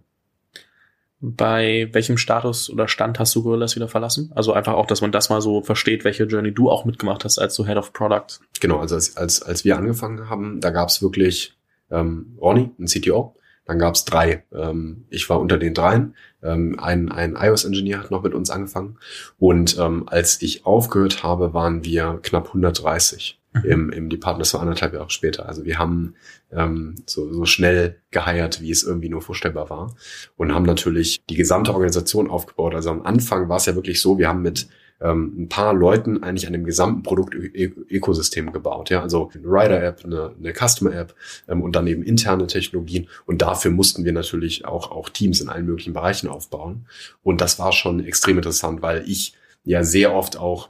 Bei 1.21 1.89
welchem 1.91 2.17
Status 2.17 2.69
oder 2.69 2.87
Stand 2.87 3.19
hast 3.19 3.33
du 3.35 3.41
Gorillas 3.41 3.75
wieder 3.75 3.87
verlassen? 3.87 4.31
Also 4.35 4.53
einfach 4.53 4.73
auch, 4.73 4.85
dass 4.85 5.01
man 5.01 5.11
das 5.11 5.29
mal 5.29 5.41
so 5.41 5.61
versteht, 5.61 6.03
welche 6.03 6.25
Journey 6.25 6.53
du 6.53 6.69
auch 6.69 6.85
mitgemacht 6.85 7.23
hast 7.23 7.39
als 7.39 7.55
so 7.55 7.65
Head 7.65 7.77
of 7.77 7.93
Product. 7.93 8.39
Genau, 8.59 8.79
also 8.79 8.95
als, 8.95 9.17
als, 9.17 9.41
als 9.41 9.65
wir 9.65 9.77
angefangen 9.77 10.29
haben, 10.29 10.59
da 10.59 10.69
gab 10.71 10.89
es 10.89 11.01
wirklich 11.01 11.57
ähm, 11.89 12.37
Ronnie, 12.39 12.71
ein 12.79 12.85
CTO, 12.85 13.35
dann 13.65 13.79
gab 13.79 13.95
es 13.95 14.05
drei. 14.05 14.43
Ähm, 14.53 15.05
ich 15.09 15.29
war 15.29 15.39
unter 15.39 15.57
den 15.57 15.73
dreien. 15.73 16.15
Ähm, 16.43 16.79
ein 16.79 17.11
ein 17.11 17.35
iOS-Engineer 17.35 17.99
hat 17.99 18.11
noch 18.11 18.21
mit 18.21 18.33
uns 18.33 18.51
angefangen. 18.51 18.97
Und 19.39 19.77
ähm, 19.79 20.03
als 20.07 20.41
ich 20.41 20.65
aufgehört 20.65 21.23
habe, 21.23 21.53
waren 21.53 21.83
wir 21.83 22.19
knapp 22.21 22.47
130 22.47 23.39
mhm. 23.39 23.44
Im, 23.63 23.89
im 23.89 24.09
Department. 24.09 24.41
Das 24.41 24.53
war 24.53 24.61
anderthalb 24.61 24.93
Jahre 24.93 25.09
später. 25.09 25.47
Also 25.47 25.65
wir 25.65 25.79
haben 25.79 26.15
ähm, 26.51 26.95
so, 27.05 27.31
so 27.31 27.45
schnell 27.45 28.01
geheiert, 28.11 28.61
wie 28.61 28.71
es 28.71 28.83
irgendwie 28.83 29.09
nur 29.09 29.21
vorstellbar 29.21 29.69
war. 29.69 29.95
Und 30.37 30.53
haben 30.53 30.65
natürlich 30.65 31.23
die 31.29 31.35
gesamte 31.35 31.73
Organisation 31.73 32.29
aufgebaut. 32.29 32.75
Also 32.75 32.89
am 32.89 33.03
Anfang 33.03 33.49
war 33.49 33.57
es 33.57 33.65
ja 33.65 33.75
wirklich 33.75 34.01
so, 34.01 34.17
wir 34.17 34.27
haben 34.27 34.41
mit 34.41 34.67
ähm, 35.01 35.33
ein 35.37 35.49
paar 35.49 35.73
Leuten 35.73 36.23
eigentlich 36.23 36.47
an 36.47 36.53
dem 36.53 36.63
gesamten 36.63 37.03
Produkt-Ökosystem 37.03 38.51
gebaut. 38.53 38.89
Ja, 38.89 39.01
also 39.01 39.29
eine 39.33 39.43
Rider-App, 39.45 40.05
eine, 40.05 40.33
eine 40.37 40.53
Customer-App 40.53 41.13
ähm, 41.47 41.61
und 41.61 41.75
dann 41.75 41.87
eben 41.87 42.03
interne 42.03 42.47
Technologien. 42.47 43.07
Und 43.25 43.41
dafür 43.41 43.71
mussten 43.71 44.05
wir 44.05 44.13
natürlich 44.13 44.65
auch, 44.65 44.91
auch 44.91 45.09
Teams 45.09 45.41
in 45.41 45.49
allen 45.49 45.65
möglichen 45.65 45.93
Bereichen 45.93 46.27
aufbauen. 46.27 46.85
Und 47.23 47.41
das 47.41 47.59
war 47.59 47.71
schon 47.71 48.03
extrem 48.05 48.37
interessant, 48.37 48.81
weil 48.81 49.03
ich 49.07 49.33
ja 49.63 49.83
sehr 49.83 50.13
oft 50.13 50.37
auch 50.37 50.69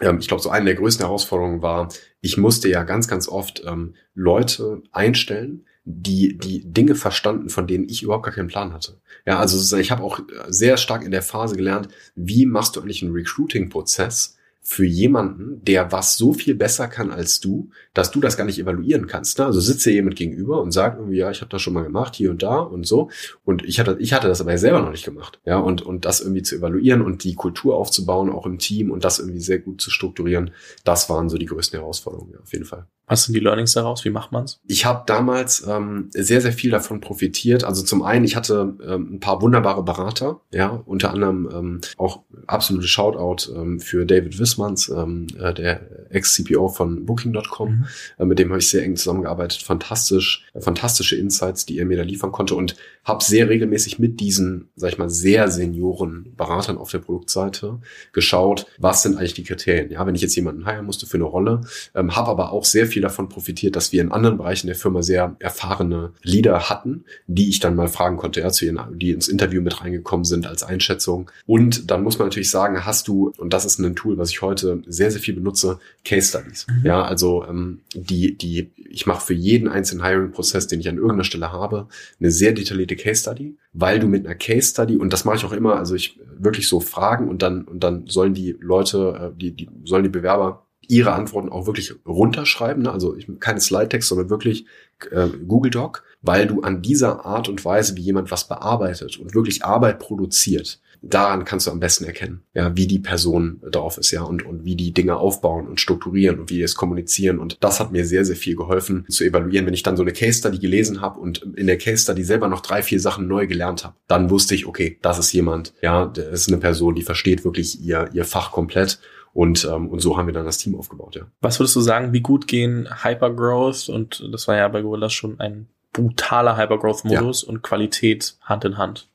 ich 0.00 0.28
glaube, 0.28 0.42
so 0.42 0.50
eine 0.50 0.64
der 0.66 0.74
größten 0.74 1.06
Herausforderungen 1.06 1.62
war, 1.62 1.88
ich 2.20 2.36
musste 2.36 2.68
ja 2.68 2.82
ganz, 2.82 3.06
ganz 3.06 3.28
oft 3.28 3.62
ähm, 3.64 3.94
Leute 4.14 4.82
einstellen, 4.90 5.66
die 5.84 6.36
die 6.38 6.64
Dinge 6.64 6.94
verstanden, 6.94 7.48
von 7.48 7.66
denen 7.66 7.88
ich 7.88 8.02
überhaupt 8.02 8.24
gar 8.24 8.34
keinen 8.34 8.48
Plan 8.48 8.72
hatte. 8.72 9.00
Ja, 9.26 9.38
also 9.38 9.76
ich 9.76 9.90
habe 9.90 10.02
auch 10.02 10.20
sehr 10.48 10.76
stark 10.78 11.04
in 11.04 11.10
der 11.10 11.22
Phase 11.22 11.56
gelernt, 11.56 11.88
wie 12.14 12.46
machst 12.46 12.74
du 12.74 12.80
eigentlich 12.80 13.02
einen 13.02 13.12
Recruiting-Prozess, 13.12 14.36
für 14.66 14.86
jemanden, 14.86 15.62
der 15.62 15.92
was 15.92 16.16
so 16.16 16.32
viel 16.32 16.54
besser 16.54 16.88
kann 16.88 17.10
als 17.10 17.38
du, 17.38 17.68
dass 17.92 18.10
du 18.10 18.20
das 18.20 18.38
gar 18.38 18.46
nicht 18.46 18.58
evaluieren 18.58 19.06
kannst. 19.06 19.38
Ne? 19.38 19.44
Also 19.44 19.60
sitze 19.60 19.90
jemand 19.90 20.16
gegenüber 20.16 20.62
und 20.62 20.72
sagt 20.72 20.98
irgendwie, 20.98 21.18
ja, 21.18 21.30
ich 21.30 21.42
habe 21.42 21.50
das 21.50 21.60
schon 21.60 21.74
mal 21.74 21.84
gemacht, 21.84 22.16
hier 22.16 22.30
und 22.30 22.42
da 22.42 22.60
und 22.60 22.86
so. 22.86 23.10
Und 23.44 23.62
ich 23.62 23.78
hatte, 23.78 23.96
ich 24.00 24.14
hatte 24.14 24.26
das 24.26 24.40
aber 24.40 24.56
selber 24.56 24.80
noch 24.80 24.90
nicht 24.90 25.04
gemacht. 25.04 25.38
Ja, 25.44 25.58
und, 25.58 25.82
und 25.82 26.06
das 26.06 26.22
irgendwie 26.22 26.42
zu 26.42 26.56
evaluieren 26.56 27.02
und 27.02 27.24
die 27.24 27.34
Kultur 27.34 27.76
aufzubauen, 27.76 28.30
auch 28.30 28.46
im 28.46 28.58
Team 28.58 28.90
und 28.90 29.04
das 29.04 29.18
irgendwie 29.18 29.40
sehr 29.40 29.58
gut 29.58 29.82
zu 29.82 29.90
strukturieren, 29.90 30.50
das 30.82 31.10
waren 31.10 31.28
so 31.28 31.36
die 31.36 31.46
größten 31.46 31.78
Herausforderungen, 31.78 32.32
ja, 32.32 32.40
auf 32.40 32.52
jeden 32.52 32.64
Fall. 32.64 32.86
Was 33.06 33.24
sind 33.24 33.34
die 33.34 33.40
Learnings 33.40 33.72
daraus? 33.72 34.04
Wie 34.04 34.10
macht 34.10 34.32
man's? 34.32 34.60
Ich 34.66 34.86
habe 34.86 35.02
damals 35.06 35.66
ähm, 35.66 36.08
sehr, 36.12 36.40
sehr 36.40 36.52
viel 36.52 36.70
davon 36.70 37.00
profitiert. 37.00 37.62
Also 37.62 37.82
zum 37.82 38.02
einen, 38.02 38.24
ich 38.24 38.34
hatte 38.34 38.76
ähm, 38.82 39.14
ein 39.14 39.20
paar 39.20 39.42
wunderbare 39.42 39.82
Berater, 39.82 40.40
ja, 40.50 40.82
unter 40.86 41.10
anderem 41.12 41.48
ähm, 41.52 41.80
auch 41.98 42.22
absolute 42.46 42.88
Shoutout 42.88 43.52
ähm, 43.54 43.78
für 43.80 44.06
David 44.06 44.38
Wissmanns, 44.38 44.88
ähm, 44.88 45.26
äh, 45.38 45.52
der 45.52 46.10
Ex-CPO 46.10 46.68
von 46.68 47.04
Booking.com. 47.04 47.68
Mhm. 47.68 47.86
Äh, 48.18 48.24
mit 48.24 48.38
dem 48.38 48.48
habe 48.48 48.60
ich 48.60 48.68
sehr 48.68 48.82
eng 48.82 48.96
zusammengearbeitet. 48.96 49.62
Fantastisch, 49.62 50.46
äh, 50.54 50.60
fantastische 50.60 51.16
Insights, 51.16 51.66
die 51.66 51.78
er 51.78 51.84
mir 51.84 51.98
da 51.98 52.04
liefern 52.04 52.32
konnte 52.32 52.54
und 52.54 52.76
habe 53.04 53.22
sehr 53.22 53.48
regelmäßig 53.48 53.98
mit 53.98 54.20
diesen, 54.20 54.68
sag 54.76 54.92
ich 54.92 54.98
mal, 54.98 55.10
sehr 55.10 55.48
senioren 55.48 56.32
Beratern 56.36 56.78
auf 56.78 56.90
der 56.90 56.98
Produktseite 56.98 57.78
geschaut, 58.12 58.66
was 58.78 59.02
sind 59.02 59.16
eigentlich 59.18 59.34
die 59.34 59.44
Kriterien. 59.44 59.90
Ja, 59.90 60.06
wenn 60.06 60.14
ich 60.14 60.22
jetzt 60.22 60.36
jemanden 60.36 60.64
heiren 60.64 60.86
musste 60.86 61.06
für 61.06 61.18
eine 61.18 61.24
Rolle, 61.24 61.60
ähm, 61.94 62.16
habe 62.16 62.30
aber 62.30 62.52
auch 62.52 62.64
sehr 62.64 62.86
viel 62.86 63.02
davon 63.02 63.28
profitiert, 63.28 63.76
dass 63.76 63.92
wir 63.92 64.00
in 64.00 64.12
anderen 64.12 64.38
Bereichen 64.38 64.66
der 64.66 64.76
Firma 64.76 65.02
sehr 65.02 65.36
erfahrene 65.38 66.12
Leader 66.22 66.70
hatten, 66.70 67.04
die 67.26 67.48
ich 67.50 67.60
dann 67.60 67.76
mal 67.76 67.88
fragen 67.88 68.16
konnte, 68.16 68.40
ja, 68.40 68.50
zu 68.50 68.64
ihren, 68.64 68.80
die 68.98 69.10
ins 69.10 69.28
Interview 69.28 69.60
mit 69.60 69.80
reingekommen 69.80 70.24
sind 70.24 70.46
als 70.46 70.62
Einschätzung. 70.62 71.30
Und 71.46 71.90
dann 71.90 72.02
muss 72.02 72.18
man 72.18 72.28
natürlich 72.28 72.50
sagen, 72.50 72.86
hast 72.86 73.08
du, 73.08 73.32
und 73.36 73.52
das 73.52 73.64
ist 73.64 73.78
ein 73.78 73.96
Tool, 73.96 74.16
was 74.16 74.30
ich 74.30 74.40
heute 74.40 74.82
sehr, 74.86 75.10
sehr 75.10 75.20
viel 75.20 75.34
benutze, 75.34 75.78
Case 76.04 76.28
Studies. 76.28 76.66
Mhm. 76.68 76.86
Ja, 76.86 77.02
also 77.02 77.44
ähm, 77.46 77.80
die, 77.94 78.36
die, 78.36 78.70
ich 78.88 79.06
mache 79.06 79.26
für 79.26 79.34
jeden 79.34 79.68
einzelnen 79.68 80.04
Hiring-Prozess, 80.04 80.66
den 80.66 80.80
ich 80.80 80.88
an 80.88 80.96
irgendeiner 80.96 81.24
Stelle 81.24 81.52
habe, 81.52 81.88
eine 82.18 82.30
sehr 82.30 82.52
detaillierte 82.52 82.93
Case 82.96 83.22
Study, 83.22 83.56
weil 83.72 83.98
du 83.98 84.06
mit 84.06 84.26
einer 84.26 84.34
Case 84.34 84.70
Study, 84.70 84.96
und 84.96 85.12
das 85.12 85.24
mache 85.24 85.36
ich 85.36 85.44
auch 85.44 85.52
immer, 85.52 85.76
also 85.76 85.94
ich 85.94 86.18
wirklich 86.36 86.68
so 86.68 86.80
fragen 86.80 87.28
und 87.28 87.42
dann, 87.42 87.64
und 87.64 87.84
dann 87.84 88.06
sollen 88.06 88.34
die 88.34 88.56
Leute, 88.60 89.32
äh, 89.32 89.38
die, 89.38 89.52
die 89.52 89.68
sollen 89.84 90.04
die 90.04 90.08
Bewerber 90.08 90.66
ihre 90.88 91.12
Antworten 91.12 91.48
auch 91.48 91.66
wirklich 91.66 91.94
runterschreiben. 92.06 92.82
Ne? 92.82 92.92
Also 92.92 93.16
keine 93.40 93.60
Slide-Text, 93.60 94.08
sondern 94.08 94.30
wirklich 94.30 94.66
äh, 95.10 95.28
Google 95.46 95.70
Doc, 95.70 96.04
weil 96.22 96.46
du 96.46 96.62
an 96.62 96.82
dieser 96.82 97.24
Art 97.24 97.48
und 97.48 97.64
Weise, 97.64 97.96
wie 97.96 98.02
jemand 98.02 98.30
was 98.30 98.48
bearbeitet 98.48 99.18
und 99.18 99.34
wirklich 99.34 99.64
Arbeit 99.64 99.98
produziert, 99.98 100.80
daran 101.08 101.44
kannst 101.44 101.66
du 101.66 101.70
am 101.70 101.80
besten 101.80 102.04
erkennen, 102.04 102.42
ja, 102.54 102.76
wie 102.76 102.86
die 102.86 102.98
Person 102.98 103.60
drauf 103.70 103.98
ist, 103.98 104.10
ja, 104.10 104.22
und, 104.22 104.44
und 104.44 104.64
wie 104.64 104.76
die 104.76 104.92
Dinge 104.92 105.16
aufbauen 105.16 105.66
und 105.66 105.80
strukturieren 105.80 106.40
und 106.40 106.50
wie 106.50 106.54
die 106.54 106.62
es 106.62 106.74
kommunizieren. 106.74 107.38
Und 107.38 107.58
das 107.60 107.80
hat 107.80 107.92
mir 107.92 108.04
sehr, 108.06 108.24
sehr 108.24 108.36
viel 108.36 108.56
geholfen 108.56 109.06
zu 109.08 109.24
evaluieren. 109.24 109.66
Wenn 109.66 109.74
ich 109.74 109.82
dann 109.82 109.96
so 109.96 110.02
eine 110.02 110.12
Case 110.12 110.38
Study 110.38 110.58
gelesen 110.58 111.00
habe 111.00 111.20
und 111.20 111.42
in 111.56 111.66
der 111.66 111.78
Case 111.78 112.02
Study 112.02 112.24
selber 112.24 112.48
noch 112.48 112.60
drei, 112.60 112.82
vier 112.82 113.00
Sachen 113.00 113.28
neu 113.28 113.46
gelernt 113.46 113.84
habe, 113.84 113.94
dann 114.08 114.30
wusste 114.30 114.54
ich, 114.54 114.66
okay, 114.66 114.98
das 115.02 115.18
ist 115.18 115.32
jemand, 115.32 115.74
ja, 115.82 116.06
das 116.06 116.26
ist 116.26 116.48
eine 116.48 116.58
Person, 116.58 116.94
die 116.94 117.02
versteht 117.02 117.44
wirklich 117.44 117.80
ihr, 117.82 118.10
ihr 118.12 118.24
Fach 118.24 118.52
komplett 118.52 118.98
und, 119.32 119.68
ähm, 119.70 119.88
und 119.88 120.00
so 120.00 120.16
haben 120.16 120.26
wir 120.26 120.32
dann 120.32 120.46
das 120.46 120.58
Team 120.58 120.76
aufgebaut, 120.76 121.16
ja. 121.16 121.22
Was 121.40 121.58
würdest 121.58 121.76
du 121.76 121.80
sagen, 121.80 122.12
wie 122.12 122.20
gut 122.20 122.46
gehen 122.46 122.88
Hypergrowth 123.02 123.88
und 123.88 124.26
das 124.32 124.48
war 124.48 124.56
ja 124.56 124.68
bei 124.68 124.80
Gorillas 124.80 125.12
schon 125.12 125.40
ein 125.40 125.68
brutaler 125.92 126.56
Hypergrowth-Modus 126.56 127.42
ja. 127.42 127.48
und 127.48 127.62
Qualität 127.62 128.36
Hand 128.42 128.64
in 128.64 128.78
Hand? 128.78 129.08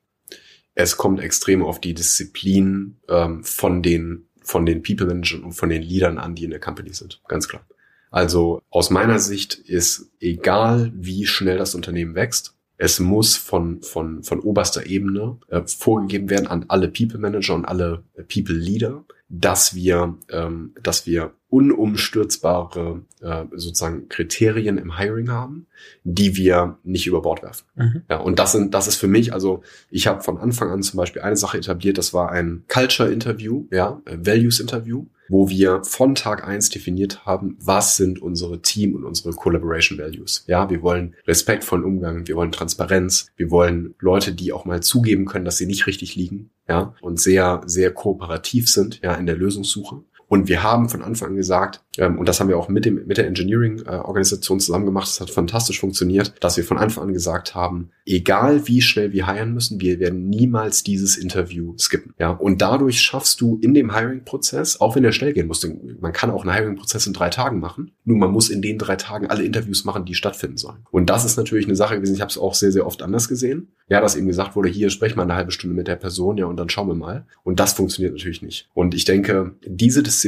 Es 0.81 0.95
kommt 0.95 1.19
extrem 1.19 1.61
auf 1.61 1.81
die 1.81 1.93
Disziplin 1.93 2.95
ähm, 3.09 3.43
von 3.43 3.83
den 3.83 4.29
von 4.41 4.65
den 4.65 4.81
People 4.81 5.07
Managern 5.07 5.43
und 5.43 5.51
von 5.51 5.67
den 5.67 5.81
Leadern 5.81 6.17
an, 6.17 6.35
die 6.35 6.45
in 6.45 6.51
der 6.51 6.61
Company 6.61 6.93
sind. 6.93 7.21
Ganz 7.27 7.49
klar. 7.49 7.67
Also 8.11 8.61
aus 8.69 8.89
meiner 8.89 9.19
Sicht 9.19 9.55
ist 9.55 10.09
egal, 10.21 10.93
wie 10.95 11.27
schnell 11.27 11.57
das 11.57 11.75
Unternehmen 11.75 12.15
wächst, 12.15 12.55
es 12.77 13.01
muss 13.01 13.35
von, 13.35 13.81
von, 13.81 14.23
von 14.23 14.39
oberster 14.39 14.85
Ebene 14.85 15.37
äh, 15.49 15.61
vorgegeben 15.65 16.29
werden 16.29 16.47
an 16.47 16.63
alle 16.69 16.87
People 16.87 17.19
Manager 17.19 17.55
und 17.55 17.65
alle 17.65 18.05
People 18.33 18.55
Leader, 18.55 19.03
dass 19.27 19.75
wir, 19.75 20.17
ähm, 20.29 20.73
dass 20.81 21.05
wir 21.05 21.33
unumstürzbare 21.49 23.01
äh, 23.21 23.45
sozusagen 23.51 24.07
Kriterien 24.07 24.77
im 24.77 24.97
Hiring 24.97 25.29
haben, 25.29 25.65
die 26.03 26.35
wir 26.35 26.77
nicht 26.83 27.07
über 27.07 27.21
Bord 27.21 27.41
werfen. 27.41 27.65
Mhm. 27.75 28.01
Ja, 28.09 28.17
und 28.17 28.37
das 28.37 28.51
sind, 28.51 28.73
das 28.73 28.87
ist 28.87 28.97
für 28.97 29.07
mich, 29.07 29.33
also 29.33 29.63
ich 29.89 30.07
habe 30.07 30.21
von 30.21 30.37
Anfang 30.37 30.69
an 30.69 30.83
zum 30.83 30.97
Beispiel 30.97 31.23
eine 31.23 31.37
Sache 31.37 31.57
etabliert, 31.57 31.97
das 31.97 32.13
war 32.13 32.31
ein 32.31 32.63
Culture 32.67 33.11
Interview, 33.11 33.65
ja, 33.71 34.01
Values 34.05 34.59
Interview, 34.59 35.05
wo 35.27 35.49
wir 35.49 35.83
von 35.83 36.15
Tag 36.15 36.47
eins 36.47 36.69
definiert 36.69 37.25
haben, 37.25 37.57
was 37.59 37.97
sind 37.97 38.21
unsere 38.21 38.61
Team 38.61 38.95
und 38.95 39.03
unsere 39.03 39.31
Collaboration 39.31 39.97
Values. 39.97 40.43
Ja, 40.47 40.69
wir 40.69 40.81
wollen 40.81 41.15
respektvollen 41.27 41.85
Umgang, 41.85 42.27
wir 42.27 42.35
wollen 42.35 42.51
Transparenz, 42.51 43.31
wir 43.37 43.49
wollen 43.49 43.95
Leute, 43.99 44.33
die 44.33 44.51
auch 44.51 44.65
mal 44.65 44.81
zugeben 44.81 45.25
können, 45.25 45.45
dass 45.45 45.57
sie 45.57 45.67
nicht 45.67 45.87
richtig 45.87 46.15
liegen, 46.15 46.51
ja, 46.67 46.93
und 47.01 47.19
sehr, 47.19 47.61
sehr 47.65 47.91
kooperativ 47.91 48.69
sind, 48.69 49.01
ja, 49.01 49.15
in 49.15 49.25
der 49.25 49.35
Lösungssuche. 49.35 50.03
Und 50.29 50.47
wir 50.47 50.63
haben 50.63 50.89
von 50.89 51.01
Anfang 51.01 51.29
an 51.29 51.35
gesagt, 51.35 51.81
ähm, 51.97 52.19
und 52.19 52.29
das 52.29 52.39
haben 52.39 52.47
wir 52.47 52.57
auch 52.57 52.69
mit, 52.69 52.85
dem, 52.85 53.05
mit 53.07 53.17
der 53.17 53.27
Engineering-Organisation 53.27 54.59
zusammen 54.59 54.85
gemacht, 54.85 55.07
das 55.07 55.19
hat 55.19 55.31
fantastisch 55.31 55.79
funktioniert, 55.79 56.33
dass 56.39 56.55
wir 56.55 56.63
von 56.63 56.77
Anfang 56.77 57.05
an 57.05 57.13
gesagt 57.13 57.55
haben, 57.55 57.89
egal 58.05 58.67
wie 58.67 58.81
schnell 58.81 59.11
wir 59.11 59.27
hiren 59.27 59.53
müssen, 59.53 59.81
wir 59.81 59.99
werden 59.99 60.29
niemals 60.29 60.83
dieses 60.83 61.17
Interview 61.17 61.73
skippen. 61.77 62.13
Ja? 62.19 62.29
Und 62.29 62.61
dadurch 62.61 63.01
schaffst 63.01 63.41
du 63.41 63.57
in 63.61 63.73
dem 63.73 63.93
Hiring-Prozess, 63.93 64.79
auch 64.79 64.95
wenn 64.95 65.03
der 65.03 65.11
schnell 65.11 65.33
gehen 65.33 65.47
muss, 65.47 65.67
man 65.99 66.13
kann 66.13 66.29
auch 66.29 66.45
einen 66.45 66.53
Hiring-Prozess 66.53 67.07
in 67.07 67.13
drei 67.13 67.29
Tagen 67.29 67.59
machen, 67.59 67.91
nur 68.05 68.17
man 68.17 68.31
muss 68.31 68.49
in 68.49 68.61
den 68.61 68.77
drei 68.77 68.95
Tagen 68.97 69.27
alle 69.27 69.43
Interviews 69.43 69.83
machen, 69.83 70.05
die 70.05 70.13
stattfinden 70.13 70.57
sollen. 70.57 70.85
Und 70.91 71.09
das 71.09 71.25
ist 71.25 71.37
natürlich 71.37 71.65
eine 71.65 71.75
Sache 71.75 71.95
gewesen, 71.95 72.13
ich 72.13 72.21
habe 72.21 72.29
es 72.29 72.37
auch 72.37 72.53
sehr, 72.53 72.71
sehr 72.71 72.85
oft 72.85 73.01
anders 73.01 73.27
gesehen. 73.27 73.69
Ja, 73.89 73.99
dass 73.99 74.15
eben 74.15 74.27
gesagt 74.27 74.55
wurde, 74.55 74.69
hier 74.69 74.91
sprech 74.91 75.15
mal 75.15 75.23
eine 75.23 75.33
halbe 75.33 75.51
Stunde 75.51 75.75
mit 75.75 75.87
der 75.87 75.95
Person, 75.95 76.37
ja, 76.37 76.45
und 76.45 76.57
dann 76.57 76.69
schauen 76.69 76.87
wir 76.87 76.93
mal. 76.93 77.25
Und 77.43 77.59
das 77.59 77.73
funktioniert 77.73 78.13
natürlich 78.13 78.43
nicht. 78.43 78.69
Und 78.75 78.93
ich 78.93 79.03
denke, 79.03 79.55
diese 79.65 80.03
Disziplin 80.03 80.18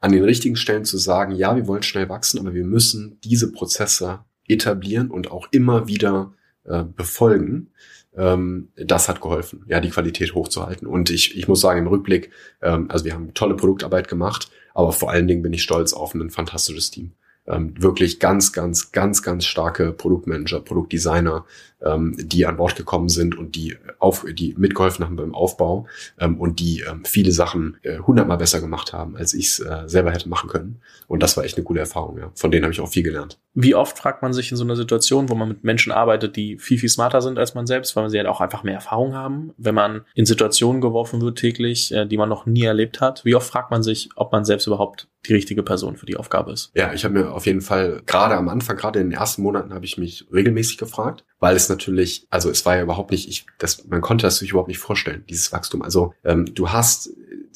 an 0.00 0.12
den 0.12 0.24
richtigen 0.24 0.56
Stellen 0.56 0.84
zu 0.84 0.98
sagen, 0.98 1.34
ja, 1.34 1.56
wir 1.56 1.66
wollen 1.66 1.82
schnell 1.82 2.08
wachsen, 2.08 2.38
aber 2.38 2.54
wir 2.54 2.64
müssen 2.64 3.18
diese 3.22 3.52
Prozesse 3.52 4.20
etablieren 4.46 5.10
und 5.10 5.30
auch 5.30 5.48
immer 5.50 5.88
wieder 5.88 6.32
äh, 6.64 6.84
befolgen, 6.84 7.70
ähm, 8.16 8.68
das 8.76 9.08
hat 9.08 9.20
geholfen, 9.20 9.64
ja, 9.68 9.80
die 9.80 9.90
Qualität 9.90 10.34
hochzuhalten. 10.34 10.86
Und 10.86 11.10
ich, 11.10 11.36
ich 11.36 11.48
muss 11.48 11.60
sagen, 11.60 11.80
im 11.80 11.86
Rückblick, 11.86 12.30
ähm, 12.62 12.90
also 12.90 13.04
wir 13.04 13.14
haben 13.14 13.34
tolle 13.34 13.56
Produktarbeit 13.56 14.08
gemacht, 14.08 14.50
Aber 14.74 14.92
vor 14.92 15.10
allen 15.10 15.26
Dingen 15.26 15.42
bin 15.42 15.52
ich 15.52 15.62
stolz 15.62 15.92
auf 15.92 16.14
ein 16.14 16.30
fantastisches 16.30 16.90
Team 16.90 17.12
ähm, 17.48 17.74
wirklich 17.78 18.20
ganz, 18.20 18.52
ganz, 18.52 18.92
ganz, 18.92 19.22
ganz 19.22 19.46
starke 19.46 19.92
Produktmanager, 19.92 20.60
Produktdesigner, 20.60 21.46
ähm, 21.84 22.16
die 22.18 22.46
an 22.46 22.56
Bord 22.56 22.76
gekommen 22.76 23.08
sind 23.08 23.36
und 23.36 23.54
die 23.54 23.76
auf, 23.98 24.24
die 24.30 24.54
mitgeholfen 24.58 25.04
haben 25.04 25.16
beim 25.16 25.34
Aufbau 25.34 25.86
ähm, 26.18 26.38
und 26.40 26.60
die 26.60 26.80
ähm, 26.88 27.04
viele 27.04 27.32
Sachen 27.32 27.76
äh, 27.82 27.98
hundertmal 27.98 28.36
äh, 28.36 28.40
besser 28.40 28.60
gemacht 28.60 28.92
haben, 28.92 29.16
als 29.16 29.34
ich 29.34 29.46
es 29.46 29.60
äh, 29.60 29.82
selber 29.86 30.12
hätte 30.12 30.28
machen 30.28 30.48
können. 30.48 30.80
Und 31.06 31.22
das 31.22 31.36
war 31.36 31.44
echt 31.44 31.56
eine 31.56 31.64
gute 31.64 31.80
Erfahrung. 31.80 32.18
Ja. 32.18 32.30
Von 32.34 32.50
denen 32.50 32.64
habe 32.64 32.72
ich 32.72 32.80
auch 32.80 32.88
viel 32.88 33.02
gelernt. 33.02 33.38
Wie 33.54 33.74
oft 33.74 33.98
fragt 33.98 34.22
man 34.22 34.32
sich 34.32 34.50
in 34.50 34.56
so 34.56 34.64
einer 34.64 34.76
Situation, 34.76 35.28
wo 35.28 35.34
man 35.34 35.48
mit 35.48 35.64
Menschen 35.64 35.92
arbeitet, 35.92 36.36
die 36.36 36.58
viel, 36.58 36.78
viel 36.78 36.88
smarter 36.88 37.22
sind 37.22 37.38
als 37.38 37.54
man 37.54 37.66
selbst, 37.66 37.96
weil 37.96 38.08
sie 38.10 38.18
halt 38.18 38.28
auch 38.28 38.40
einfach 38.40 38.62
mehr 38.62 38.74
Erfahrung 38.74 39.14
haben, 39.14 39.52
wenn 39.56 39.74
man 39.74 40.02
in 40.14 40.26
Situationen 40.26 40.80
geworfen 40.80 41.20
wird 41.20 41.38
täglich, 41.38 41.92
äh, 41.92 42.06
die 42.06 42.16
man 42.16 42.28
noch 42.28 42.46
nie 42.46 42.64
erlebt 42.64 43.00
hat, 43.00 43.24
wie 43.24 43.34
oft 43.34 43.48
fragt 43.48 43.70
man 43.70 43.82
sich, 43.82 44.10
ob 44.16 44.32
man 44.32 44.44
selbst 44.44 44.66
überhaupt 44.66 45.08
die 45.26 45.34
richtige 45.34 45.62
Person 45.62 45.96
für 45.96 46.06
die 46.06 46.16
Aufgabe 46.16 46.52
ist? 46.52 46.70
Ja, 46.74 46.92
ich 46.92 47.04
habe 47.04 47.14
mir 47.14 47.32
auf 47.32 47.46
jeden 47.46 47.60
Fall 47.60 48.02
gerade 48.06 48.36
am 48.36 48.48
Anfang, 48.48 48.76
gerade 48.76 49.00
in 49.00 49.10
den 49.10 49.18
ersten 49.18 49.42
Monaten, 49.42 49.74
habe 49.74 49.84
ich 49.84 49.98
mich 49.98 50.26
regelmäßig 50.32 50.78
gefragt, 50.78 51.24
weil 51.40 51.56
es 51.56 51.68
natürlich, 51.68 52.26
also 52.30 52.50
es 52.50 52.64
war 52.66 52.76
ja 52.76 52.82
überhaupt 52.82 53.10
nicht, 53.10 53.28
ich, 53.28 53.46
das, 53.58 53.86
man 53.86 54.00
konnte 54.00 54.26
das 54.26 54.38
sich 54.38 54.50
überhaupt 54.50 54.68
nicht 54.68 54.78
vorstellen, 54.78 55.24
dieses 55.28 55.52
Wachstum. 55.52 55.82
Also 55.82 56.14
ähm, 56.24 56.52
du 56.54 56.70
hast 56.70 57.10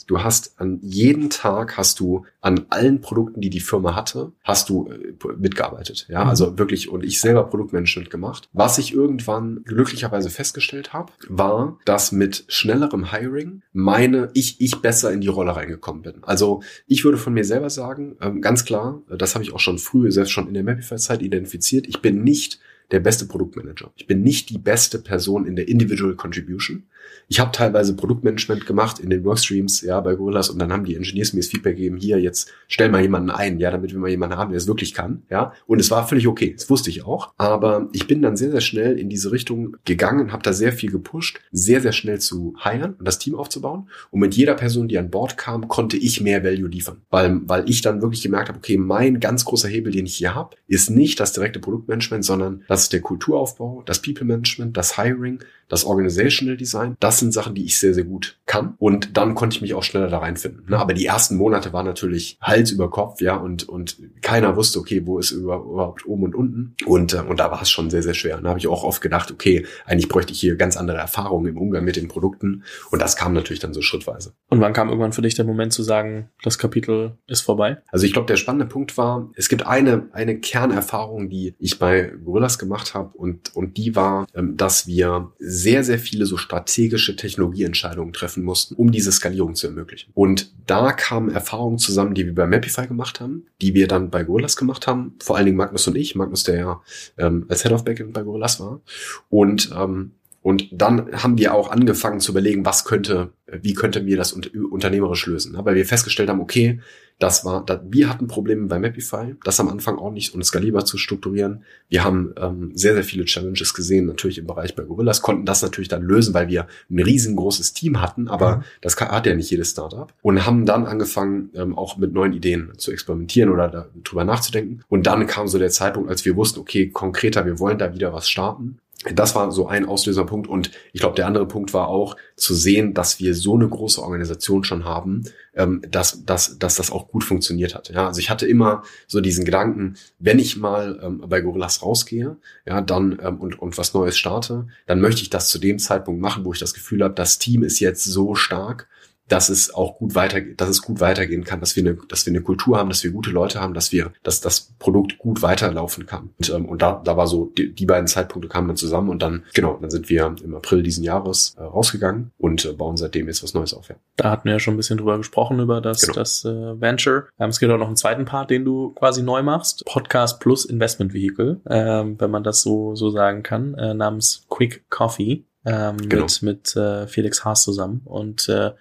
du 0.07 0.23
hast 0.23 0.61
an 0.61 0.79
jeden 0.83 1.31
Tag 1.31 1.77
hast 1.77 2.01
du 2.01 2.25
an 2.41 2.67
allen 2.71 3.01
Produkten, 3.01 3.41
die 3.41 3.51
die 3.51 3.61
Firma 3.61 3.95
hatte, 3.95 4.33
hast 4.43 4.69
du 4.69 4.89
äh, 4.89 5.15
mitgearbeitet. 5.39 6.07
Ja, 6.09 6.25
mhm. 6.25 6.31
also 6.31 6.59
wirklich 6.59 6.89
und 6.89 7.05
ich 7.05 7.21
selber 7.21 7.45
Produktmanagement 7.45 8.11
gemacht. 8.11 8.49
Was 8.53 8.79
ich 8.79 8.93
irgendwann 8.93 9.63
glücklicherweise 9.65 10.31
festgestellt 10.31 10.93
habe, 10.93 11.13
war, 11.29 11.79
dass 11.85 12.13
mit 12.13 12.45
schnellerem 12.49 13.11
Hiring 13.11 13.63
meine 13.73 14.31
ich 14.35 14.61
ich 14.61 14.81
besser 14.81 15.13
in 15.13 15.21
die 15.21 15.29
Rolle 15.29 15.55
reingekommen 15.57 16.03
bin. 16.03 16.23
Also 16.23 16.63
ich 16.87 17.05
würde 17.05 17.19
von 17.19 17.35
mir 17.35 17.45
selber 17.45 17.71
sagen, 17.71 18.17
ähm, 18.21 18.41
ganz 18.41 18.65
klar, 18.65 19.03
das 19.09 19.35
habe 19.35 19.45
ich 19.45 19.53
auch 19.53 19.61
schon 19.61 19.79
früh, 19.79 20.11
selbst 20.11 20.31
schon 20.31 20.49
in 20.49 20.55
der 20.55 20.65
Mapify-Zeit 20.65 21.23
identifiziert. 21.23 21.87
Ich 21.87 22.01
bin 22.01 22.25
nicht 22.25 22.61
der 22.91 23.01
beste 23.01 23.27
Produktmanager. 23.27 23.93
Ich 23.97 24.07
bin 24.07 24.23
nicht 24.23 24.51
die 24.51 24.59
beste 24.59 24.99
Person 24.99 25.47
in 25.47 25.57
der 25.57 25.69
Individual 25.69 26.15
Contribution. 26.15 26.85
Ich 27.29 27.41
habe 27.41 27.53
teilweise 27.53 27.97
Produktmanagement 27.97 28.67
gemacht 28.67 28.99
in 28.99 29.11
den 29.11 29.25
Workstreams, 29.25 29.81
ja, 29.83 30.01
bei 30.01 30.15
Gorillas 30.15 30.51
und 30.51 30.59
dann 30.59 30.73
haben 30.73 30.85
die 30.85 30.97
Engineers 30.97 31.33
mir 31.33 31.41
das 31.41 31.49
Feedback 31.49 31.77
gegeben, 31.77 31.97
hier, 31.97 32.21
jetzt 32.21 32.53
stell 32.69 32.91
mal 32.91 33.01
jemanden 33.01 33.31
ein, 33.31 33.59
ja, 33.59 33.71
damit 33.71 33.93
wir 33.93 33.99
mal 33.99 34.11
jemanden 34.11 34.37
haben, 34.37 34.51
der 34.51 34.59
es 34.59 34.67
wirklich 34.67 34.93
kann, 34.93 35.23
ja. 35.31 35.53
Und 35.67 35.81
es 35.81 35.91
war 35.91 36.07
völlig 36.07 36.27
okay, 36.27 36.53
das 36.57 36.69
wusste 36.69 36.91
ich 36.91 37.05
auch. 37.05 37.33
Aber 37.39 37.89
ich 37.93 38.07
bin 38.07 38.23
dann 38.23 38.37
sehr, 38.37 38.51
sehr 38.51 38.61
schnell 38.61 38.99
in 38.99 39.09
diese 39.09 39.33
Richtung 39.33 39.77
gegangen, 39.85 40.33
habe 40.33 40.43
da 40.43 40.53
sehr 40.53 40.73
viel 40.73 40.91
gepusht, 40.91 41.41
sehr, 41.53 41.81
sehr 41.81 41.93
schnell 41.93 42.21
zu 42.21 42.55
hiren 42.63 42.95
und 42.95 43.07
das 43.07 43.19
Team 43.19 43.35
aufzubauen. 43.35 43.89
Und 44.11 44.21
mit 44.21 44.35
jeder 44.35 44.55
Person, 44.55 44.89
die 44.89 44.99
an 44.99 45.11
Bord 45.11 45.37
kam, 45.37 45.69
konnte 45.69 45.97
ich 45.97 46.21
mehr 46.21 46.45
Value 46.45 46.69
liefern. 46.69 46.99
Weil, 47.11 47.41
weil 47.47 47.69
ich 47.69 47.81
dann 47.81 48.03
wirklich 48.03 48.23
gemerkt 48.23 48.49
habe, 48.49 48.59
okay, 48.59 48.77
mein 48.77 49.21
ganz 49.21 49.45
großer 49.45 49.69
Hebel, 49.69 49.93
den 49.93 50.07
ich 50.07 50.17
hier 50.17 50.35
habe, 50.35 50.57
ist 50.69 50.91
nicht 50.91 51.21
das 51.21 51.33
direkte 51.33 51.61
Produktmanagement, 51.61 52.25
sondern 52.25 52.63
das 52.69 52.85
ist 52.85 52.93
der 52.93 53.01
Kulturaufbau, 53.01 53.83
das 53.87 54.03
People 54.03 54.25
Management, 54.25 54.77
das 54.77 54.97
Hiring, 54.97 55.41
das 55.69 55.85
Organizational 55.85 56.57
Design, 56.57 56.92
das 57.01 57.19
sind 57.19 57.33
Sachen, 57.33 57.55
die 57.55 57.65
ich 57.65 57.79
sehr, 57.79 57.95
sehr 57.95 58.05
gut 58.05 58.39
kann. 58.47 58.75
Und 58.79 59.17
dann 59.17 59.35
konnte 59.35 59.57
ich 59.57 59.63
mich 59.63 59.75
auch 59.75 59.83
schneller 59.83 60.09
da 60.09 60.19
reinfinden. 60.19 60.65
Ne? 60.69 60.79
Aber 60.79 60.95
die 60.95 61.07
ersten 61.07 61.37
Monate 61.37 61.73
waren 61.73 61.87
natürlich 61.87 62.39
Hals 62.41 62.71
über 62.71 62.91
Kopf, 62.91 63.21
ja, 63.21 63.37
und, 63.37 63.69
und 63.69 63.99
keiner 64.21 64.57
wusste, 64.57 64.79
okay, 64.79 65.03
wo 65.07 65.19
ist 65.19 65.31
überhaupt 65.31 66.07
oben 66.07 66.25
und 66.25 66.35
unten. 66.35 66.75
Und, 66.87 67.15
äh, 67.15 67.19
und 67.21 67.41
da 67.41 67.51
war 67.51 67.63
es 67.63 67.71
schon 67.71 67.91
sehr, 67.91 68.03
sehr 68.03 68.15
schwer. 68.15 68.41
Da 68.41 68.49
habe 68.49 68.59
ich 68.59 68.69
auch 68.69 68.85
oft 68.85 69.01
gedacht, 69.01 69.31
okay, 69.31 69.67
eigentlich 69.87 70.09
bräuchte 70.09 70.33
ich 70.33 70.41
hier 70.41 70.57
ganz 70.57 70.77
andere 70.77 70.99
Erfahrungen 70.99 71.47
im 71.47 71.59
Umgang 71.59 71.85
mit 71.85 71.97
den 71.97 72.09
Produkten. 72.09 72.65
Und 72.91 73.01
das 73.01 73.17
kam 73.17 73.33
natürlich 73.33 73.61
dann 73.61 73.75
so 73.75 73.83
schrittweise. 73.83 74.35
Und 74.49 74.61
wann 74.61 74.73
kam 74.73 74.89
irgendwann 74.89 75.13
für 75.13 75.23
dich 75.23 75.35
der 75.35 75.45
Moment 75.45 75.73
zu 75.73 75.83
sagen, 75.83 76.29
das 76.43 76.59
Kapitel 76.59 77.17
ist 77.27 77.41
vorbei? 77.41 77.79
Also 77.91 78.07
ich 78.07 78.13
glaube, 78.13 78.27
der 78.27 78.37
spannende 78.37 78.67
Punkt 78.67 78.97
war, 78.99 79.31
es 79.35 79.49
gibt 79.49 79.67
eine, 79.67 80.09
eine 80.13 80.39
Kernerfahrung, 80.39 81.31
die 81.31 81.55
ich 81.59 81.79
bei 81.79 82.13
Gorillas 82.25 82.59
gemacht 82.59 82.95
habe 82.95 83.17
und, 83.17 83.55
und 83.55 83.77
die 83.77 83.97
war, 83.97 84.27
ähm, 84.35 84.57
dass 84.57 84.87
wir 84.87 85.33
sehr, 85.39 85.85
sehr 85.85 85.99
viele 85.99 86.27
so 86.27 86.37
strategische 86.37 86.82
Technologieentscheidungen 86.89 88.13
treffen 88.13 88.45
mussten, 88.45 88.75
um 88.75 88.93
diese 88.93 89.13
Skalierung 89.13 89.55
zu 89.55 89.67
ermöglichen. 89.67 90.11
Und 90.15 90.53
da 90.67 90.93
kamen 90.93 91.31
Erfahrungen 91.31 91.79
zusammen, 91.79 92.15
die 92.15 92.27
wir 92.27 92.35
bei 92.35 92.47
Mapify 92.47 92.87
gemacht 92.87 93.21
haben, 93.21 93.47
die 93.61 93.75
wir 93.75 93.89
dann 93.89 94.11
bei 94.11 94.25
Gorillas 94.25 94.57
gemacht 94.57 94.87
haben, 94.87 95.15
vor 95.21 95.37
allen 95.37 95.47
Dingen 95.47 95.59
Magnus 95.59 95.87
und 95.87 95.97
ich, 95.97 96.15
Magnus, 96.15 96.45
der 96.45 96.57
ja 96.57 96.83
ähm, 97.19 97.47
als 97.49 97.63
Head 97.63 97.73
of 97.73 97.85
Backend 97.85 98.13
bei 98.13 98.23
Gorillas 98.23 98.61
war. 98.61 98.81
Und 99.29 99.71
ähm, 99.77 100.13
und 100.43 100.69
dann 100.73 101.13
haben 101.13 101.39
wir 101.39 101.55
auch 101.55 101.71
angefangen 101.71 102.19
zu 102.19 102.33
überlegen, 102.33 102.67
was 102.67 102.85
könnte, 102.85 103.31
wie 103.47 103.75
könnte 103.75 104.07
wir 104.07 104.17
das 104.17 104.33
unternehmerisch 104.33 105.27
lösen. 105.27 105.57
Weil 105.57 105.77
wir 105.77 105.87
festgestellt 105.87 106.29
haben, 106.29 106.41
okay, 106.41 106.81
das 107.21 107.45
war, 107.45 107.65
wir 107.89 108.09
hatten 108.09 108.27
Probleme 108.27 108.67
bei 108.67 108.81
Mapify, 108.81 109.37
das 109.45 109.61
am 109.61 109.69
Anfang 109.69 109.97
auch 109.99 110.11
nicht 110.11 110.35
und 110.35 110.45
skalierbar 110.45 110.85
zu 110.85 110.99
strukturieren. 110.99 111.63
Wir 111.89 112.03
haben 112.03 112.35
ähm, 112.37 112.73
sehr, 112.75 112.95
sehr 112.95 113.05
viele 113.05 113.25
Challenges 113.25 113.75
gesehen, 113.75 114.07
natürlich 114.07 114.39
im 114.39 114.47
Bereich 114.49 114.75
bei 114.75 114.83
Gorillas, 114.83 115.23
konnten 115.23 115.45
das 115.45 115.63
natürlich 115.63 115.89
dann 115.89 116.03
lösen, 116.03 116.35
weil 116.35 116.49
wir 116.49 116.67
ein 116.91 116.99
riesengroßes 116.99 117.75
Team 117.75 118.01
hatten, 118.01 118.27
aber 118.27 118.57
mhm. 118.57 118.63
das 118.81 118.97
hat 118.97 119.27
ja 119.27 119.37
nicht 119.37 119.51
jedes 119.51 119.71
Startup. 119.71 120.13
Und 120.23 120.45
haben 120.45 120.67
dann 120.67 120.87
angefangen, 120.87 121.51
ähm, 121.55 121.79
auch 121.79 121.97
mit 121.97 122.13
neuen 122.13 122.33
Ideen 122.33 122.73
zu 122.79 122.91
experimentieren 122.91 123.51
oder 123.51 123.69
darüber 124.03 124.25
nachzudenken. 124.25 124.81
Und 124.89 125.07
dann 125.07 125.29
kam 125.29 125.47
so 125.47 125.59
der 125.59 125.71
Zeitpunkt, 125.71 126.11
als 126.11 126.25
wir 126.25 126.35
wussten, 126.35 126.59
okay, 126.59 126.89
konkreter, 126.89 127.47
wir 127.47 127.61
wollen 127.61 127.79
da 127.79 127.95
wieder 127.95 128.13
was 128.13 128.29
starten 128.29 128.79
das 129.15 129.35
war 129.35 129.51
so 129.51 129.67
ein 129.67 129.87
Auslöserpunkt 129.87 130.49
und 130.49 130.71
ich 130.93 131.01
glaube, 131.01 131.17
der 131.17 131.27
andere 131.27 131.47
Punkt 131.47 131.75
war 131.75 131.89
auch 131.89 132.17
zu 132.37 132.55
sehen, 132.55 132.95
dass 132.95 133.19
wir 133.19 133.35
so 133.35 133.55
eine 133.55 133.69
große 133.69 134.01
Organisation 134.01 134.65
schon 134.65 134.85
haben, 134.85 135.25
ähm, 135.55 135.83
dass, 135.91 136.25
dass, 136.25 136.59
dass 136.59 136.77
das 136.77 136.91
auch 136.91 137.09
gut 137.09 137.25
funktioniert 137.25 137.75
hat. 137.75 137.91
Ja, 137.91 138.07
also 138.07 138.21
ich 138.21 138.31
hatte 138.31 138.47
immer 138.47 138.83
so 139.07 139.21
diesen 139.21 139.45
Gedanken, 139.45 139.97
wenn 140.19 140.39
ich 140.39 140.57
mal 140.57 141.01
ähm, 141.03 141.25
bei 141.27 141.41
Gorillas 141.41 141.83
rausgehe, 141.83 142.37
ja, 142.65 142.81
dann 142.81 143.19
ähm, 143.23 143.41
und, 143.41 143.59
und 143.59 143.77
was 143.77 143.93
Neues 143.95 144.17
starte, 144.17 144.69
dann 144.87 145.01
möchte 145.01 145.23
ich 145.23 145.31
das 145.31 145.49
zu 145.49 145.59
dem 145.59 145.79
Zeitpunkt 145.79 146.21
machen, 146.21 146.45
wo 146.45 146.53
ich 146.53 146.61
das 146.61 146.75
Gefühl 146.75 147.03
habe, 147.03 147.15
das 147.15 147.39
Team 147.39 147.65
ist 147.65 147.81
jetzt 147.81 148.05
so 148.05 148.35
stark, 148.35 148.89
dass 149.29 149.49
es 149.49 149.73
auch 149.73 149.99
gut 149.99 150.15
weiter, 150.15 150.41
dass 150.41 150.69
es 150.69 150.83
gut 150.83 151.01
weitergehen 151.01 151.45
kann, 151.45 151.61
dass 151.61 151.77
wir 151.77 151.83
eine, 151.83 151.95
dass 152.09 152.27
wir 152.27 152.33
eine 152.33 152.43
Kultur 152.43 152.77
haben, 152.77 152.89
dass 152.89 153.03
wir 153.05 153.13
gute 153.13 153.31
Leute 153.31 153.61
haben, 153.61 153.75
dass 153.75 153.93
wir, 153.93 154.13
dass 154.23 154.41
das 154.41 154.73
Produkt 154.79 155.19
gut 155.19 155.43
weiterlaufen 155.43 156.07
kann. 156.07 156.31
Und, 156.39 156.51
ähm, 156.51 156.67
und 156.67 156.83
da, 156.83 157.01
da 157.05 157.17
war 157.17 157.27
so, 157.27 157.53
die, 157.57 157.73
die 157.73 157.87
beiden 157.87 158.07
Zeitpunkte 158.07 158.49
kamen 158.49 158.69
dann 158.69 158.77
zusammen 158.77 159.09
und 159.09 159.23
dann, 159.23 159.45
genau, 159.55 159.79
dann 159.81 159.91
sind 159.91 160.09
wir 160.09 160.35
im 160.43 160.55
April 160.55 160.83
diesen 160.83 161.05
Jahres 161.05 161.55
äh, 161.59 161.63
rausgegangen 161.63 162.33
und 162.39 162.65
äh, 162.65 162.73
bauen 162.73 162.97
seitdem 162.97 163.27
jetzt 163.29 163.43
was 163.43 163.55
Neues 163.55 163.75
auf. 163.75 163.89
Ja. 163.89 163.97
Da 164.17 164.31
hatten 164.31 164.45
wir 164.45 164.53
ja 164.53 164.59
schon 164.59 164.75
ein 164.75 164.77
bisschen 164.77 164.99
drüber 164.99 165.17
gesprochen, 165.17 165.61
über 165.61 165.81
das, 165.81 166.03
genau. 166.03 166.15
das 166.15 166.45
äh, 166.45 166.81
Venture. 166.81 167.29
Ähm, 167.39 167.51
es 167.51 167.61
gibt 167.61 167.73
auch 167.73 167.79
noch 167.79 167.87
einen 167.87 167.97
zweiten 167.97 168.25
Part, 168.25 168.51
den 168.51 168.65
du 168.65 168.91
quasi 168.91 169.23
neu 169.23 169.43
machst. 169.43 169.85
Podcast 169.87 170.41
plus 170.41 170.65
Investment 170.65 171.15
Vehicle, 171.15 171.61
ähm, 171.69 172.17
wenn 172.19 172.31
man 172.31 172.45
das 172.45 172.63
so, 172.63 172.95
so 172.95 173.11
sagen 173.11 173.43
kann, 173.43 173.75
äh, 173.75 173.95
namens 173.95 174.45
Quick 174.49 174.85
Coffee. 174.91 175.45
Ähm, 175.65 175.97
genau. 176.09 176.25
mit, 176.25 176.43
mit 176.43 176.77
äh, 176.77 177.07
Felix 177.07 177.45
Haas 177.45 177.63
zusammen. 177.63 178.03
Und 178.05 178.49
äh, 178.49 178.73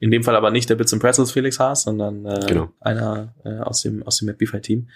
in 0.00 0.10
dem 0.10 0.22
Fall 0.22 0.36
aber 0.36 0.50
nicht 0.50 0.70
der 0.70 0.76
Bits 0.76 0.92
and 0.92 1.02
Pretzels 1.02 1.32
Felix 1.32 1.58
Haas, 1.58 1.82
sondern 1.82 2.24
äh, 2.24 2.40
genau. 2.46 2.70
einer 2.80 3.34
äh, 3.44 3.58
aus 3.58 3.82
dem 3.82 4.02
aus 4.04 4.18
dem 4.18 4.26
Mapify 4.26 4.60
Team. 4.60 4.88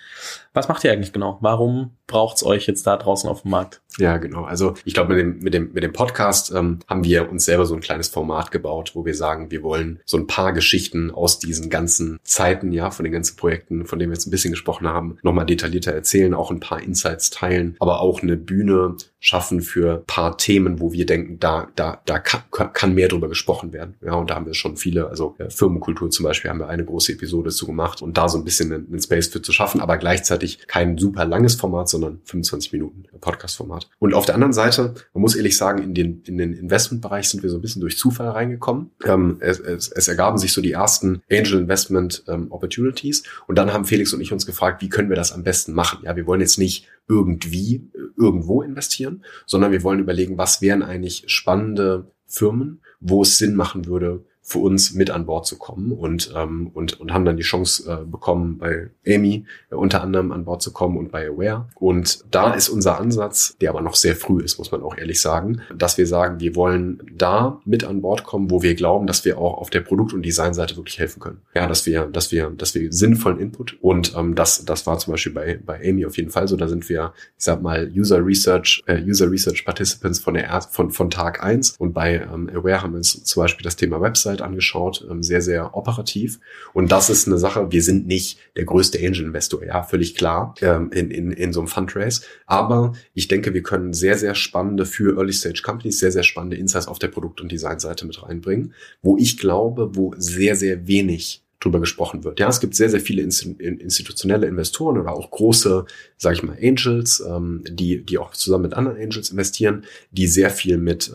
Was 0.53 0.69
macht 0.69 0.85
ihr 0.85 0.93
eigentlich 0.93 1.13
genau? 1.13 1.39
Warum 1.41 1.93
braucht's 2.07 2.45
euch 2.45 2.67
jetzt 2.67 2.87
da 2.87 2.97
draußen 2.97 3.29
auf 3.29 3.43
dem 3.43 3.51
Markt? 3.51 3.81
Ja, 3.99 4.17
genau. 4.17 4.45
Also 4.45 4.75
ich 4.85 4.95
glaube, 4.95 5.15
mit 5.15 5.21
dem, 5.21 5.39
mit 5.41 5.55
dem, 5.55 5.73
mit 5.73 5.83
dem 5.83 5.93
Podcast 5.93 6.53
ähm, 6.55 6.79
haben 6.87 7.05
wir 7.05 7.31
uns 7.31 7.45
selber 7.45 7.67
so 7.67 7.75
ein 7.75 7.81
kleines 7.81 8.09
Format 8.09 8.51
gebaut, 8.51 8.93
wo 8.95 9.05
wir 9.05 9.15
sagen, 9.15 9.51
wir 9.51 9.63
wollen 9.63 10.01
so 10.05 10.17
ein 10.17 10.27
paar 10.27 10.53
Geschichten 10.53 11.11
aus 11.11 11.39
diesen 11.39 11.69
ganzen 11.69 12.19
Zeiten, 12.23 12.73
ja, 12.73 12.91
von 12.91 13.05
den 13.05 13.13
ganzen 13.13 13.37
Projekten, 13.37 13.87
von 13.87 13.99
denen 13.99 14.11
wir 14.11 14.15
jetzt 14.15 14.27
ein 14.27 14.31
bisschen 14.31 14.53
gesprochen 14.53 14.87
haben, 14.87 15.19
nochmal 15.23 15.47
detaillierter 15.47 15.93
erzählen, 15.93 16.33
auch 16.33 16.51
ein 16.51 16.61
paar 16.61 16.81
Insights 16.81 17.31
teilen, 17.31 17.77
aber 17.81 18.01
auch 18.01 18.23
eine 18.23 18.37
Bühne 18.37 18.97
schaffen 19.23 19.63
für 19.63 20.03
paar 20.07 20.37
Themen, 20.37 20.81
wo 20.81 20.93
wir 20.93 21.07
denken, 21.07 21.39
da, 21.41 21.69
da, 21.77 22.03
da 22.05 22.19
kann, 22.19 22.43
kann 22.51 22.95
mehr 22.95 23.09
drüber 23.09 23.29
gesprochen 23.29 23.73
werden. 23.73 23.95
Ja, 24.05 24.15
und 24.15 24.29
da 24.29 24.35
haben 24.35 24.47
wir 24.47 24.55
schon 24.55 24.77
viele, 24.77 25.09
also 25.09 25.35
äh, 25.39 25.49
Firmenkultur 25.49 26.11
zum 26.11 26.25
Beispiel 26.25 26.51
haben 26.51 26.59
wir 26.59 26.69
eine 26.69 26.85
große 26.85 27.13
Episode 27.13 27.51
zu 27.51 27.67
gemacht 27.67 28.03
und 28.03 28.19
da 28.19 28.29
so 28.29 28.37
ein 28.37 28.45
bisschen 28.45 28.73
einen, 28.73 28.89
einen 28.89 29.01
Space 29.01 29.29
für 29.29 29.41
zu 29.41 29.53
schaffen, 29.53 29.81
aber 29.81 29.97
gleichzeitig 29.97 30.67
kein 30.67 30.99
super 30.99 31.25
langes 31.25 31.55
Format, 31.55 31.89
sondern 31.89 32.21
25 32.25 32.73
Minuten 32.73 33.05
Podcast-Format. 33.21 33.63
Format. 33.63 33.89
Und 34.01 34.15
auf 34.15 34.27
der 34.27 34.35
anderen 34.35 34.53
Seite, 34.53 34.95
man 35.15 35.21
muss 35.21 35.37
ehrlich 35.37 35.57
sagen, 35.57 35.83
in 35.83 35.95
den, 35.95 36.23
in 36.27 36.37
den 36.37 36.53
Investmentbereich 36.53 37.29
sind 37.29 37.43
wir 37.43 37.51
so 37.51 37.57
ein 37.57 37.63
bisschen 37.63 37.81
durch 37.81 37.97
Zufall 37.97 38.29
reingekommen. 38.29 38.91
Ähm, 39.05 39.37
es, 39.41 39.61
es, 39.61 39.89
es 39.89 40.09
ergaben 40.09 40.39
sich 40.39 40.53
so 40.53 40.61
die 40.61 40.73
ersten 40.73 41.23
Angel 41.31 41.61
Investment 41.61 42.25
ähm, 42.27 42.51
Opportunities. 42.51 43.23
Und 43.47 43.57
dann 43.57 43.73
haben 43.73 43.85
Felix 43.85 44.13
und 44.13 44.21
ich 44.21 44.33
uns 44.33 44.47
gefragt, 44.47 44.83
wie 44.83 44.89
können 44.89 45.09
wir 45.09 45.17
das 45.17 45.33
am 45.33 45.45
besten 45.45 45.73
machen? 45.73 46.01
Ja, 46.03 46.17
wir 46.17 46.27
wollen 46.27 46.41
jetzt 46.41 46.59
nicht 46.59 46.89
irgendwie 47.09 47.91
äh, 47.95 47.99
irgendwo 48.17 48.63
investieren, 48.63 49.25
sondern 49.47 49.73
wir 49.73 49.83
wollen 49.83 50.01
überlegen, 50.01 50.39
was 50.39 50.63
wären 50.63 50.83
eigentlich 50.83 51.25
spannende 51.27 52.11
Firmen, 52.27 52.81
wo 53.01 53.23
es 53.23 53.39
Sinn 53.39 53.55
machen 53.55 53.87
würde, 53.87 54.25
für 54.45 54.59
uns 54.59 54.93
mit 54.93 55.11
an 55.11 55.25
Bord 55.25 55.47
zu 55.47 55.57
kommen 55.57 55.93
und, 55.93 56.33
ähm, 56.37 56.71
und, 56.75 57.01
und 57.01 57.13
haben 57.13 57.25
dann 57.25 57.37
die 57.37 57.45
Chance 57.45 57.91
äh, 57.91 58.05
bekommen, 58.05 58.59
bei 58.59 58.91
Amy 59.07 59.47
äh, 59.71 59.77
unter 59.77 60.03
anderem 60.03 60.33
an 60.33 60.45
Bord 60.45 60.63
zu 60.63 60.73
kommen 60.73 60.97
und 60.97 61.13
bei 61.13 61.29
Aware. 61.29 61.69
Und 61.77 62.25
da 62.31 62.53
ist 62.53 62.69
unser 62.69 62.99
Ansatz, 62.99 63.57
der 63.61 63.71
aber 63.71 63.81
noch 63.81 63.95
sehr 63.95 64.17
früh 64.17 64.43
ist, 64.43 64.59
muss 64.59 64.73
man 64.73 64.83
auch 64.83 64.97
ehrlich 64.97 65.21
sagen, 65.21 65.63
dass 65.75 65.97
wir 65.97 66.09
sagen, 66.09 66.41
wir 66.41 66.57
wollen 66.57 67.01
da 67.17 67.61
mit 67.65 67.85
an 67.85 68.03
Bord 68.03 68.25
kommen, 68.25 68.51
wo 68.51 68.63
wir 68.63 68.75
glauben, 68.75 69.07
dass 69.07 69.25
wir 69.25 69.39
auch 69.39 69.59
auf 69.59 69.71
der 69.71 69.81
Produkt- 69.81 70.13
und 70.13 70.27
Designseite 70.27 70.77
wirklich 70.77 70.99
helfen 70.99 71.21
können. 71.21 71.43
Ja, 71.55 71.69
dass 71.69 71.87
wir, 71.87 72.07
dass 72.07 72.33
wir, 72.33 72.51
dass 72.51 72.75
wir 72.75 72.93
sinnvollen 72.93 73.39
Input 73.39 73.79
und 73.81 74.15
ähm, 74.17 74.35
das, 74.35 74.65
das 74.65 74.87
war 74.87 74.99
zum 74.99 75.13
Beispiel 75.13 75.33
bei, 75.33 75.61
bei 75.65 75.89
Amy 75.89 76.05
auf 76.05 76.17
jeden 76.17 76.31
Fall 76.31 76.49
so. 76.49 76.57
Da 76.57 76.67
sind 76.67 76.89
wir, 76.89 77.13
ich 77.39 77.45
sag 77.45 77.63
mal, 77.63 77.91
User 77.95 78.25
Research, 78.25 78.83
äh, 78.87 79.01
User 79.03 79.31
Research 79.31 79.65
Participants 79.65 80.19
von 80.19 80.35
der 80.35 80.63
von, 80.63 80.91
von 80.91 81.11
Tag 81.11 81.43
eins 81.45 81.77
und 81.79 81.93
bei 81.93 82.17
ähm, 82.17 82.51
Aware 82.53 82.83
haben 82.83 82.93
wir 82.93 82.99
uns 82.99 83.23
zum 83.23 83.43
Beispiel 83.43 83.63
das 83.63 83.77
Thema 83.77 84.01
Website 84.01 84.32
angeschaut, 84.41 85.07
ähm, 85.11 85.23
sehr, 85.23 85.43
sehr 85.43 85.77
operativ. 85.77 86.41
Und 86.73 86.91
das 86.91 87.11
ist 87.11 87.27
eine 87.27 87.39
Sache, 87.39 87.71
wir 87.71 87.83
sind 87.83 88.07
nicht 88.07 88.39
der 88.57 88.65
größte 88.65 88.99
Angel-Investor, 88.99 89.65
ja, 89.65 89.83
völlig 89.83 90.15
klar, 90.15 90.55
ähm, 90.63 90.91
in, 90.93 91.11
in, 91.11 91.33
in 91.33 91.53
so 91.53 91.61
einem 91.61 91.69
Fundraise. 91.69 92.23
Aber 92.47 92.93
ich 93.15 93.29
denke, 93.29 93.53
wir 93.53 93.63
können 93.63 93.93
sehr, 93.93 94.17
sehr 94.17 94.35
spannende 94.35 94.87
für 94.87 95.17
Early-Stage-Companies, 95.17 95.99
sehr, 95.99 96.13
sehr 96.13 96.23
spannende 96.23 96.57
Insights 96.57 96.89
auf 96.89 96.99
der 96.99 97.09
Produkt- 97.09 97.41
und 97.41 97.53
Designseite 97.53 98.07
mit 98.07 98.23
reinbringen, 98.23 98.75
wo 99.03 99.19
ich 99.19 99.37
glaube, 99.39 99.95
wo 99.95 100.15
sehr, 100.17 100.57
sehr 100.57 100.87
wenig 100.87 101.43
drüber 101.63 101.81
gesprochen 101.81 102.25
wird. 102.25 102.41
Ja, 102.41 102.49
es 102.49 102.61
gibt 102.61 102.75
sehr, 102.75 102.91
sehr 102.91 103.01
viele 103.01 103.23
institutionelle 103.23 104.47
Investoren 104.47 104.99
oder 104.99 105.13
auch 105.13 105.31
große, 105.31 105.85
sage 106.17 106.35
ich 106.35 106.43
mal, 106.43 106.59
Angels, 106.61 107.23
ähm, 107.27 107.63
die, 107.69 108.05
die 108.05 108.19
auch 108.19 108.33
zusammen 108.33 108.65
mit 108.65 108.75
anderen 108.75 108.99
Angels 108.99 109.31
investieren, 109.31 109.85
die 110.11 110.27
sehr 110.27 110.51
viel 110.51 110.79
mit 110.79 111.13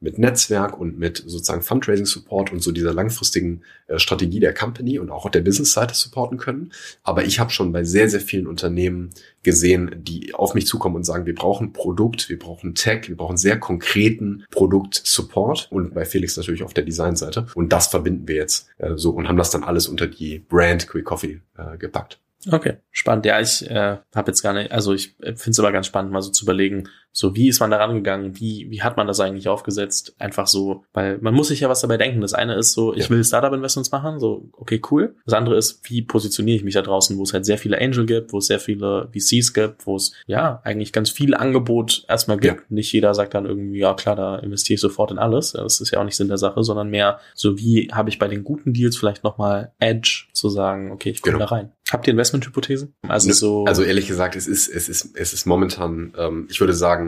mit 0.00 0.18
Netzwerk 0.18 0.78
und 0.78 0.98
mit 0.98 1.18
sozusagen 1.18 1.62
Fundraising 1.62 2.06
Support 2.06 2.52
und 2.52 2.62
so 2.62 2.72
dieser 2.72 2.94
langfristigen 2.94 3.62
äh, 3.86 3.98
Strategie 3.98 4.40
der 4.40 4.54
Company 4.54 4.98
und 4.98 5.10
auch 5.10 5.28
der 5.30 5.42
Business-Seite 5.42 5.94
supporten 5.94 6.38
können. 6.38 6.72
Aber 7.02 7.24
ich 7.24 7.38
habe 7.38 7.50
schon 7.50 7.70
bei 7.72 7.84
sehr, 7.84 8.08
sehr 8.08 8.20
vielen 8.20 8.46
Unternehmen 8.46 9.10
gesehen, 9.42 9.94
die 9.98 10.34
auf 10.34 10.54
mich 10.54 10.66
zukommen 10.66 10.96
und 10.96 11.04
sagen, 11.04 11.26
wir 11.26 11.34
brauchen 11.34 11.72
Produkt, 11.72 12.28
wir 12.28 12.38
brauchen 12.38 12.74
Tech, 12.74 13.08
wir 13.08 13.16
brauchen 13.16 13.36
sehr 13.36 13.58
konkreten 13.58 14.44
Produkt-Support 14.50 15.68
und 15.70 15.94
bei 15.94 16.04
Felix 16.04 16.36
natürlich 16.36 16.62
auf 16.62 16.74
der 16.74 16.84
Designseite. 16.84 17.46
Und 17.54 17.72
das 17.72 17.88
verbinden 17.88 18.26
wir 18.26 18.36
jetzt 18.36 18.68
äh, 18.78 18.96
so 18.96 19.10
und 19.10 19.28
haben 19.28 19.36
das 19.36 19.50
dann 19.50 19.64
alles 19.64 19.86
unter 19.86 20.06
die 20.06 20.38
Brand 20.38 20.88
Quick 20.88 21.04
Coffee 21.04 21.40
äh, 21.56 21.76
gepackt. 21.76 22.18
Okay, 22.50 22.78
spannend. 22.90 23.26
Ja, 23.26 23.38
ich 23.38 23.68
äh, 23.68 23.98
habe 24.14 24.30
jetzt 24.30 24.42
gar 24.42 24.54
nicht, 24.54 24.72
also 24.72 24.94
ich 24.94 25.14
äh, 25.20 25.36
finde 25.36 25.50
es 25.50 25.58
aber 25.58 25.72
ganz 25.72 25.86
spannend, 25.86 26.10
mal 26.10 26.22
so 26.22 26.30
zu 26.30 26.44
überlegen, 26.44 26.88
so 27.12 27.34
wie 27.34 27.48
ist 27.48 27.60
man 27.60 27.70
da 27.70 27.78
rangegangen, 27.78 28.38
wie, 28.38 28.66
wie 28.70 28.82
hat 28.82 28.96
man 28.96 29.06
das 29.06 29.20
eigentlich 29.20 29.48
aufgesetzt? 29.48 30.14
Einfach 30.18 30.46
so, 30.46 30.84
weil 30.92 31.18
man 31.18 31.34
muss 31.34 31.48
sich 31.48 31.60
ja 31.60 31.68
was 31.68 31.80
dabei 31.80 31.96
denken. 31.96 32.20
Das 32.20 32.34
eine 32.34 32.54
ist 32.54 32.72
so, 32.72 32.94
ich 32.94 33.04
ja. 33.04 33.10
will 33.10 33.24
Startup-Investments 33.24 33.90
machen, 33.90 34.20
so, 34.20 34.48
okay, 34.52 34.80
cool. 34.90 35.16
Das 35.24 35.34
andere 35.34 35.56
ist, 35.56 35.80
wie 35.90 36.02
positioniere 36.02 36.56
ich 36.56 36.64
mich 36.64 36.74
da 36.74 36.82
draußen, 36.82 37.18
wo 37.18 37.22
es 37.22 37.32
halt 37.32 37.44
sehr 37.44 37.58
viele 37.58 37.80
Angel 37.80 38.06
gibt, 38.06 38.32
wo 38.32 38.38
es 38.38 38.46
sehr 38.46 38.60
viele 38.60 39.08
VCs 39.12 39.52
gibt, 39.52 39.86
wo 39.86 39.96
es 39.96 40.12
ja 40.26 40.60
eigentlich 40.64 40.92
ganz 40.92 41.10
viel 41.10 41.34
Angebot 41.34 42.04
erstmal 42.08 42.38
gibt. 42.38 42.60
Ja. 42.60 42.66
Nicht 42.68 42.92
jeder 42.92 43.14
sagt 43.14 43.34
dann 43.34 43.46
irgendwie, 43.46 43.80
ja 43.80 43.94
klar, 43.94 44.16
da 44.16 44.36
investiere 44.36 44.74
ich 44.74 44.80
sofort 44.80 45.10
in 45.10 45.18
alles. 45.18 45.52
Das 45.52 45.80
ist 45.80 45.90
ja 45.90 46.00
auch 46.00 46.04
nicht 46.04 46.16
Sinn 46.16 46.28
der 46.28 46.38
Sache, 46.38 46.62
sondern 46.62 46.90
mehr 46.90 47.18
so, 47.34 47.58
wie 47.58 47.88
habe 47.92 48.08
ich 48.08 48.18
bei 48.18 48.28
den 48.28 48.44
guten 48.44 48.72
Deals 48.72 48.96
vielleicht 48.96 49.24
nochmal 49.24 49.72
Edge 49.78 50.26
zu 50.32 50.48
sagen, 50.48 50.92
okay, 50.92 51.10
ich 51.10 51.22
komme 51.22 51.34
genau. 51.34 51.46
da 51.46 51.54
rein. 51.54 51.72
Habt 51.90 52.06
ihr 52.06 52.12
Investmenthypothesen? 52.12 52.94
Also 53.08 53.32
so. 53.32 53.64
Also 53.64 53.82
ehrlich 53.82 54.06
gesagt, 54.06 54.36
es 54.36 54.46
ist, 54.46 54.68
es 54.68 54.88
ist, 54.88 55.16
es 55.16 55.32
ist 55.32 55.44
momentan, 55.44 56.14
ähm, 56.16 56.46
ich 56.48 56.60
würde 56.60 56.72
sagen, 56.72 56.99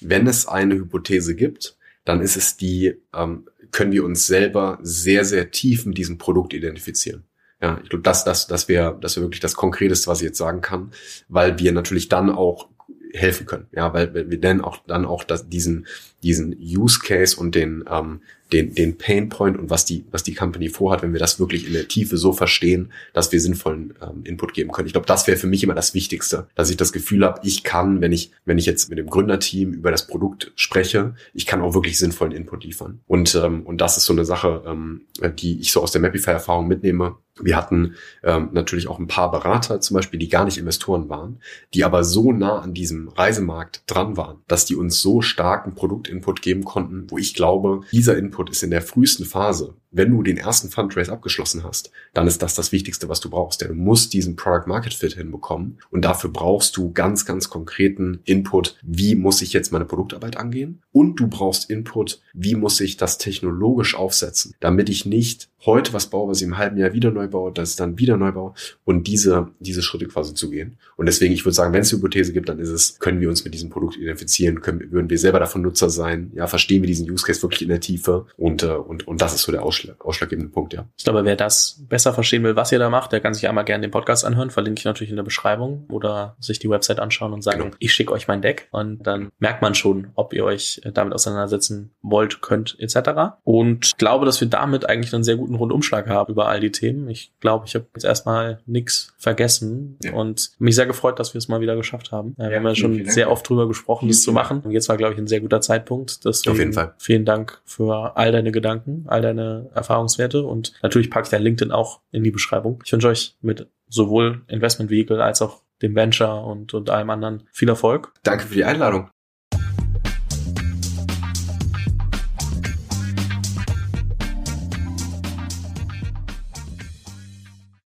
wenn 0.00 0.26
es 0.26 0.46
eine 0.46 0.74
Hypothese 0.74 1.34
gibt, 1.34 1.76
dann 2.04 2.20
ist 2.20 2.36
es 2.36 2.56
die, 2.56 2.94
ähm, 3.14 3.48
können 3.72 3.92
wir 3.92 4.04
uns 4.04 4.26
selber 4.26 4.78
sehr, 4.82 5.24
sehr 5.24 5.50
tief 5.50 5.86
mit 5.86 5.98
diesem 5.98 6.18
Produkt 6.18 6.54
identifizieren. 6.54 7.24
Ja, 7.60 7.80
ich 7.82 7.88
glaube, 7.88 8.02
das, 8.02 8.24
das, 8.24 8.46
das 8.46 8.68
wäre, 8.68 8.98
das 9.00 9.16
wäre 9.16 9.24
wirklich 9.24 9.40
das 9.40 9.54
Konkreteste, 9.54 10.08
was 10.08 10.20
ich 10.20 10.26
jetzt 10.26 10.38
sagen 10.38 10.60
kann, 10.60 10.92
weil 11.28 11.58
wir 11.58 11.72
natürlich 11.72 12.08
dann 12.08 12.30
auch 12.30 12.68
helfen 13.12 13.46
können. 13.46 13.66
Ja, 13.72 13.94
weil 13.94 14.30
wir 14.30 14.40
dann 14.40 14.60
auch 14.60 14.82
dann 14.86 15.04
auch 15.06 15.24
das, 15.24 15.48
diesen 15.48 15.86
diesen 16.22 16.54
Use 16.58 17.00
Case 17.00 17.38
und 17.38 17.54
den 17.54 17.84
ähm, 17.90 18.20
den, 18.52 18.74
den 18.74 18.96
Pain 18.96 19.28
Point 19.28 19.58
und 19.58 19.70
was 19.70 19.84
die, 19.84 20.04
was 20.10 20.22
die 20.22 20.34
Company 20.34 20.68
vorhat, 20.68 21.02
wenn 21.02 21.12
wir 21.12 21.20
das 21.20 21.40
wirklich 21.40 21.66
in 21.66 21.72
der 21.72 21.88
Tiefe 21.88 22.16
so 22.16 22.32
verstehen, 22.32 22.92
dass 23.12 23.32
wir 23.32 23.40
sinnvollen 23.40 23.94
ähm, 24.00 24.22
Input 24.24 24.54
geben 24.54 24.70
können. 24.70 24.86
Ich 24.86 24.92
glaube, 24.92 25.06
das 25.06 25.26
wäre 25.26 25.36
für 25.36 25.46
mich 25.46 25.64
immer 25.64 25.74
das 25.74 25.94
Wichtigste, 25.94 26.48
dass 26.54 26.70
ich 26.70 26.76
das 26.76 26.92
Gefühl 26.92 27.24
habe, 27.24 27.40
ich 27.42 27.64
kann, 27.64 28.00
wenn 28.00 28.12
ich, 28.12 28.30
wenn 28.44 28.58
ich 28.58 28.66
jetzt 28.66 28.88
mit 28.88 28.98
dem 28.98 29.08
Gründerteam 29.08 29.72
über 29.72 29.90
das 29.90 30.06
Produkt 30.06 30.52
spreche, 30.54 31.14
ich 31.34 31.46
kann 31.46 31.60
auch 31.60 31.74
wirklich 31.74 31.98
sinnvollen 31.98 32.32
Input 32.32 32.64
liefern. 32.64 33.00
Und, 33.06 33.34
ähm, 33.34 33.62
und 33.62 33.80
das 33.80 33.96
ist 33.96 34.04
so 34.04 34.12
eine 34.12 34.24
Sache, 34.24 34.62
ähm, 34.66 35.02
die 35.38 35.60
ich 35.60 35.72
so 35.72 35.82
aus 35.82 35.92
der 35.92 36.00
Mapify-Erfahrung 36.00 36.68
mitnehme. 36.68 37.16
Wir 37.40 37.56
hatten 37.56 37.94
ähm, 38.22 38.50
natürlich 38.52 38.88
auch 38.88 38.98
ein 38.98 39.08
paar 39.08 39.30
Berater 39.30 39.80
zum 39.80 39.94
Beispiel, 39.94 40.18
die 40.18 40.28
gar 40.28 40.44
nicht 40.44 40.56
Investoren 40.56 41.08
waren, 41.08 41.40
die 41.74 41.84
aber 41.84 42.02
so 42.02 42.32
nah 42.32 42.60
an 42.60 42.72
diesem 42.72 43.08
Reisemarkt 43.08 43.82
dran 43.86 44.16
waren, 44.16 44.38
dass 44.48 44.64
die 44.64 44.74
uns 44.74 45.00
so 45.00 45.20
starken 45.20 45.74
Produktinput 45.74 46.40
geben 46.40 46.64
konnten, 46.64 47.10
wo 47.10 47.18
ich 47.18 47.34
glaube, 47.34 47.80
dieser 47.92 48.16
Input 48.16 48.50
ist 48.50 48.62
in 48.62 48.70
der 48.70 48.82
frühesten 48.82 49.26
Phase, 49.26 49.74
wenn 49.96 50.10
du 50.10 50.22
den 50.22 50.36
ersten 50.36 50.68
Fundraise 50.68 51.12
abgeschlossen 51.12 51.64
hast, 51.64 51.90
dann 52.12 52.26
ist 52.26 52.42
das 52.42 52.54
das 52.54 52.70
Wichtigste, 52.70 53.08
was 53.08 53.20
du 53.20 53.30
brauchst. 53.30 53.60
Denn 53.60 53.68
du 53.68 53.74
musst 53.74 54.12
diesen 54.12 54.36
Product 54.36 54.66
Market 54.66 54.94
Fit 54.94 55.14
hinbekommen 55.14 55.78
und 55.90 56.04
dafür 56.04 56.30
brauchst 56.30 56.76
du 56.76 56.92
ganz, 56.92 57.24
ganz 57.24 57.48
konkreten 57.48 58.20
Input. 58.24 58.76
Wie 58.82 59.14
muss 59.14 59.42
ich 59.42 59.52
jetzt 59.52 59.72
meine 59.72 59.86
Produktarbeit 59.86 60.36
angehen? 60.36 60.82
Und 60.92 61.16
du 61.16 61.28
brauchst 61.28 61.70
Input, 61.70 62.20
wie 62.34 62.54
muss 62.54 62.80
ich 62.80 62.96
das 62.96 63.18
technologisch 63.18 63.94
aufsetzen, 63.94 64.54
damit 64.60 64.88
ich 64.88 65.06
nicht 65.06 65.48
heute 65.66 65.92
was 65.92 66.08
baue, 66.08 66.30
was 66.30 66.40
ich 66.40 66.46
im 66.46 66.58
halben 66.58 66.76
Jahr 66.78 66.92
wieder 66.92 67.10
neu 67.10 67.28
baue, 67.28 67.52
das 67.52 67.76
dann 67.76 67.98
wieder 67.98 68.16
neu 68.16 68.32
baue 68.32 68.54
und 68.84 69.06
diese, 69.06 69.50
diese 69.58 69.82
Schritte 69.82 70.06
quasi 70.06 70.34
zu 70.34 70.50
gehen. 70.50 70.76
Und 70.96 71.06
deswegen, 71.06 71.34
ich 71.34 71.44
würde 71.44 71.54
sagen, 71.54 71.72
wenn 71.72 71.82
es 71.82 71.92
eine 71.92 71.98
Hypothese 71.98 72.32
gibt, 72.32 72.48
dann 72.48 72.58
ist 72.58 72.68
es, 72.68 72.98
können 72.98 73.20
wir 73.20 73.28
uns 73.28 73.44
mit 73.44 73.52
diesem 73.52 73.70
Produkt 73.70 73.96
identifizieren, 73.96 74.60
können, 74.60 74.90
würden 74.92 75.10
wir 75.10 75.18
selber 75.18 75.40
davon 75.40 75.62
Nutzer 75.62 75.90
sein, 75.90 76.30
ja, 76.34 76.46
verstehen 76.46 76.82
wir 76.82 76.86
diesen 76.86 77.10
Use 77.10 77.26
Case 77.26 77.42
wirklich 77.42 77.62
in 77.62 77.68
der 77.68 77.80
Tiefe 77.80 78.26
und, 78.36 78.62
äh, 78.62 78.68
und, 78.68 79.06
und 79.08 79.20
das 79.20 79.34
ist 79.34 79.42
so 79.42 79.52
der 79.52 79.62
Ausschlag, 79.62 79.85
ausschlaggebende 79.98 80.50
Punkt, 80.50 80.74
ja. 80.74 80.86
Ich 80.96 81.04
glaube, 81.04 81.24
wer 81.24 81.36
das 81.36 81.84
besser 81.88 82.12
verstehen 82.12 82.42
will, 82.44 82.56
was 82.56 82.72
ihr 82.72 82.78
da 82.78 82.90
macht, 82.90 83.12
der 83.12 83.20
kann 83.20 83.34
sich 83.34 83.48
einmal 83.48 83.64
gerne 83.64 83.82
den 83.82 83.90
Podcast 83.90 84.24
anhören, 84.24 84.50
verlinke 84.50 84.80
ich 84.80 84.84
natürlich 84.84 85.10
in 85.10 85.16
der 85.16 85.22
Beschreibung 85.22 85.86
oder 85.90 86.36
sich 86.40 86.58
die 86.58 86.70
Website 86.70 87.00
anschauen 87.00 87.32
und 87.32 87.42
sagen, 87.42 87.58
genau. 87.58 87.76
ich 87.78 87.92
schicke 87.92 88.12
euch 88.12 88.28
mein 88.28 88.42
Deck 88.42 88.68
und 88.70 89.06
dann 89.06 89.30
merkt 89.38 89.62
man 89.62 89.74
schon, 89.74 90.08
ob 90.14 90.32
ihr 90.32 90.44
euch 90.44 90.80
damit 90.94 91.14
auseinandersetzen 91.14 91.94
wollt, 92.02 92.40
könnt, 92.42 92.76
etc. 92.78 93.38
Und 93.44 93.96
glaube, 93.98 94.26
dass 94.26 94.40
wir 94.40 94.48
damit 94.48 94.88
eigentlich 94.88 95.12
einen 95.14 95.24
sehr 95.24 95.36
guten 95.36 95.54
Rundumschlag 95.54 96.08
haben 96.08 96.32
über 96.32 96.48
all 96.48 96.60
die 96.60 96.70
Themen. 96.72 97.08
Ich 97.08 97.32
glaube, 97.40 97.66
ich 97.66 97.74
habe 97.74 97.86
jetzt 97.94 98.04
erstmal 98.04 98.60
nichts 98.66 99.14
vergessen 99.18 99.98
ja. 100.02 100.12
und 100.12 100.50
mich 100.58 100.74
sehr 100.74 100.86
gefreut, 100.86 101.18
dass 101.18 101.34
wir 101.34 101.38
es 101.38 101.48
mal 101.48 101.60
wieder 101.60 101.76
geschafft 101.76 102.12
haben. 102.12 102.34
Ja, 102.38 102.50
wir 102.50 102.56
haben 102.56 102.66
ja 102.66 102.74
schon 102.74 103.04
sehr 103.06 103.30
oft 103.30 103.48
drüber 103.48 103.68
gesprochen, 103.68 104.08
das 104.08 104.22
zu 104.22 104.32
machen. 104.32 104.60
Und 104.60 104.70
jetzt 104.70 104.88
war, 104.88 104.96
glaube 104.96 105.14
ich, 105.14 105.18
ein 105.18 105.26
sehr 105.26 105.40
guter 105.40 105.60
Zeitpunkt. 105.60 106.24
Deswegen 106.24 106.52
Auf 106.52 106.58
jeden 106.58 106.72
Fall. 106.72 106.94
Vielen 106.98 107.24
Dank 107.24 107.60
für 107.64 108.16
all 108.16 108.32
deine 108.32 108.52
Gedanken, 108.52 109.04
all 109.06 109.22
deine 109.22 109.70
Erfahrungswerte 109.76 110.42
und 110.42 110.72
natürlich 110.82 111.10
packe 111.10 111.26
ich 111.26 111.30
dein 111.30 111.42
LinkedIn 111.42 111.72
auch 111.72 112.00
in 112.10 112.24
die 112.24 112.30
Beschreibung. 112.30 112.82
Ich 112.84 112.92
wünsche 112.92 113.08
euch 113.08 113.36
mit 113.40 113.68
sowohl 113.88 114.42
Investment 114.48 114.90
Vehicle 114.90 115.22
als 115.22 115.42
auch 115.42 115.62
dem 115.82 115.94
Venture 115.94 116.44
und, 116.44 116.74
und 116.74 116.90
allem 116.90 117.10
anderen 117.10 117.44
viel 117.52 117.68
Erfolg. 117.68 118.12
Danke 118.22 118.46
für 118.46 118.54
die 118.54 118.64
Einladung. 118.64 119.10